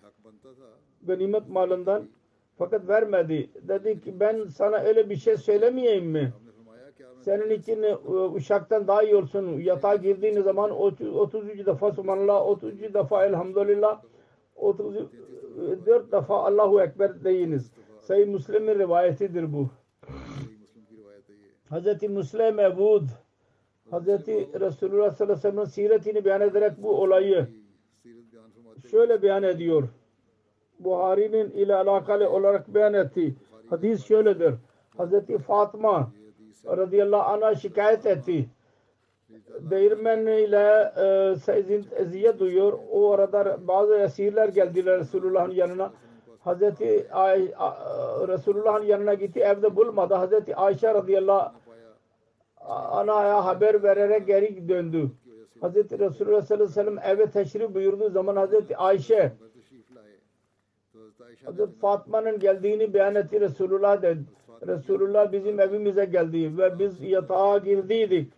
ganimet 1.02 1.50
malından 1.50 2.10
fakat 2.58 2.88
vermedi. 2.88 3.50
Dedi 3.62 4.02
ki 4.02 4.20
ben 4.20 4.46
sana 4.46 4.78
öyle 4.78 5.10
bir 5.10 5.16
şey 5.16 5.38
söylemeyeyim 5.38 6.06
mi? 6.06 6.34
Senin 7.22 7.50
için 7.50 7.84
e, 7.84 7.96
uşaktan 8.34 8.88
daha 8.88 9.04
iyi 9.04 9.16
olsun. 9.16 9.60
Yatağa 9.60 9.96
girdiğin 9.96 10.42
zaman 10.42 10.72
33 10.72 11.66
defa 11.66 11.92
subhanallah, 11.92 12.48
33 12.48 12.94
defa 12.94 13.26
elhamdülillah 13.26 14.02
34 14.58 16.08
e, 16.08 16.12
defa 16.12 16.44
Allahu 16.44 16.82
Ekber 16.82 17.24
deyiniz. 17.24 17.72
Sayı 18.02 18.28
Müslim'in 18.28 18.80
rivayetidir 18.80 19.54
bu. 19.54 19.70
Hz. 21.72 22.04
Müslim 22.04 22.60
Ebud 22.60 23.08
Hz. 23.92 24.08
Resulullah 24.60 25.12
sallallahu 25.12 25.24
aleyhi 25.24 25.30
ve 25.30 25.36
sellem'in 25.36 25.66
siretini 25.66 26.26
beyan 26.26 26.42
ederek 26.42 26.74
bu 26.84 27.02
olayı 27.02 27.48
şöyle 28.92 29.22
beyan 29.22 29.44
ediyor. 29.44 29.88
Buhari'nin 30.80 31.52
ile 31.52 31.76
alakalı 31.76 32.30
olarak 32.30 32.74
beyan 32.74 32.94
etti. 32.94 33.36
Hadis 33.70 34.06
şöyledir. 34.06 34.56
Hz. 34.98 35.38
Fatıma 35.48 36.12
radıyallahu 36.66 37.22
anh'a 37.22 37.56
şikayet 37.56 38.06
etti 38.06 38.50
değirmeniyle 39.60 40.94
e, 40.98 41.36
sezint, 41.36 41.94
eziyet 41.94 42.40
duyuyor. 42.40 42.80
O 42.92 43.12
arada 43.12 43.58
bazı 43.68 43.96
esirler 43.96 44.50
geldiler 44.50 45.00
Resulullah'ın 45.00 45.52
yanına. 45.52 45.94
Hazreti 46.40 47.08
Ay 47.12 47.52
Resulullah'ın 48.28 48.84
yanına 48.84 49.14
gitti 49.14 49.40
evde 49.40 49.76
bulmadı. 49.76 50.14
Hazreti 50.14 50.56
Ayşe 50.56 50.94
radıyallahu 50.94 51.52
anaya 52.68 53.46
haber 53.46 53.84
vererek 53.84 54.28
geri 54.28 54.70
döndü. 54.70 55.12
Hazreti 55.62 56.00
Resulullah 56.00 56.42
sallallahu 56.42 56.80
aleyhi 56.80 56.88
ve 56.88 57.02
sellem 57.02 57.18
eve 57.18 57.32
teşrif 57.32 57.76
buyurduğu 57.76 58.10
zaman 58.10 58.36
Hazreti 58.36 58.78
Ayşe 58.78 59.32
Hazreti 61.46 61.80
Fatma'nın 61.80 62.40
geldiğini 62.40 62.94
beyan 62.94 63.16
etti 63.16 63.42
Resulullah 63.42 64.02
dedi. 64.02 64.24
Resulullah 64.68 65.32
bizim 65.32 65.60
evimize 65.60 66.06
geldi 66.06 66.58
ve 66.58 66.80
biz 66.80 67.02
yatağa 67.02 67.58
girdiydik 67.58 68.34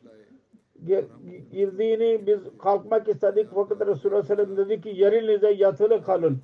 girdiğini 1.51 2.27
biz 2.27 2.39
kalkmak 2.59 3.07
istedik. 3.07 3.49
Fakat 3.55 3.87
Resulullah 3.87 4.23
Sellem 4.23 4.57
dedi 4.57 4.81
ki 4.81 4.89
yerinize 4.89 5.51
yatılı 5.51 6.03
kalın. 6.03 6.41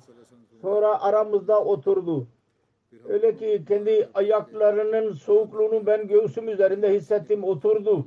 Sonra 0.62 1.02
aramızda 1.02 1.64
oturdu. 1.64 2.26
Öyle 3.08 3.36
ki 3.36 3.64
kendi 3.68 4.08
ayaklarının 4.14 5.12
soğukluğunu 5.12 5.86
ben 5.86 6.08
göğsüm 6.08 6.48
üzerinde 6.48 6.94
hissettim. 6.94 7.44
Oturdu. 7.44 8.06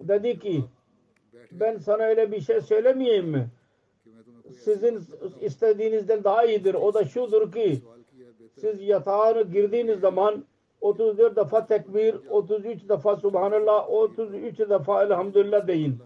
Dedi 0.00 0.38
ki 0.38 0.64
ben 1.52 1.78
sana 1.78 2.02
öyle 2.02 2.32
bir 2.32 2.40
şey 2.40 2.60
söylemeyeyim 2.60 3.28
mi? 3.28 3.48
Sizin 4.64 5.00
istediğinizden 5.40 6.24
daha 6.24 6.44
iyidir. 6.44 6.74
O 6.74 6.94
da 6.94 7.04
şudur 7.04 7.52
ki 7.52 7.82
siz 8.60 8.82
yatağına 8.82 9.42
girdiğiniz 9.42 10.00
zaman 10.00 10.44
31 10.80 11.36
defa 11.36 11.66
tekbir, 11.66 12.14
33 12.30 12.88
defa 12.88 13.16
subhanallah, 13.16 13.90
33 13.90 14.58
defa 14.58 15.02
elhamdülillah 15.04 15.66
deyin. 15.66 15.98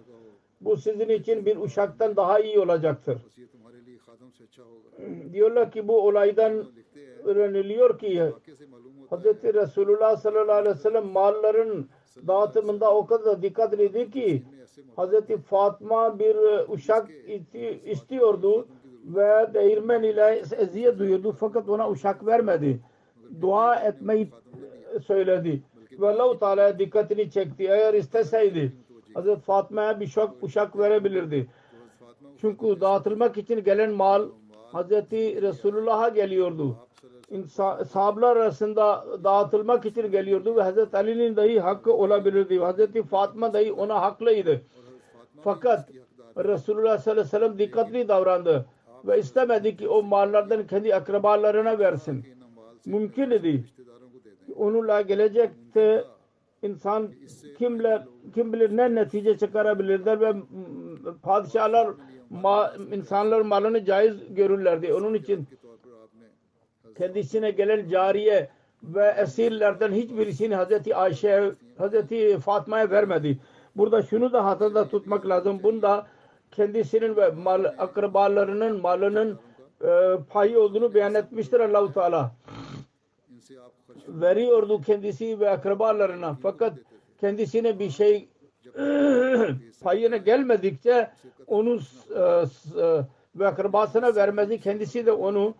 Bu 0.61 0.77
sizin 0.77 1.09
için 1.09 1.47
bir 1.47 1.57
uşaktan 1.57 2.17
daha 2.17 2.41
iyi 2.41 2.61
olacaktır. 2.61 3.19
Hmm, 4.97 5.33
Diyorlar 5.33 5.71
ki 5.71 5.89
bu 5.89 6.01
olaydan 6.07 6.65
öğreniliyor 7.25 7.99
ki 7.99 8.33
Hz. 9.11 9.25
Resulullah 9.55 10.17
sallallahu 10.17 10.53
aleyhi 10.53 10.77
ve 10.77 10.81
sellem 10.81 11.07
malların 11.07 11.89
dağıtımında 12.27 12.95
o 12.95 13.07
kadar 13.07 13.43
dikkatliydi 13.43 14.11
ki 14.11 14.43
Hz. 14.97 15.43
Fatma 15.47 16.19
bir 16.19 16.37
uşak 16.69 17.11
istiyordu 17.85 18.69
ve 19.05 19.55
değirmen 19.55 20.03
ile 20.03 20.43
eziyet 20.59 20.99
duyuyordu 20.99 21.33
fakat 21.41 21.69
ona 21.69 21.91
uşak 21.91 22.27
vermedi 22.27 22.81
dua 23.41 23.77
etmeyi 23.77 24.29
söyledi. 25.07 25.63
Ve 26.01 26.09
Allah-u 26.09 26.39
Teala 26.39 26.79
dikkatini 26.79 27.31
çekti. 27.31 27.65
Eğer 27.65 27.95
isteseydi 27.95 28.73
Hazreti 29.15 29.41
Fatma'ya 29.41 30.01
bir 30.01 30.07
şok, 30.07 30.37
uşak 30.43 30.79
verebilirdi. 30.79 31.47
Çünkü 32.41 32.81
dağıtılmak 32.81 33.37
için 33.37 33.65
gelen 33.65 33.91
mal 33.91 34.29
Hazreti 34.73 35.43
Resulullah'a 35.43 36.09
geliyordu. 36.09 36.77
İnsan, 37.31 38.23
arasında 38.23 39.07
dağıtılmak 39.25 39.87
için 39.87 40.11
geliyordu 40.11 40.57
ve 40.57 40.63
Hazreti 40.63 40.97
Ali'nin 40.97 41.37
dahi 41.37 41.61
hakkı 41.61 41.93
olabilirdi. 41.93 42.59
Hazreti 42.59 43.03
Fatma 43.03 43.53
dahi 43.53 43.73
ona 43.73 44.03
haklıydı. 44.03 44.63
Fakat 45.45 45.89
Resulullah 46.37 46.99
sallallahu 46.99 47.21
aleyhi 47.21 47.27
ve 47.27 47.39
sellem 47.39 47.59
dikkatli 47.59 48.09
davrandı 48.09 48.67
ve 49.05 49.19
istemedi 49.19 49.77
ki 49.77 49.89
o 49.89 50.03
mallardan 50.03 50.67
kendi 50.67 50.95
akrabalarına 50.95 51.79
versin 51.79 52.25
mümkün 52.87 53.31
idi. 53.31 53.65
Onunla 54.57 55.01
gelecekte 55.01 56.05
insan 56.63 57.09
kimler 57.59 58.05
kim 58.35 58.53
bilir 58.53 58.77
ne 58.77 58.95
netice 58.95 59.39
çıkarabilirler 59.39 60.21
ve 60.21 60.35
padişahlar 61.23 61.89
ma, 62.31 62.73
insanlar 62.93 63.41
malını 63.41 63.85
caiz 63.85 64.35
görürlerdi. 64.35 64.95
Onun 64.95 65.15
için 65.15 65.49
kendisine 66.99 67.51
gelen 67.51 67.89
cariye 67.89 68.49
ve 68.83 69.15
esirlerden 69.19 69.93
hiçbirisini 69.93 70.55
Hazreti 70.55 70.97
Ayşe, 70.97 71.53
Hazreti 71.79 72.39
Fatma'ya 72.39 72.91
vermedi. 72.91 73.39
Burada 73.77 74.03
şunu 74.03 74.33
da 74.33 74.45
hatırda 74.45 74.89
tutmak 74.89 75.29
lazım. 75.29 75.63
Bunda 75.63 76.07
kendisinin 76.51 77.17
ve 77.17 77.31
mal, 77.31 77.65
akrabalarının 77.79 78.81
malının 78.81 79.39
e, 79.85 80.19
payı 80.31 80.61
olduğunu 80.61 80.95
beyan 80.95 81.15
etmiştir 81.15 81.61
Allahu 81.61 81.93
Teala 81.93 82.33
veriyordu 84.09 84.81
kendisi 84.81 85.41
ve 85.41 85.51
akrabalarına 85.51 86.37
fakat 86.43 86.73
kendisine 87.21 87.79
bir 87.79 87.91
şey 87.91 88.29
payına 89.83 90.17
gelmedikçe 90.17 91.11
onu 91.47 91.81
e, 92.15 92.21
e, 92.21 93.05
ve 93.37 93.47
akrabasına 93.47 94.17
vermezdi. 94.17 94.61
Kendisi 94.61 95.07
de 95.07 95.13
onu 95.13 95.55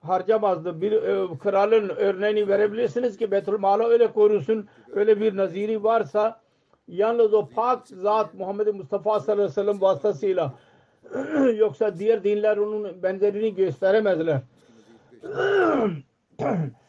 harcamazdı. 0.00 0.80
Bir 0.80 0.92
e, 0.92 1.38
kralın 1.38 1.88
örneğini 1.88 2.48
verebilirsiniz 2.48 3.16
ki 3.16 3.30
betül 3.30 3.52
Beytülmal'a 3.52 3.88
öyle 3.88 4.12
korusun. 4.12 4.68
Öyle 4.92 5.20
bir 5.20 5.36
naziri 5.36 5.84
varsa 5.84 6.40
yalnız 6.88 7.34
o 7.34 7.48
pak 7.48 7.88
zat 7.88 8.34
Muhammed 8.34 8.66
Mustafa 8.66 9.20
sallallahu 9.20 9.32
aleyhi 9.32 9.50
ve 9.50 9.62
sellem 9.62 9.80
vasıtasıyla 9.80 10.54
yoksa 11.56 11.98
diğer 11.98 12.24
dinler 12.24 12.56
onun 12.56 13.02
benzerini 13.02 13.54
gösteremezler. 13.54 14.40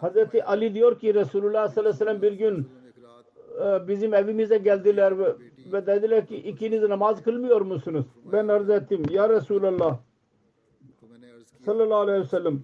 Hazreti 0.00 0.44
Ali 0.44 0.74
diyor 0.74 0.98
ki 0.98 1.14
Resulullah 1.14 1.68
sallallahu 1.68 1.80
aleyhi 1.80 1.94
ve 1.94 2.04
sellem 2.04 2.22
bir 2.22 2.32
gün 2.32 2.68
e, 3.64 3.88
bizim 3.88 4.14
evimize 4.14 4.58
geldiler 4.58 5.18
ve, 5.18 5.34
ve 5.72 5.86
dediler 5.86 6.26
ki 6.26 6.36
ikiniz 6.36 6.82
namaz 6.82 7.22
kılmıyor 7.22 7.60
musunuz? 7.60 8.06
Ben 8.32 8.48
arz 8.48 8.70
ettim. 8.70 9.02
Ya 9.10 9.28
Resulallah 9.28 9.98
sallallahu 11.64 11.98
aleyhi 11.98 12.20
ve 12.20 12.26
sellem 12.26 12.62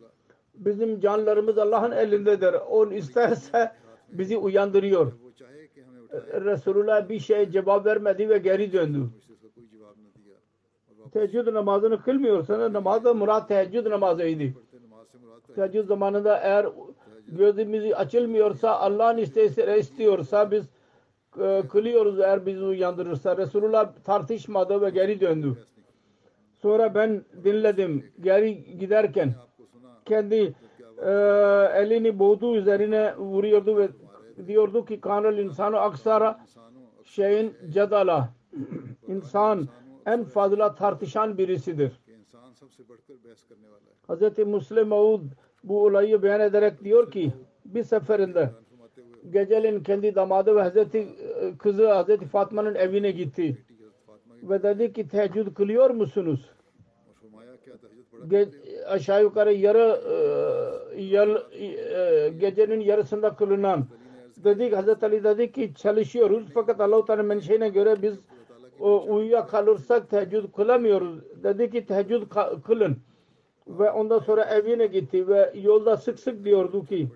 bizim 0.54 1.00
canlarımız 1.00 1.58
Allah'ın 1.58 1.92
elindedir. 1.92 2.54
O 2.68 2.92
isterse 2.92 3.72
bizi 4.08 4.36
uyandırıyor. 4.36 5.12
E, 6.12 6.40
Resulullah 6.40 7.08
bir 7.08 7.18
şey 7.18 7.50
cevap 7.50 7.86
vermedi 7.86 8.28
ve 8.28 8.38
geri 8.38 8.72
döndü. 8.72 9.10
Teheccüd 11.12 11.54
namazını 11.54 12.02
kılmıyorsanız 12.02 12.72
namazda 12.72 13.14
murat 13.14 13.48
teheccüd 13.48 13.90
namazıydı 13.90 14.58
tercih 15.54 15.84
zamanında 15.84 16.38
eğer 16.38 16.66
gözümüz 17.28 17.92
açılmıyorsa 17.92 18.78
Allah'ın 18.78 19.16
isteği 19.16 19.50
istiyorsa 19.78 20.50
biz 20.50 20.64
e, 21.40 21.62
kılıyoruz 21.70 22.20
eğer 22.20 22.46
bizi 22.46 22.64
uyandırırsa. 22.64 23.36
Resulullah 23.36 23.92
tartışmadı 24.04 24.80
ve 24.80 24.90
geri 24.90 25.20
döndü. 25.20 25.56
Sonra 26.62 26.94
ben 26.94 27.24
dinledim. 27.44 28.12
Geri 28.20 28.78
giderken 28.78 29.34
kendi 30.04 30.54
e, 30.98 31.10
elini 31.74 32.18
boğdu 32.18 32.56
üzerine 32.56 33.16
vuruyordu 33.16 33.76
ve 33.76 33.88
diyordu 34.46 34.84
ki 34.84 35.00
kanal 35.00 35.38
insanı 35.38 35.80
aksara 35.80 36.40
şeyin 37.04 37.56
cedala 37.70 38.28
insan 39.08 39.68
en 40.06 40.24
fazla 40.24 40.74
tartışan 40.74 41.38
birisidir. 41.38 41.92
Hz. 44.08 44.38
Muslim 44.38 44.88
Maud 44.88 45.20
bu 45.64 45.84
olayı 45.84 46.22
beyan 46.22 46.40
ederek 46.40 46.84
diyor 46.84 47.10
ki 47.10 47.32
bir 47.64 47.82
seferinde 47.82 48.50
geceleyin 49.30 49.82
kendi 49.82 50.14
damadı 50.14 50.56
ve 50.56 50.62
Hazreti 50.62 50.98
e, 50.98 51.56
kızı 51.58 51.88
Hazreti 51.92 52.26
Fatma'nın 52.26 52.74
evine 52.74 53.10
gitti. 53.10 53.64
Ve 54.42 54.62
dedi 54.62 54.92
ki 54.92 55.08
teheccüd 55.08 55.54
kılıyor 55.54 55.90
musunuz? 55.90 56.50
Ge 58.28 58.48
aşağı 58.86 59.22
yukarı 59.22 59.52
yarı 59.52 60.00
e, 60.96 61.02
yar, 61.02 61.28
e, 61.52 62.28
gecenin 62.28 62.80
yarısında 62.80 63.36
kılınan 63.36 63.86
dedik 64.44 64.76
Hazreti 64.76 65.06
Ali 65.06 65.24
dedi 65.24 65.52
ki 65.52 65.74
çalışıyoruz 65.74 66.46
fakat 66.54 66.80
Allah-u 66.80 67.04
Teala 67.04 67.22
menşeine 67.22 67.68
göre 67.68 68.02
biz 68.02 68.14
o, 68.80 69.46
kalırsak 69.50 70.10
teheccüd 70.10 70.52
kılamıyoruz. 70.56 71.42
Dedi 71.42 71.70
ki 71.70 71.86
teheccüd 71.86 72.22
kılın. 72.66 72.96
Ve 73.68 73.90
ondan 73.90 74.18
sonra 74.18 74.44
evine 74.44 74.86
gitti 74.86 75.28
ve 75.28 75.52
yolda 75.54 75.96
sık 75.96 76.20
sık 76.20 76.44
diyordu 76.44 76.84
ki 76.84 77.08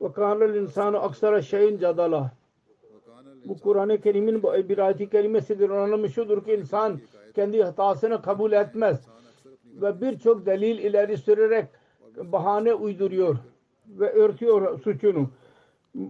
ve 0.00 0.12
kânel 0.12 0.54
insanı 0.54 1.00
aksara 1.00 1.42
şeyin 1.42 1.78
cadala. 1.78 2.32
Bu 3.44 3.58
Kur'an-ı 3.58 4.00
Kerim'in 4.00 4.42
bir 4.42 4.78
ayet-i 4.78 5.10
kerimesidir. 5.10 5.70
Anlamı 5.70 6.08
şudur 6.08 6.44
ki 6.44 6.52
insan 6.52 7.00
kendi 7.34 7.62
hatasını 7.62 8.22
kabul 8.22 8.52
etmez 8.52 9.06
ve 9.66 10.00
birçok 10.00 10.46
delil 10.46 10.78
ileri 10.78 11.18
sürerek 11.18 11.66
bahane 12.16 12.74
uyduruyor 12.74 13.36
ve 13.88 14.12
örtüyor 14.12 14.80
suçunu. 14.80 15.30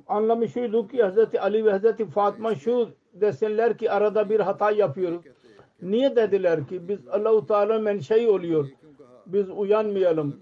Anlamı 0.09 0.49
şuydu 0.49 0.89
ki 0.89 1.05
Hz. 1.05 1.35
Ali 1.39 1.65
ve 1.65 1.79
Hz. 1.79 2.11
Fatıma 2.15 2.55
şu 2.55 2.89
desinler 3.15 3.79
ki 3.79 3.91
arada 3.91 4.31
bir 4.31 4.41
hata 4.41 4.71
yapıyoruz. 4.71 5.25
Niye 5.83 6.17
dediler 6.17 6.67
ki 6.69 6.89
biz 6.89 7.09
Allahu 7.09 7.47
Teala 7.47 7.79
menşei 7.79 8.29
oluyor. 8.29 8.69
Biz 9.27 9.51
uyanmayalım. 9.51 10.41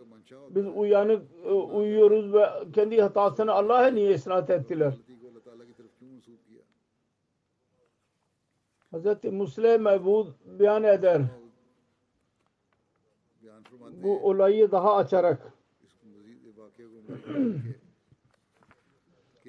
Biz 0.51 0.65
uyanık 0.75 1.23
e, 1.45 1.49
uyuyoruz 1.51 2.35
ve 2.35 2.47
kendi 2.75 3.03
hatasını 3.03 3.53
Allah'a 3.53 3.87
niye 3.87 4.15
isnat 4.15 4.51
ettiler? 4.51 4.95
Hz. 8.93 9.25
Musleh 9.33 9.79
Mevud 9.79 10.27
beyan 10.47 10.85
eder. 10.85 11.23
Bu 14.03 14.29
olayı 14.29 14.73
daha 14.73 14.97
açarak 14.97 15.53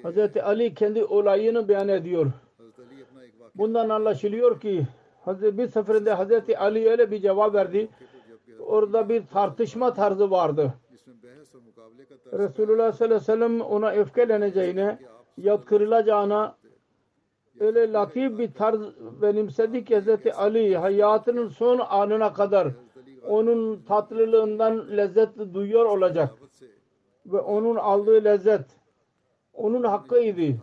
Hz. 0.04 0.36
Ali 0.36 0.74
kendi 0.74 1.04
olayını 1.04 1.68
beyan 1.68 1.88
ediyor. 1.88 2.32
Bundan 3.54 3.88
anlaşılıyor 3.88 4.60
ki 4.60 4.86
bir 5.42 5.68
seferinde 5.68 6.12
Hazreti 6.12 6.58
Ali 6.58 6.90
öyle 6.90 7.10
bir 7.10 7.20
cevap 7.20 7.54
verdi. 7.54 7.88
Orada 8.58 9.08
bir 9.08 9.26
tartışma 9.26 9.94
tarzı 9.94 10.30
vardı. 10.30 10.74
Resulullah 12.32 12.92
sallallahu 12.92 13.14
aleyhi 13.14 13.20
ve 13.20 13.24
sellem 13.24 13.60
ona 13.60 13.90
öfkeleneceğine, 13.90 14.98
yatkırılacağına 15.36 16.56
öyle 17.60 17.92
latif 17.92 18.38
bir 18.38 18.52
tarz 18.52 18.80
benimsedi 19.22 19.84
ki 19.84 19.94
Hazreti 19.94 20.34
Ali 20.34 20.76
hayatının 20.76 21.48
son 21.48 21.78
anına 21.78 22.32
kadar 22.32 22.68
onun 23.28 23.82
tatlılığından 23.82 24.96
lezzet 24.96 25.28
duyuyor 25.54 25.84
olacak. 25.84 26.34
Ve 27.26 27.40
onun 27.40 27.76
aldığı 27.76 28.24
lezzet 28.24 28.66
onun 29.52 29.82
hakkıydı. 29.82 30.56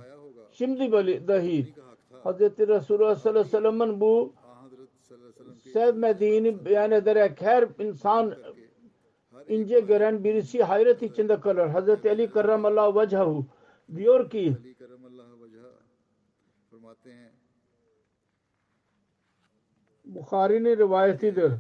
Şimdi 0.52 0.92
böyle 0.92 1.28
dahi 1.28 1.74
Hazreti 2.24 2.68
Resulullah 2.68 3.16
sallallahu 3.16 3.40
aleyhi 3.40 3.56
ve 3.56 3.58
sellem'in 3.58 4.02
bu 4.02 4.34
sevmediğini 5.74 6.66
beyan 6.66 6.92
ederek 6.92 7.42
her 7.42 7.68
insan 7.80 8.36
ince 9.48 9.80
gören 9.80 10.24
birisi 10.24 10.64
hayret 10.64 11.04
içinde 11.04 11.40
kalır. 11.40 11.68
Hazreti 11.68 12.10
Ali 12.10 12.30
Karramallahu 12.30 13.00
Vechahu 13.00 13.46
diyor 13.96 14.30
ki 14.30 14.58
Bukhari'nin 20.06 20.78
rivayetidir. 20.78 21.52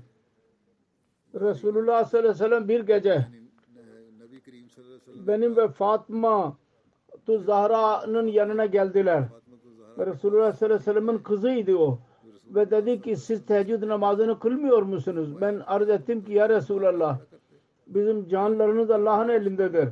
Resulullah 1.35 2.05
sallallahu 2.05 2.29
aleyhi 2.29 2.43
ve 2.43 2.47
sellem 2.49 2.67
bir 2.67 2.79
gece 2.79 3.27
benim 5.27 5.57
ve 5.57 5.67
Fatma 5.67 6.57
Tu 7.25 7.39
Zahra'nın 7.39 8.27
yanına 8.27 8.65
geldiler. 8.65 9.23
Ve 10.01 10.05
Resulullah 10.05 10.53
sallallahu 10.53 10.91
aleyhi 10.91 11.07
ve 11.07 11.23
kızıydı 11.23 11.77
o. 11.77 11.99
Ve 12.55 12.71
dedi 12.71 13.01
ki 13.01 13.15
siz 13.15 13.45
teheccüd 13.45 13.87
namazını 13.87 14.39
kılmıyor 14.39 14.81
musunuz? 14.81 15.41
Ben 15.41 15.61
arz 15.67 15.89
ettim 15.89 16.23
ki 16.23 16.33
ya 16.33 16.49
Resulallah 16.49 17.19
bizim 17.87 18.27
canlarımız 18.27 18.91
Allah'ın 18.91 19.29
elindedir. 19.29 19.89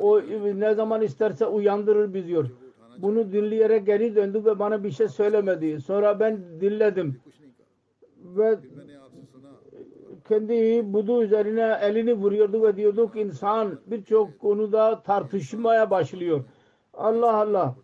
O 0.00 0.20
ne 0.54 0.74
zaman 0.74 1.02
isterse 1.02 1.46
uyandırır 1.46 2.14
biz 2.14 2.26
diyor. 2.26 2.46
Bunu 2.98 3.32
dinleyerek 3.32 3.86
geri 3.86 4.16
döndü 4.16 4.44
ve 4.44 4.58
bana 4.58 4.84
bir 4.84 4.90
şey 4.90 5.08
söylemedi. 5.08 5.80
Sonra 5.80 6.20
ben 6.20 6.40
dinledim. 6.60 7.20
Ve 8.24 8.58
kendi 10.28 10.82
budu 10.92 11.22
üzerine 11.22 11.78
elini 11.82 12.14
vuruyordu 12.14 12.62
ve 12.62 12.76
diyorduk 12.76 13.16
insan 13.16 13.78
birçok 13.86 14.38
konuda 14.38 15.02
tartışmaya 15.02 15.90
başlıyor. 15.90 16.44
Allah 16.94 17.36
Allah 17.36 17.74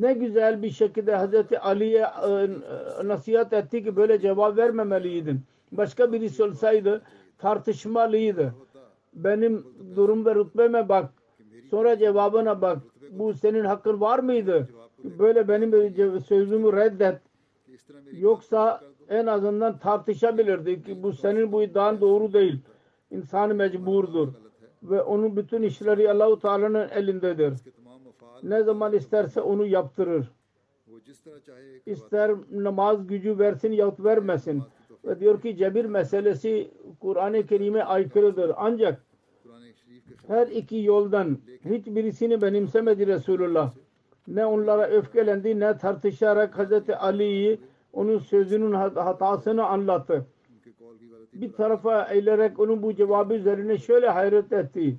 ne 0.00 0.12
güzel 0.12 0.62
bir 0.62 0.70
şekilde 0.70 1.14
Hazreti 1.14 1.58
Ali'ye 1.58 2.06
e, 2.28 2.48
nasihat 3.08 3.52
etti 3.52 3.84
ki 3.84 3.96
böyle 3.96 4.20
cevap 4.20 4.56
vermemeliydin. 4.56 5.40
Başka 5.72 6.12
birisi 6.12 6.42
olsaydı 6.42 7.02
tartışmalıydı. 7.38 8.54
Benim 9.14 9.66
durum 9.96 10.26
ve 10.26 10.34
rütbeme 10.34 10.88
bak. 10.88 11.10
Sonra 11.70 11.98
cevabına 11.98 12.60
bak. 12.60 12.78
Bu 13.10 13.34
senin 13.34 13.64
hakkın 13.64 14.00
var 14.00 14.18
mıydı? 14.18 14.68
Böyle 15.04 15.48
benim 15.48 15.70
sözümü 16.20 16.72
reddet. 16.72 17.20
Yoksa 18.12 18.80
en 19.08 19.26
azından 19.26 19.78
tartışabilirdi 19.78 20.82
ki 20.82 21.02
bu 21.02 21.12
senin 21.12 21.52
bu 21.52 21.62
iddian 21.62 22.00
doğru 22.00 22.32
değil. 22.32 22.60
İnsan 23.10 23.56
mecburdur. 23.56 24.28
Ve 24.82 25.02
onun 25.02 25.36
bütün 25.36 25.62
işleri 25.62 26.10
Allahu 26.10 26.38
Teala'nın 26.38 26.88
elindedir 26.88 27.54
ne 28.42 28.62
zaman 28.62 28.92
isterse 28.92 29.40
onu 29.40 29.66
yaptırır. 29.66 30.32
İster 31.86 32.30
namaz 32.50 33.06
gücü 33.06 33.38
versin 33.38 33.72
yahut 33.72 34.04
vermesin. 34.04 34.62
Ve 35.04 35.20
diyor 35.20 35.42
ki 35.42 35.56
cebir 35.56 35.84
meselesi 35.84 36.70
Kur'an-ı 37.00 37.46
Kerim'e 37.46 37.84
aykırıdır. 37.84 38.52
Ancak 38.56 39.02
her 40.26 40.46
iki 40.46 40.76
yoldan 40.82 41.38
hiçbirisini 41.64 42.42
benimsemedi 42.42 43.06
Resulullah. 43.06 43.72
Ne 44.28 44.46
onlara 44.46 44.86
öfkelendi 44.88 45.60
ne 45.60 45.78
tartışarak 45.78 46.58
Hz. 46.58 46.90
Ali'yi 46.90 47.60
onun 47.92 48.18
sözünün 48.18 48.72
hatasını 48.72 49.66
anlattı. 49.66 50.26
Bir 51.34 51.52
tarafa 51.52 52.04
eğilerek 52.04 52.60
onun 52.60 52.82
bu 52.82 52.94
cevabı 52.94 53.34
üzerine 53.34 53.78
şöyle 53.78 54.08
hayret 54.08 54.52
etti. 54.52 54.96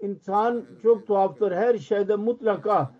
İnsan 0.00 0.64
çok 0.82 1.06
tuhaftır. 1.06 1.52
Her 1.52 1.78
şeyde 1.78 2.16
mutlaka 2.16 2.90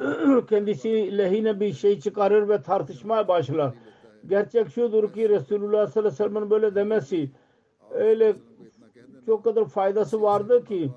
kendisi 0.48 1.18
lehine 1.18 1.60
bir 1.60 1.72
şey 1.72 2.00
çıkarır 2.00 2.48
ve 2.48 2.62
tartışmaya 2.62 3.28
başlar. 3.28 3.74
Gerçek 4.26 4.68
şudur 4.68 5.12
ki 5.12 5.28
Resulullah 5.28 5.86
sallallahu 5.86 5.98
aleyhi 5.98 6.06
ve 6.06 6.10
sellem'in 6.10 6.50
böyle 6.50 6.74
demesi 6.74 7.30
öyle 7.90 8.34
çok 9.26 9.44
kadar 9.44 9.64
faydası 9.64 10.22
vardı 10.22 10.64
ki 10.64 10.90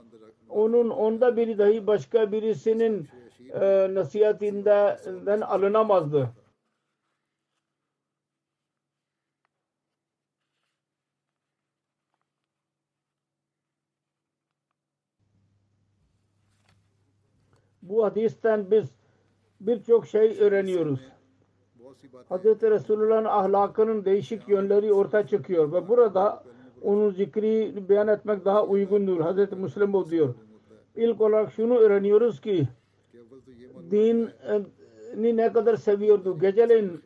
onun 0.49 0.89
onda 0.89 1.37
biri 1.37 1.57
dahi 1.57 1.87
başka 1.87 2.31
birisinin 2.31 3.07
e, 3.53 3.87
nasihatinden 3.93 5.41
alınamazdı. 5.41 6.29
Bu 17.89 18.05
hadisten 18.05 18.71
biz 18.71 18.89
birçok 19.61 20.07
şey 20.07 20.37
öğreniyoruz. 20.39 20.99
Hz. 22.29 22.45
Resulullah'ın 22.45 23.25
ahlakının 23.25 24.05
değişik 24.05 24.49
yönleri 24.49 24.93
ortaya 24.93 25.27
çıkıyor 25.27 25.71
ve 25.71 25.87
burada 25.87 26.43
onun 26.81 27.09
zikri 27.09 27.73
beyan 27.89 28.07
etmek 28.07 28.45
daha 28.45 28.65
uygundur. 28.65 29.21
Hz. 29.21 29.57
Müslim 29.57 29.93
bu 29.93 30.09
diyor. 30.09 30.33
İlk 30.95 31.21
olarak 31.21 31.51
şunu 31.51 31.77
öğreniyoruz 31.77 32.41
ki 32.41 32.67
dini 33.91 34.27
e, 34.47 35.35
ne 35.35 35.53
kadar 35.53 35.75
seviyordu. 35.75 36.39
Geceleyin 36.39 37.01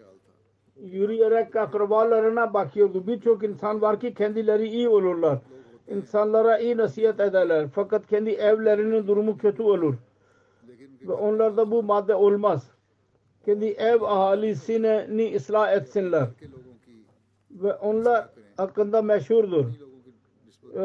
yürüyerek 0.83 1.55
akrabalarına 1.55 2.53
bakıyordu. 2.53 3.07
Birçok 3.07 3.43
insan 3.43 3.81
var 3.81 3.99
ki 3.99 4.13
kendileri 4.13 4.67
iyi 4.67 4.89
olurlar. 4.89 5.39
İnsanlara 5.87 6.59
iyi 6.59 6.77
nasihat 6.77 7.19
ederler. 7.19 7.67
Fakat 7.75 8.07
kendi 8.07 8.29
evlerinin 8.29 9.07
durumu 9.07 9.37
kötü 9.37 9.63
olur. 9.63 9.95
Ve 11.07 11.13
onlarda 11.13 11.71
bu 11.71 11.83
madde 11.83 12.15
olmaz. 12.15 12.71
Kendi 13.45 13.65
ev 13.65 14.01
ahalisini 14.01 15.17
ni 15.17 15.35
ıslah 15.35 15.73
etsinler. 15.73 16.27
Ve 17.51 17.73
onlar 17.73 18.29
hakkında 18.57 19.01
meşhurdur. 19.01 19.65
Ee, 20.75 20.81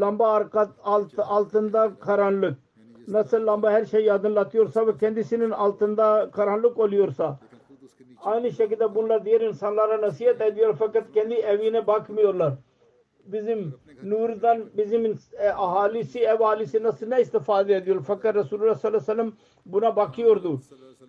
lamba 0.00 0.32
arkat 0.32 0.70
alt, 0.84 1.18
altında 1.18 1.92
karanlık. 2.00 2.58
Nasıl 3.08 3.46
lamba 3.46 3.70
her 3.70 3.84
şeyi 3.84 4.12
aydınlatıyorsa 4.12 4.86
ve 4.86 4.96
kendisinin 4.96 5.50
altında 5.50 6.30
karanlık 6.32 6.78
oluyorsa 6.78 7.38
aynı 8.22 8.52
şekilde 8.52 8.94
bunlar 8.94 9.24
diğer 9.24 9.40
insanlara 9.40 10.00
nasihat 10.00 10.40
ediyor 10.40 10.74
fakat 10.78 11.12
kendi 11.12 11.34
evine 11.34 11.86
bakmıyorlar 11.86 12.52
bizim 13.26 13.74
nurdan 14.02 14.64
bizim 14.76 15.18
e, 15.32 15.48
ahalisi, 15.48 16.18
ev 16.20 16.40
ahalisi 16.40 16.82
nasıl 16.82 17.06
ne 17.06 17.20
istifade 17.20 17.74
ediyor? 17.74 18.04
Fakat 18.06 18.34
Resulullah 18.34 18.74
sallallahu 18.74 19.02
aleyhi 19.02 19.18
ve 19.18 19.22
sellem 19.22 19.32
buna 19.66 19.96
bakıyordu. 19.96 20.60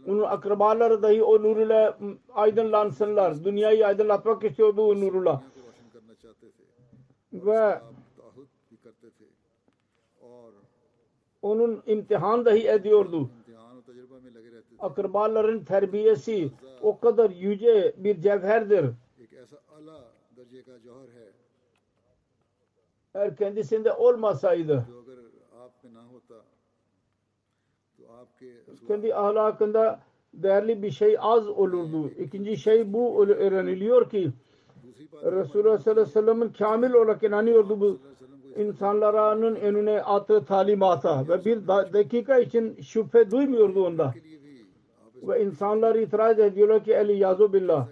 Onun 0.08 0.24
akrabaları 0.24 1.04
dahi 1.04 1.24
o 1.24 1.44
nur 1.44 1.58
ile 1.58 1.94
aydınlansınlar. 2.34 3.44
Dünyayı 3.44 3.88
aydınlatmak 3.88 4.44
istiyordu 4.44 4.82
o 4.82 4.96
nurla. 4.96 5.44
Ve 7.34 7.82
onun 11.42 11.84
imtihan 11.86 12.46
dahi 12.46 12.68
ediyordu. 12.68 13.30
Akrabaların 14.80 15.66
terbiyesi 15.66 16.52
o 16.82 17.00
kadar 17.00 17.30
yüce 17.30 17.94
bir 17.98 18.22
cevherdir. 18.22 18.86
Eğer 23.16 23.36
kendisinde 23.36 23.94
olmasaydı 23.94 24.86
kendi 28.88 29.16
ahlakında 29.16 30.00
değerli 30.34 30.84
bir 30.84 30.92
şey 30.92 31.18
az 31.20 31.48
olurdu. 31.48 32.10
İkinci 32.10 32.58
şey 32.58 32.94
bu 32.94 33.26
öğreniliyor 33.26 34.10
ki 34.10 34.32
Resulullah 35.24 35.80
sallallahu 35.80 36.02
aleyhi 36.02 36.08
ve 36.08 36.12
sellem'in 36.12 36.50
kamil 36.50 36.94
olarak 36.94 37.24
inanıyordu 37.24 37.80
bu 37.80 38.00
insanların 38.58 39.56
önüne 39.56 40.02
attığı 40.02 40.46
talimata. 40.46 41.28
Ve 41.28 41.46
bir 41.46 41.68
dakika 41.68 42.40
için 42.40 42.82
şüphe 42.82 43.32
duymuyordu 43.32 43.86
onda. 43.86 44.14
Ve 45.24 45.44
insanlar 45.44 45.96
itiraz 45.96 46.40
ediyorlar 46.40 46.84
ki 46.84 46.94
eli 46.94 47.18
yazu 47.18 47.54
billah 47.54 47.88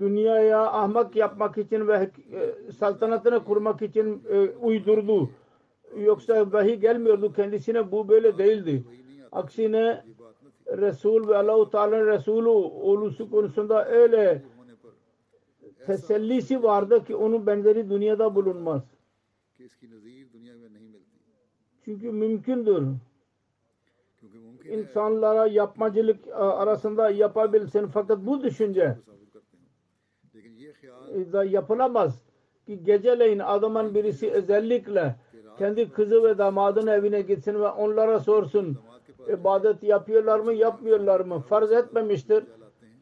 dünyaya 0.00 0.66
ahmak 0.72 1.16
yapmak 1.16 1.58
için 1.58 1.88
ve 1.88 2.10
e, 2.32 2.72
saltanatını 2.72 3.44
kurmak 3.44 3.82
için 3.82 4.22
e, 4.30 4.48
uydurdu. 4.48 5.30
Yoksa 5.96 6.52
vahiy 6.52 6.74
gelmiyordu 6.74 7.32
kendisine 7.32 7.92
bu 7.92 8.08
böyle 8.08 8.38
değildi. 8.38 8.84
Aksine 9.32 10.04
Resul 10.66 11.28
ve 11.28 11.36
Allah-u 11.36 11.70
Teala'nın 11.70 12.06
Resulü 12.06 12.48
oluşu 12.48 13.30
konusunda 13.30 13.88
öyle 13.88 14.42
tesellisi 15.86 16.62
vardı 16.62 17.04
ki 17.04 17.16
onun 17.16 17.46
benzeri 17.46 17.90
dünyada 17.90 18.34
bulunmaz. 18.34 18.82
Çünkü 21.84 22.12
mümkündür. 22.12 22.86
İnsanlara 24.64 25.46
yapmacılık 25.46 26.26
e, 26.26 26.32
arasında 26.32 27.10
yapabilsin 27.10 27.86
fakat 27.86 28.18
bu 28.26 28.42
düşünce 28.42 28.96
da 31.32 31.44
yapılamaz. 31.44 32.22
Ki 32.66 32.84
geceleyin 32.84 33.38
adamın 33.38 33.94
birisi 33.94 34.30
özellikle 34.30 35.14
kendi 35.58 35.90
kızı 35.90 36.24
ve 36.24 36.38
damadın 36.38 36.86
evine 36.86 37.20
gitsin 37.20 37.54
ve 37.54 37.68
onlara 37.68 38.20
sorsun 38.20 38.78
ibadet 39.28 39.82
yapıyorlar 39.82 40.40
mı 40.40 40.52
yapmıyorlar 40.52 41.20
mı? 41.20 41.40
Farz 41.40 41.72
etmemiştir. 41.72 42.44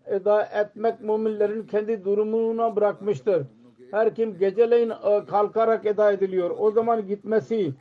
Eda 0.06 0.42
etmek 0.42 1.00
müminlerin 1.00 1.62
kendi 1.62 2.04
durumuna 2.04 2.76
bırakmıştır. 2.76 3.42
Her 3.90 4.14
kim 4.14 4.38
geceleyin 4.38 4.90
e, 4.90 5.26
kalkarak 5.26 5.86
eda 5.86 6.12
ediliyor. 6.12 6.50
O 6.58 6.70
zaman 6.70 7.06
gitmesi 7.06 7.72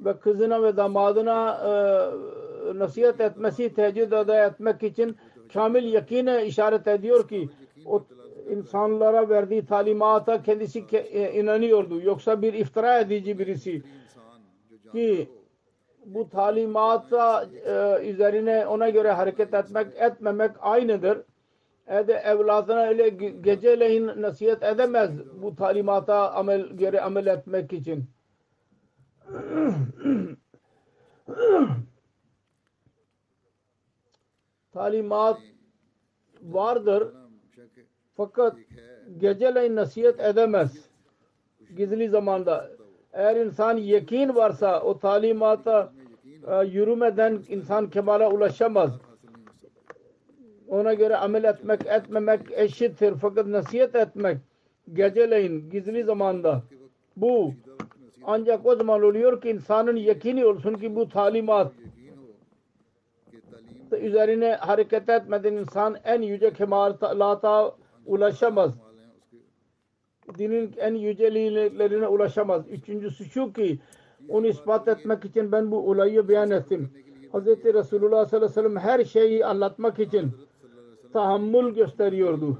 ve 0.00 0.18
kızına 0.18 0.62
ve 0.62 0.76
damadına 0.76 1.60
e, 1.64 2.78
nasihat 2.78 3.20
etmesi 3.20 3.74
teheccüd 3.74 4.12
eda 4.12 4.46
etmek 4.46 4.82
için 4.82 5.16
kamil 5.52 5.92
yakine 5.92 6.46
işaret 6.46 6.88
ediyor 6.88 7.28
ki 7.28 7.48
o 7.86 8.02
insanlara 8.50 9.28
verdiği 9.28 9.66
talimata 9.66 10.42
kendisi 10.42 10.84
e, 10.92 11.32
inanıyordu. 11.32 12.00
Yoksa 12.00 12.42
bir 12.42 12.54
iftira 12.54 13.00
edici 13.00 13.38
birisi 13.38 13.82
ki 14.92 15.28
bu 16.06 16.28
talimata 16.28 17.48
e, 17.66 18.08
üzerine 18.08 18.66
ona 18.66 18.88
göre 18.88 19.10
hareket 19.10 19.54
etmek 19.54 19.86
etmemek 19.96 20.50
aynıdır. 20.60 21.22
Ede 21.86 22.12
evladına 22.12 22.80
öyle 22.80 23.08
geceleyin 23.40 24.06
nasihat 24.06 24.62
edemez 24.62 25.10
bu 25.42 25.56
talimata 25.56 26.32
amel 26.32 26.66
göre 26.66 27.00
amel 27.00 27.26
etmek 27.26 27.72
için. 27.72 28.04
talimat 34.72 35.38
vardır 36.42 37.19
fakat 38.20 38.56
geceleyin 39.18 39.76
nasihat 39.76 40.20
edemez. 40.20 40.88
Gizli 41.76 42.08
zamanda. 42.08 42.70
Eğer 43.12 43.36
insan 43.36 43.76
yakin 43.76 44.34
varsa 44.34 44.80
o 44.82 44.98
talimata 44.98 45.92
e, 46.46 46.66
yürümeden 46.66 47.42
insan 47.48 47.90
kemale 47.90 48.26
ulaşamaz. 48.26 48.90
Ona 50.68 50.94
göre 50.94 51.16
amel 51.16 51.44
etmek 51.44 51.86
etmemek 51.86 52.40
eşittir. 52.50 53.14
Fakat 53.20 53.46
nasihat 53.46 53.94
etmek 53.94 54.38
geceleyin 54.92 55.70
gizli 55.70 56.04
zamanda 56.04 56.62
bu 57.16 57.54
ancak 58.24 58.66
o 58.66 58.76
zaman 58.76 59.02
oluyor 59.02 59.40
ki 59.40 59.50
insanın 59.50 59.96
yakini 59.96 60.46
olsun 60.46 60.74
ki 60.74 60.96
bu 60.96 61.08
talimat 61.08 61.72
üzerine 64.00 64.54
hareket 64.54 65.08
etmeden 65.08 65.52
insan 65.54 65.96
en 66.04 66.22
yüce 66.22 66.52
kemalata 66.52 67.79
ulaşamaz. 68.06 68.74
Dinin 70.38 70.74
en 70.76 70.94
yücelilerine 70.94 72.08
ulaşamaz. 72.08 72.68
Üçüncüsü 72.68 73.24
şu 73.24 73.52
ki 73.52 73.78
onu 74.28 74.46
ispat 74.46 74.88
etmek 74.88 75.24
için 75.24 75.52
ben 75.52 75.70
bu 75.70 75.90
olayı 75.90 76.28
beyan 76.28 76.50
ettim. 76.50 76.90
Hz. 77.32 77.46
Resulullah 77.46 78.26
sallallahu 78.26 78.36
aleyhi 78.36 78.44
ve 78.44 78.48
sellem 78.48 78.76
her 78.76 79.04
şeyi 79.04 79.46
anlatmak 79.46 79.98
için 79.98 80.30
tahammül 81.12 81.74
gösteriyordu. 81.74 82.58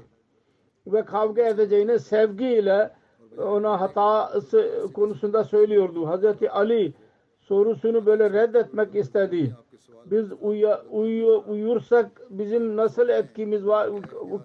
Ve 0.87 1.05
kavga 1.05 1.41
edeceğine 1.41 1.99
sevgiyle 1.99 2.91
ona 3.37 3.81
hatası 3.81 4.87
konusunda 4.93 5.43
söylüyordu. 5.43 6.07
Hz. 6.07 6.43
Ali 6.49 6.93
sorusunu 7.41 8.05
böyle 8.05 8.29
reddetmek 8.29 8.95
istedi 8.95 9.55
biz 10.05 10.25
uya, 10.41 10.81
uyuyor, 10.91 11.43
uyursak 11.47 12.21
bizim 12.29 12.75
nasıl 12.75 13.09
etkimiz 13.09 13.67
var 13.67 13.89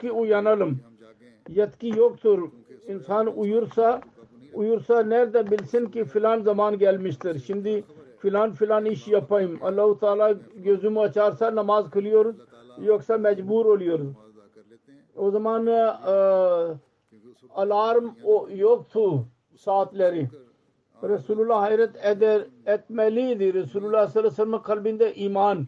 ki 0.01 0.13
uyanalım. 0.13 0.81
Yetki 1.49 1.89
yoktur. 1.89 2.49
İnsan 2.89 3.39
uyursa 3.39 4.01
uyursa 4.55 5.03
nerede 5.03 5.51
bilsin 5.51 5.87
ki 5.87 6.05
filan 6.05 6.41
zaman 6.41 6.79
gelmiştir. 6.79 7.39
Şimdi 7.39 7.85
filan 8.19 8.53
filan 8.53 8.85
iş 8.85 9.09
yapayım. 9.09 9.59
Allahu 9.63 9.99
Teala 9.99 10.35
gözümü 10.55 10.99
açarsa 11.01 11.55
namaz 11.55 11.91
kılıyoruz. 11.91 12.37
Yoksa 12.83 13.19
mecbur 13.19 13.67
oluyoruz. 13.67 14.13
O 15.17 15.31
zaman 15.31 15.67
e, 15.67 15.95
alarm 17.55 18.11
o, 18.25 18.49
yoktu 18.55 19.25
saatleri. 19.57 20.29
Resulullah 21.03 21.63
hayret 21.63 22.05
eder, 22.05 22.43
etmeliydi. 22.67 23.55
Resulullah 23.55 24.09
sallallahu 24.09 24.19
aleyhi 24.19 24.33
ve 24.33 24.37
sellem'in 24.37 24.59
kalbinde 24.59 25.15
iman 25.15 25.67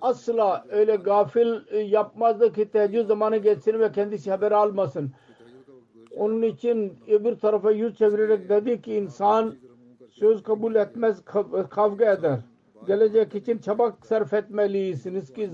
asla 0.00 0.64
öyle 0.70 0.96
gafil 0.96 1.60
e, 1.70 1.78
yapmazdı 1.78 2.52
ki 2.52 2.70
teheccüd 2.70 3.06
zamanı 3.06 3.36
geçsin 3.36 3.80
ve 3.80 3.92
kendisi 3.92 4.30
haber 4.30 4.52
almasın. 4.52 5.10
Onun 6.16 6.42
için 6.42 6.98
öbür 7.08 7.36
tarafa 7.36 7.70
yüz 7.70 7.96
çevirerek 7.98 8.48
dedi 8.48 8.82
ki 8.82 8.94
insan 8.94 9.54
söz 10.10 10.42
kabul 10.42 10.74
etmez 10.74 11.18
e, 11.18 11.68
kavga 11.70 12.12
eder. 12.12 12.38
Gelecek 12.86 13.34
için 13.34 13.58
çaba 13.58 13.96
sarf 14.04 14.34
etmeliyiz 14.34 15.32
ki 15.32 15.50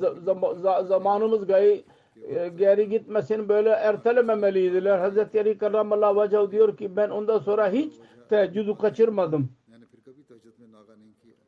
zamanımız 0.89 1.47
gayet 1.47 1.85
geri 2.57 2.89
gitmesini 2.89 3.49
böyle 3.49 3.71
ertelememeliyidiler. 3.71 4.99
Hazreti 4.99 5.41
Ali 5.41 5.59
Karramallahu 5.59 6.23
Vecev 6.23 6.51
diyor 6.51 6.77
ki 6.77 6.97
ben 6.97 7.11
ondan 7.11 7.39
sonra 7.39 7.71
hiç 7.71 7.93
teheccüdü 8.29 8.75
kaçırmadım. 8.75 9.53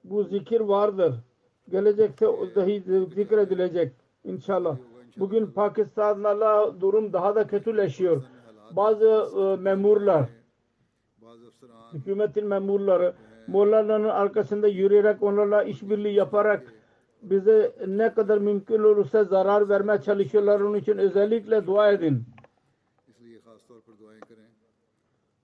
Bu 0.04 0.24
zikir 0.24 0.60
vardır. 0.60 1.14
Gelecekte 1.70 2.28
o 2.28 2.54
dahi 2.54 2.82
zikredilecek 3.14 3.92
inşallah. 4.24 4.76
Bugün 5.16 5.46
Pakistan'la 5.46 6.80
durum 6.80 7.12
daha 7.12 7.34
da 7.34 7.46
kötüleşiyor. 7.46 8.22
Bazı 8.76 9.06
e, 9.40 9.62
memurlar, 9.62 10.28
hükümetin 11.92 12.46
memurları, 12.46 13.14
Mollaların 13.50 14.04
arkasında 14.04 14.68
yürüyerek 14.68 15.22
onlarla 15.22 15.62
işbirliği 15.62 16.14
yaparak 16.14 16.74
bize 17.22 17.72
ne 17.86 18.14
kadar 18.14 18.38
mümkün 18.38 18.78
olursa 18.78 19.24
zarar 19.24 19.68
vermeye 19.68 20.00
çalışıyorlar. 20.00 20.60
Onun 20.60 20.78
için 20.78 20.98
özellikle 20.98 21.66
dua 21.66 21.92
edin. 21.92 22.24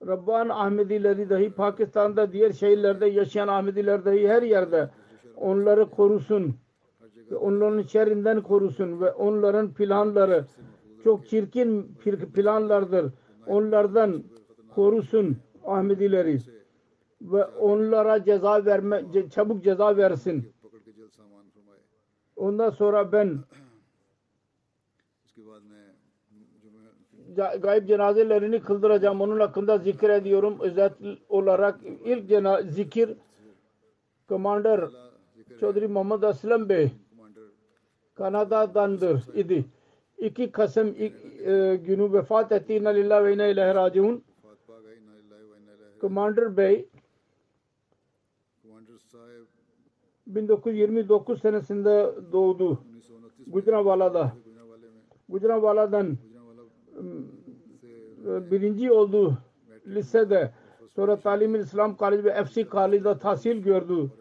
Rabban 0.07 0.49
Ahmedileri 0.49 1.29
dahi 1.29 1.49
Pakistan'da 1.49 2.31
diğer 2.31 2.51
şehirlerde 2.51 3.05
yaşayan 3.05 3.47
Ahmediler 3.47 4.05
dahi 4.05 4.27
her 4.27 4.43
yerde 4.43 4.89
onları 5.35 5.89
korusun 5.89 6.55
ve 7.31 7.35
onların 7.35 7.81
şerrinden 7.81 8.41
korusun 8.41 9.01
ve 9.01 9.11
onların 9.11 9.73
planları 9.73 10.45
çok 11.03 11.27
çirkin 11.27 11.83
planlardır. 12.33 13.13
Onlardan 13.47 14.23
korusun 14.75 15.37
Ahmedileri 15.65 16.39
ve 17.21 17.45
onlara 17.45 18.23
ceza 18.23 18.65
verme 18.65 19.03
çabuk 19.29 19.63
ceza 19.63 19.97
versin. 19.97 20.53
Ondan 22.35 22.69
sonra 22.69 23.11
ben 23.11 23.39
gayb 27.37 27.87
cenazelerini 27.87 28.59
kıldıracağım. 28.61 29.21
Onun 29.21 29.39
hakkında 29.39 29.77
zikir 29.77 30.09
ediyorum. 30.09 30.57
Özet 30.61 30.93
olarak 31.29 31.79
ilk 32.05 32.29
cena 32.29 32.61
zikir 32.61 33.09
Commander 34.29 34.89
Çodri 35.59 35.87
Muhammed 35.87 36.23
Aslam 36.23 36.69
Bey 36.69 36.91
Kanada'dandır 38.15 39.35
idi. 39.35 39.65
İki 40.17 40.51
Kasım 40.51 40.87
ik, 40.87 41.13
e, 41.45 41.75
günü 41.75 42.13
vefat 42.13 42.51
etti. 42.51 42.73
İnna 42.73 42.89
lillahi 42.89 43.25
ve 43.25 43.33
inna 43.33 43.45
ilahi 43.47 43.75
raciun. 43.75 44.23
Commander 46.01 46.57
Bey 46.57 46.89
1929 50.27 51.41
senesinde 51.41 52.11
doğdu. 52.31 52.79
Gujranwala'da. 53.47 54.33
Gujranwala'dan 55.29 56.17
ee, 56.97 58.51
birinci 58.51 58.91
oldu 58.91 59.37
lisede. 59.87 60.51
Sonra 60.95 61.15
talim 61.15 61.55
İslam 61.55 61.95
Koleji 61.95 62.23
ve 62.23 62.43
FC 62.43 62.67
Kolej'de 62.67 63.17
tahsil 63.17 63.63
gördü. 63.63 64.11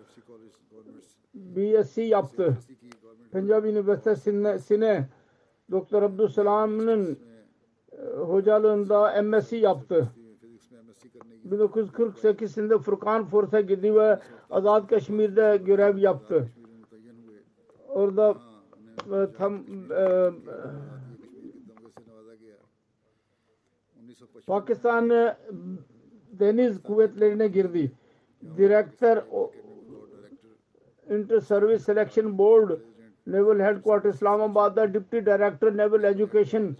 BSc 1.35 2.03
yaptı. 2.03 2.57
Punjab 3.33 3.65
Üniversitesi'ne 3.65 4.59
sine 4.59 5.09
Doktor 5.71 6.03
Abdüselam'ın 6.03 7.19
e, 7.93 8.17
hocalığında 8.17 9.23
MSc 9.23 9.57
yaptı. 9.57 10.09
1948'inde 11.51 12.79
Furkan 12.79 13.25
Forsa 13.25 13.61
gitti 13.61 13.95
ve 13.95 14.21
Azad 14.51 14.89
Kaşmir'de 14.89 15.57
görev 15.65 15.97
yaptı. 15.97 16.49
Orada 17.89 18.35
e, 19.13 19.33
tam 19.33 19.55
e, 19.91 20.31
Pakistan 24.47 25.11
Deniz 26.33 26.83
Kuvvetlerine 26.83 27.49
girdi. 27.49 27.93
Direktör 28.57 29.23
Inter 31.11 31.41
Service 31.41 31.79
Selection 31.79 32.39
Board 32.39 32.71
Naval 33.27 33.61
Headquarters 33.61 34.15
İslamabad'da 34.15 34.95
Deputy 34.95 35.17
Director 35.17 35.77
Naval 35.77 36.05
Education 36.05 36.77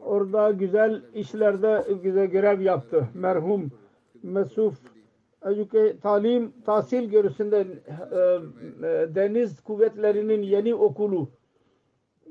orada 0.00 0.50
güzel 0.50 1.02
işlerde 1.14 1.86
güzel 2.02 2.26
görev 2.26 2.60
yaptı. 2.60 3.08
Merhum 3.14 3.70
Mesuf 4.22 4.78
Eduke, 5.46 5.98
talim, 6.00 6.52
tahsil 6.66 7.10
görüsünde 7.10 7.58
e, 7.60 8.18
e 8.86 9.14
deniz 9.14 9.60
kuvvetlerinin 9.60 10.42
yeni 10.42 10.74
okulu 10.74 11.28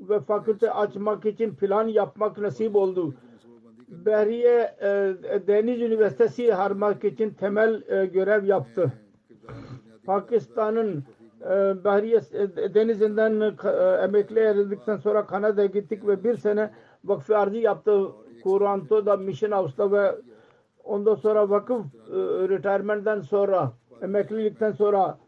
ve 0.00 0.20
fakülte 0.20 0.70
açmak 0.70 1.26
için 1.26 1.54
plan 1.54 1.86
yapmak 1.88 2.38
nasip 2.38 2.76
oldu. 2.76 3.14
Behriye 3.88 4.74
e, 4.80 4.88
Deniz 5.46 5.80
Üniversitesi 5.80 6.52
harmak 6.52 7.04
için 7.04 7.30
temel 7.30 7.82
e, 7.88 8.06
görev 8.06 8.44
yaptı. 8.44 8.92
Pakistan'ın 10.06 11.04
e, 11.44 11.84
Bahriye 11.84 12.20
e, 12.32 12.74
denizinden 12.74 13.40
e, 13.40 14.04
emekli 14.04 14.48
ayrıldıktan 14.48 14.96
sonra 14.96 15.26
Kanada'ya 15.26 15.66
gittik 15.66 16.06
ve 16.06 16.24
bir 16.24 16.36
sene 16.36 16.70
vakfı 17.04 17.38
arzı 17.38 17.56
yaptı. 17.56 18.08
Kuranto'da 18.42 19.16
Mission 19.16 19.50
House'da 19.50 19.92
ve 19.92 20.14
ondan 20.84 21.14
sonra 21.14 21.50
vakıf 21.50 21.86
e, 21.94 22.16
retirement'ten 22.48 23.20
sonra 23.20 23.72
emeklilikten 24.02 24.72
sonra 24.72 25.18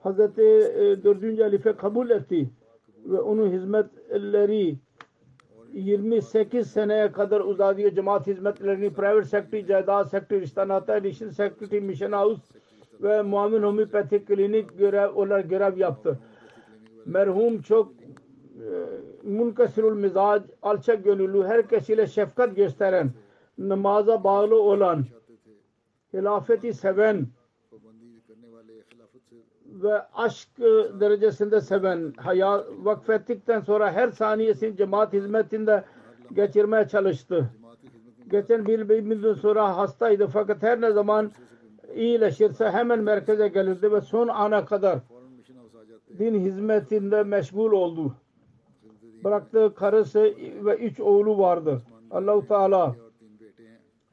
Hazreti 0.00 0.42
e, 0.42 1.04
4. 1.04 1.40
Halife 1.40 1.72
kabul 1.72 2.10
etti 2.10 2.50
ve 3.04 3.20
onun 3.20 3.52
hizmetleri 3.52 4.76
28 5.76 6.70
seneye 6.70 7.12
kadar 7.12 7.40
uzadı. 7.40 7.94
Cemaat 7.94 8.26
hizmetlerini 8.26 8.92
private 8.92 9.24
secretary, 9.24 9.66
Ceyda 9.66 10.04
secretary, 10.04 10.42
İstanata 10.42 10.92
addition 10.92 11.28
secretary, 11.28 11.80
mission 11.80 12.12
house 12.12 12.42
ve 13.02 13.22
muamin 13.22 13.62
homeopathic 13.62 14.24
klinik 14.24 14.78
görev 14.78 15.14
olarak 15.14 15.50
görev 15.50 15.78
yaptı. 15.78 16.18
Merhum 17.06 17.62
çok 17.62 17.92
e, 17.92 18.68
munkasirul 19.28 19.96
mizac, 19.96 20.42
alçak 20.62 21.04
gönüllü, 21.04 21.44
herkesiyle 21.44 22.06
şefkat 22.06 22.56
gösteren, 22.56 23.10
namaza 23.58 24.24
bağlı 24.24 24.62
olan, 24.62 25.04
hilafeti 26.14 26.74
seven 26.74 27.26
ve 29.82 30.02
aşk 30.14 30.48
e, 30.58 30.64
derecesinde 31.00 31.60
seven, 31.60 32.12
haya, 32.16 32.64
vakfettikten 32.82 33.60
sonra 33.60 33.92
her 33.92 34.08
saniyesini 34.08 34.76
cemaat 34.76 35.12
hizmetinde 35.12 35.84
geçirmeye 36.32 36.88
çalıştı. 36.88 37.50
Geçen 38.30 38.66
bir, 38.66 38.88
bir 38.88 39.00
müddün 39.00 39.34
sonra 39.34 39.76
hastaydı 39.76 40.26
fakat 40.26 40.62
her 40.62 40.80
ne 40.80 40.92
zaman 40.92 41.30
iyileşirse 41.94 42.70
hemen 42.70 42.98
merkeze 42.98 43.48
gelirdi 43.48 43.92
ve 43.92 44.00
son 44.00 44.28
ana 44.28 44.64
kadar 44.64 44.98
din 46.18 46.40
hizmetinde 46.40 47.22
meşgul 47.22 47.72
oldu. 47.72 48.14
Bıraktığı 49.24 49.74
karısı 49.74 50.22
ve 50.64 50.76
üç 50.76 51.00
oğlu 51.00 51.38
vardı. 51.38 51.82
Allahu 52.10 52.46
Teala 52.46 52.96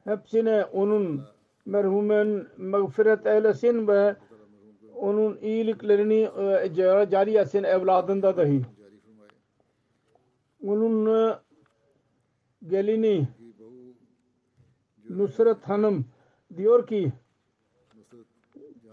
hepsine 0.04 0.64
onun 0.64 1.22
merhumen 1.66 2.46
mağfiret 2.58 3.26
eylesin 3.26 3.88
ve 3.88 4.16
onun 4.96 5.38
iyiliklerini 5.42 6.28
e, 6.38 6.74
cari 7.10 7.36
etsin 7.36 7.62
evladında 7.62 8.36
dahi. 8.36 8.62
Onun 10.66 11.28
e, 11.30 11.38
gelini 12.66 13.28
Nusret 15.10 15.62
Hanım 15.68 16.04
diyor 16.56 16.86
ki 16.86 17.12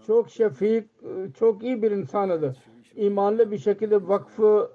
çok 0.06 0.30
şefik, 0.30 0.84
e, 0.84 1.32
çok 1.38 1.62
iyi 1.62 1.82
bir 1.82 1.90
insanıdır. 1.90 2.56
İmanlı 2.96 3.50
bir 3.50 3.58
şekilde 3.58 4.08
vakfı 4.08 4.70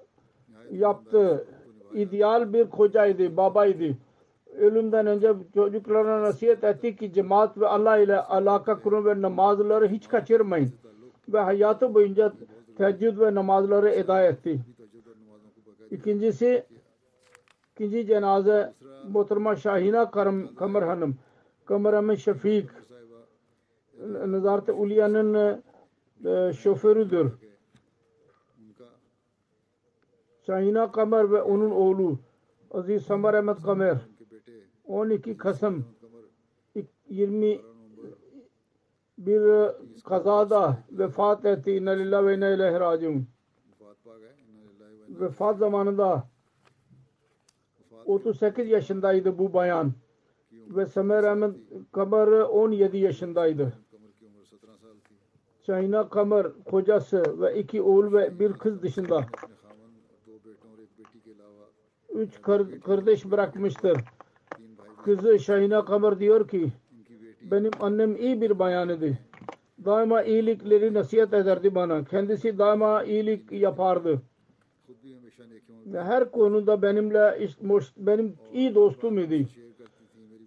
yaptı. 0.72 1.48
İdeal 1.94 2.54
bir 2.54 2.70
kocaydı, 2.70 3.38
babaydı. 3.38 3.98
Ölümden 4.58 5.08
önce 5.08 5.34
çocuklara 5.54 6.22
nasihat 6.22 6.64
etti 6.64 6.96
ki 6.96 7.14
cemaat 7.14 7.58
ve 7.58 7.68
Allah 7.68 7.98
ile 7.98 8.20
alaka 8.20 8.80
kurun 8.80 9.06
ve 9.06 9.22
namazları 9.22 9.88
hiç 9.88 10.08
kaçırmayın 10.08 10.72
ve 11.30 11.40
hayatı 11.40 11.94
boyunca 11.94 12.34
teheccüd 12.78 13.20
ve 13.20 13.36
namazları 13.36 13.90
eda 13.90 14.22
etti. 14.22 14.60
İkincisi 15.92 16.66
ikinci 17.76 18.08
cenaze 18.08 18.74
Muhterema 19.08 19.56
Şahina 19.56 20.12
Karam, 20.12 20.56
Kamer 20.56 20.82
Hanım 20.82 21.16
Kamerame 21.66 22.18
Şefik 22.18 22.70
Nezaret 24.28 24.70
Ulya'nın 24.70 25.64
e, 26.26 26.54
şoförüdür. 26.54 27.32
Şahina 30.46 30.92
Kamer 30.92 31.32
ve 31.32 31.42
onun 31.42 31.72
oğlu 31.72 32.20
Aziz 32.72 33.04
Samar 33.04 33.34
Ahmet 33.34 33.62
Kamer 33.62 33.98
12 34.86 35.38
Kasım 35.38 35.86
20 37.10 37.62
bir 39.18 39.42
e, 39.42 39.74
kazada 40.06 40.78
vefat 40.92 41.46
etti. 41.46 41.72
İnna 41.72 41.92
lillahi 41.92 42.26
ve 42.26 42.36
inna 42.36 42.50
ileyhi 42.50 42.80
raciun. 42.80 43.28
Vefat 45.10 45.58
zamanında 45.58 46.24
38 48.06 48.70
yaşındaydı 48.70 49.38
bu 49.38 49.54
bayan. 49.54 49.94
Ve 50.52 50.86
Semer 50.86 51.24
Ahmet 51.24 51.56
Kamar 51.92 52.28
17 52.28 52.98
yaşındaydı. 52.98 53.74
Şahina 55.66 56.10
Kamar 56.10 56.48
kocası 56.66 57.42
ve 57.42 57.60
iki 57.60 57.82
oğul 57.82 58.14
ve 58.14 58.40
bir 58.40 58.54
kız 58.54 58.82
dışında 58.82 59.26
üç 62.10 62.42
kardeş 62.86 63.32
bırakmıştır. 63.32 63.98
Kızı 65.06 65.40
Şahina 65.40 65.86
Kamar 65.86 66.20
diyor 66.20 66.48
ki 66.48 66.72
benim 67.52 67.72
annem 67.80 68.16
iyi 68.16 68.42
bir 68.42 68.60
bayan 68.60 68.90
idi. 68.90 69.20
Daima 69.86 70.24
iyilikleri 70.24 70.94
nasihat 70.94 71.34
ederdi 71.34 71.76
bana. 71.76 72.04
Kendisi 72.04 72.58
daima 72.58 73.04
iyilik 73.04 73.52
yapardı. 73.52 74.22
Ve 75.86 76.04
her 76.04 76.32
konuda 76.32 76.82
benimle 76.82 77.48
benim 77.98 78.36
iyi 78.54 78.76
dostum 78.76 79.20
idi. 79.20 79.48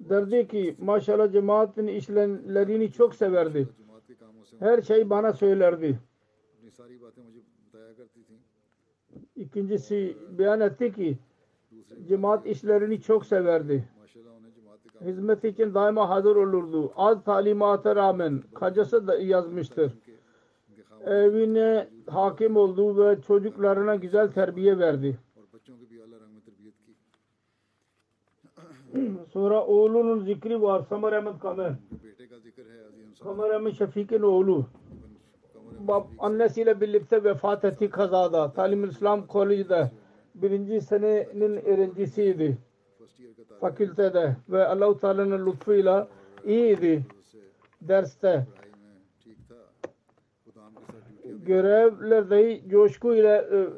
Derdi 0.01 0.48
ki 0.48 0.76
maşallah 0.78 1.32
cemaatin 1.32 1.86
işlerini 1.86 2.92
çok 2.92 3.14
severdi. 3.14 3.68
Her 4.59 4.82
şey 4.82 5.11
bana 5.11 5.32
söylerdi. 5.32 5.98
İkincisi 9.36 10.16
beyan 10.38 10.61
etti 10.61 10.92
ki 10.92 11.18
cemaat 12.09 12.46
işlerini 12.46 13.01
çok 13.01 13.26
severdi 13.26 13.84
hizmet 15.01 15.44
için 15.44 15.74
daima 15.74 16.09
hazır 16.09 16.36
olurdu. 16.36 16.92
Az 16.96 17.24
talimata 17.24 17.96
rağmen 17.96 18.42
kocası 18.55 19.07
da 19.07 19.18
yazmıştır. 19.18 19.92
Evine 21.07 21.88
hakim 22.11 22.57
oldu 22.57 23.07
ve 23.07 23.20
çocuklarına 23.22 23.96
güzel 23.96 24.32
terbiye 24.32 24.78
verdi. 24.78 25.18
Sonra 29.32 29.66
oğlunun 29.66 30.24
zikri 30.24 30.62
var. 30.62 30.82
Samar 30.88 31.12
Ahmet 31.12 31.38
Kamer. 31.38 31.72
Kamer 33.22 33.51
Ahmet 33.51 33.74
Şefik'in 33.74 34.22
oğlu. 34.22 34.66
Bab, 35.80 36.05
annesiyle 36.18 36.80
birlikte 36.80 37.24
vefat 37.24 37.64
etti 37.64 37.90
kazada. 37.90 38.53
Talim 38.53 38.84
İslam 38.84 39.26
Koleji'de 39.26 39.90
birinci 40.34 40.80
senenin 40.80 41.57
öğrencisiydi 41.57 42.59
fakültede 43.61 44.36
ve 44.48 44.66
Allahu 44.66 44.98
Teala'nın 45.00 45.46
lütfuyla 45.46 46.08
iyiydi 46.44 47.04
derste. 47.80 48.46
Görevlerde 51.24 52.68
coşkuyla 52.68 53.36
e, 53.36 53.56
e, 53.56 53.68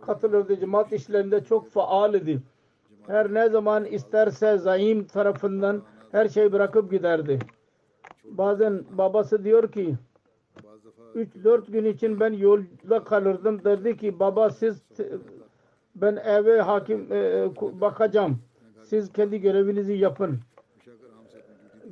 katılırdı. 0.00 0.60
Cemaat 0.60 0.92
işlerinde 0.92 1.44
çok 1.44 1.68
faal 1.68 2.14
idi. 2.14 2.42
Her 3.06 3.34
ne 3.34 3.48
zaman 3.48 3.84
isterse 3.84 4.58
zaim 4.58 5.06
tarafından 5.06 5.82
her 6.12 6.28
şey 6.28 6.52
bırakıp 6.52 6.90
giderdi. 6.90 7.38
Bazen 8.24 8.84
babası 8.90 9.44
diyor 9.44 9.72
ki 9.72 9.96
3-4 11.14 11.70
gün 11.70 11.84
için 11.84 12.20
ben 12.20 12.32
yolda 12.32 13.04
kalırdım. 13.04 13.64
Derdi 13.64 13.96
ki 13.96 14.18
baba 14.20 14.50
siz 14.50 14.82
ben 15.96 16.16
eve 16.16 16.60
hakim 16.60 17.12
e, 17.12 17.48
bakacağım 17.80 18.38
siz 18.88 19.12
kendi 19.12 19.40
görevinizi 19.40 19.92
yapın. 19.92 20.40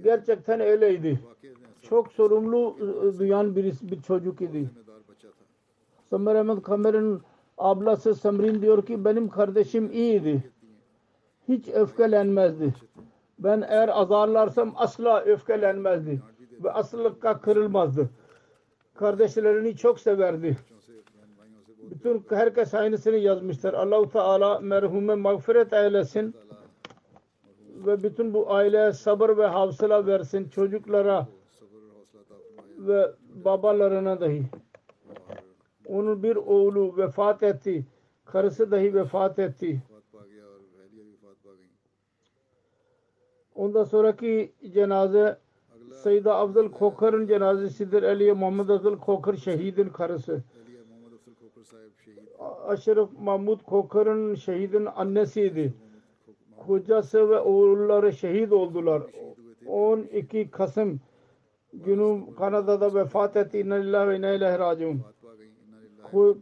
Gerçekten 0.04 0.60
öyleydi. 0.60 1.20
Çok 1.82 2.12
sorumlu 2.12 2.76
e, 2.78 3.18
duyan 3.18 3.56
birisi 3.56 3.90
bir 3.90 4.02
çocuk 4.02 4.40
idi. 4.40 4.70
Samer 6.10 6.34
Ahmet 6.34 6.62
Kamer'in 6.62 7.20
ablası 7.58 8.14
Samrin 8.14 8.62
diyor 8.62 8.86
ki 8.86 9.04
benim 9.04 9.28
kardeşim 9.28 9.90
iyiydi. 9.92 10.50
Hiç 11.48 11.68
öfkelenmezdi. 11.68 12.74
Ben 13.38 13.64
eğer 13.68 13.88
azarlarsam 13.88 14.72
asla 14.76 15.20
öfkelenmezdi. 15.22 16.22
Ve 16.64 16.72
asıllıkka 16.72 17.40
kırılmazdı. 17.40 18.08
Kardeşlerini 18.94 19.76
çok 19.76 20.00
severdi. 20.00 20.56
Bütün 21.90 22.24
herkes 22.30 22.74
aynısını 22.74 23.16
yazmışlar. 23.16 23.74
Allahu 23.74 24.10
Teala 24.10 24.60
merhume 24.60 25.14
mağfiret 25.14 25.72
eylesin 25.72 26.34
ve 27.86 28.02
bütün 28.02 28.34
bu 28.34 28.52
aileye 28.52 28.92
sabır 28.92 29.36
ve 29.36 29.46
havsala 29.46 30.06
versin 30.06 30.48
çocuklara 30.48 31.26
ve 32.78 33.10
babalarına 33.44 34.20
dahi. 34.20 34.42
Onun 35.86 36.22
bir 36.22 36.36
oğlu 36.36 36.96
vefat 36.96 37.42
etti. 37.42 37.86
Karısı 38.24 38.70
dahi 38.70 38.94
vefat 38.94 39.38
etti. 39.38 39.82
Ondan 43.54 43.84
sonraki 43.84 44.52
cenaze 44.72 45.38
Sayıda 45.92 46.36
Abdül 46.36 46.70
Kokar'ın 46.70 47.26
cenazesidir. 47.26 48.02
Ali 48.02 48.32
Muhammed 48.32 48.68
Abdül 48.68 48.98
Kokar 48.98 49.34
şehidin 49.34 49.88
karısı. 49.88 50.42
Aşırı 52.66 53.08
Mahmud 53.20 53.60
Kokar'ın 53.60 54.34
şehidin 54.34 54.86
annesiydi 54.86 55.74
kocası 56.66 57.30
ve 57.30 57.38
oğulları 57.40 58.12
şehit 58.12 58.52
oldular. 58.52 59.02
12 59.66 60.50
Kasım 60.50 61.00
günü 61.72 62.34
Kanada'da 62.38 62.94
vefat 62.94 63.36
etti. 63.36 63.58
İnna 63.58 63.74
lillahi 63.74 64.08
ve 64.08 64.16
inna 64.16 64.30
ilahi 64.30 64.58
raciun. 64.58 65.00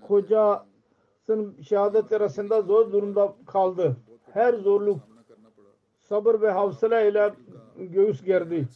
Kocasının 0.09 1.62
şehadet 1.62 2.12
arasında 2.12 2.62
zor 2.62 2.93
durumda 2.93 3.35
kaldı. 3.47 3.97
Her 4.33 4.55
zorluk 4.55 5.01
sabır 6.03 6.41
ve 6.41 6.51
havsala 6.51 7.01
ile 7.01 7.33
göğüs 7.77 8.25
gerdi. 8.25 8.68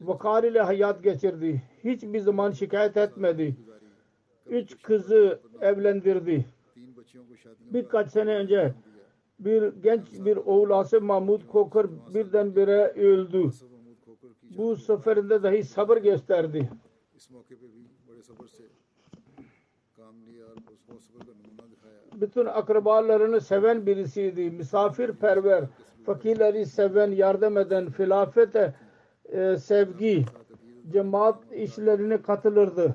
Vakar 0.00 0.44
ile 0.44 0.60
hayat 0.60 1.02
geçirdi. 1.04 1.62
Hiçbir 1.84 2.20
zaman 2.20 2.50
şikayet 2.50 2.96
etmedi. 2.96 3.56
Üç 4.46 4.82
kızı 4.82 5.40
evlendirdi. 5.60 6.46
Birkaç 7.60 8.10
sene 8.10 8.34
önce 8.34 8.74
bir 9.38 9.72
genç 9.82 10.12
bir 10.12 10.36
oğul 10.36 11.00
Mahmud 11.00 11.40
Kokur 11.48 11.90
birdenbire 12.14 12.86
öldü. 12.86 13.50
Bu 14.42 14.76
seferinde 14.76 15.42
dahi 15.42 15.64
sabır 15.64 15.96
gösterdi. 15.96 16.70
Bütün 22.20 22.46
akrabalarını 22.46 23.40
seven 23.40 23.86
birisiydi. 23.86 24.50
Misafirperver, 24.50 25.64
fakirleri 26.06 26.66
seven, 26.66 27.10
yardım 27.10 27.58
eden, 27.58 27.90
filafete 27.90 28.74
e, 29.24 29.56
sevgi, 29.56 30.24
cemaat 30.92 31.52
işlerine 31.52 32.22
katılırdı. 32.22 32.94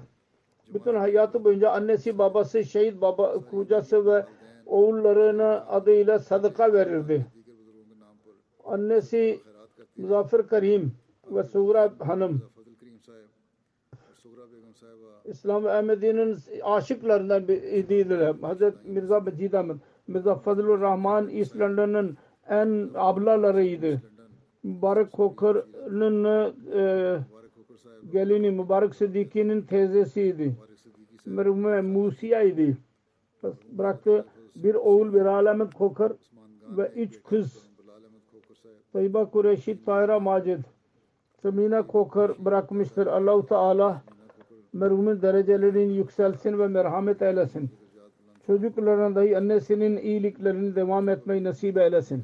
Bütün 0.74 0.96
hayatı 0.96 1.44
boyunca 1.44 1.72
annesi, 1.72 2.18
babası, 2.18 2.64
şehit 2.64 3.02
baba, 3.02 3.34
kocası 3.52 4.06
ve 4.06 4.26
oğullarına 4.74 5.65
adıyla 5.69 6.19
sadaka 6.19 6.74
verirdi. 6.74 7.26
Annesi 8.65 9.39
Muzaffer 9.97 10.47
Karim 10.47 10.91
ve 11.32 11.43
Suğra 11.43 11.93
Hanım 11.99 12.41
İslam 15.26 15.65
Ahmedi'nin 15.65 16.38
aşıklarından 16.63 17.47
biriydiler. 17.47 18.36
Hazret 18.41 18.86
Mirza 18.86 19.19
Mecid 19.19 19.53
Ahmet, 19.53 19.78
Mirza 20.07 20.36
Fazlur 20.36 20.82
Rahman 20.82 21.30
East 21.30 21.55
London'ın 21.55 22.17
en 22.49 22.89
ablalarıydı. 22.95 24.01
Mübarek 24.63 25.11
Koker'ın 25.11 26.24
e, 26.74 27.19
gelini 28.11 28.51
Mübarek 28.51 28.95
Siddiki'nin 28.95 29.61
teyzesiydi. 29.61 30.55
Merhume 31.26 31.82
Musiya'ydı. 31.82 32.78
Bıraktı 33.71 34.26
bir 34.56 34.76
oğul 34.76 35.14
bir 35.14 35.26
alamet 35.26 35.74
kokar 35.74 36.12
ve 36.78 36.91
üç 36.95 37.24
kız 37.24 37.70
Tayyiba 38.93 39.30
Kureyşi 39.30 39.86
Tahira 39.86 40.20
Macid 40.20 40.60
Semina 41.41 41.88
Kokar 41.88 42.45
bırakmıştır. 42.45 43.08
Allahu 43.08 43.45
Teala 43.45 44.01
merhumun 44.74 45.22
derecelerini 45.22 45.93
yükselsin 45.93 46.60
ve 46.60 46.68
merhamet 46.68 47.22
eylesin. 47.22 47.70
Çocuklarına 48.47 49.16
dahi 49.16 49.38
annesinin 49.38 49.97
iyiliklerini 49.97 50.76
devam 50.76 51.10
etmeyi 51.10 51.43
nasip 51.43 51.78
eylesin. 51.78 52.24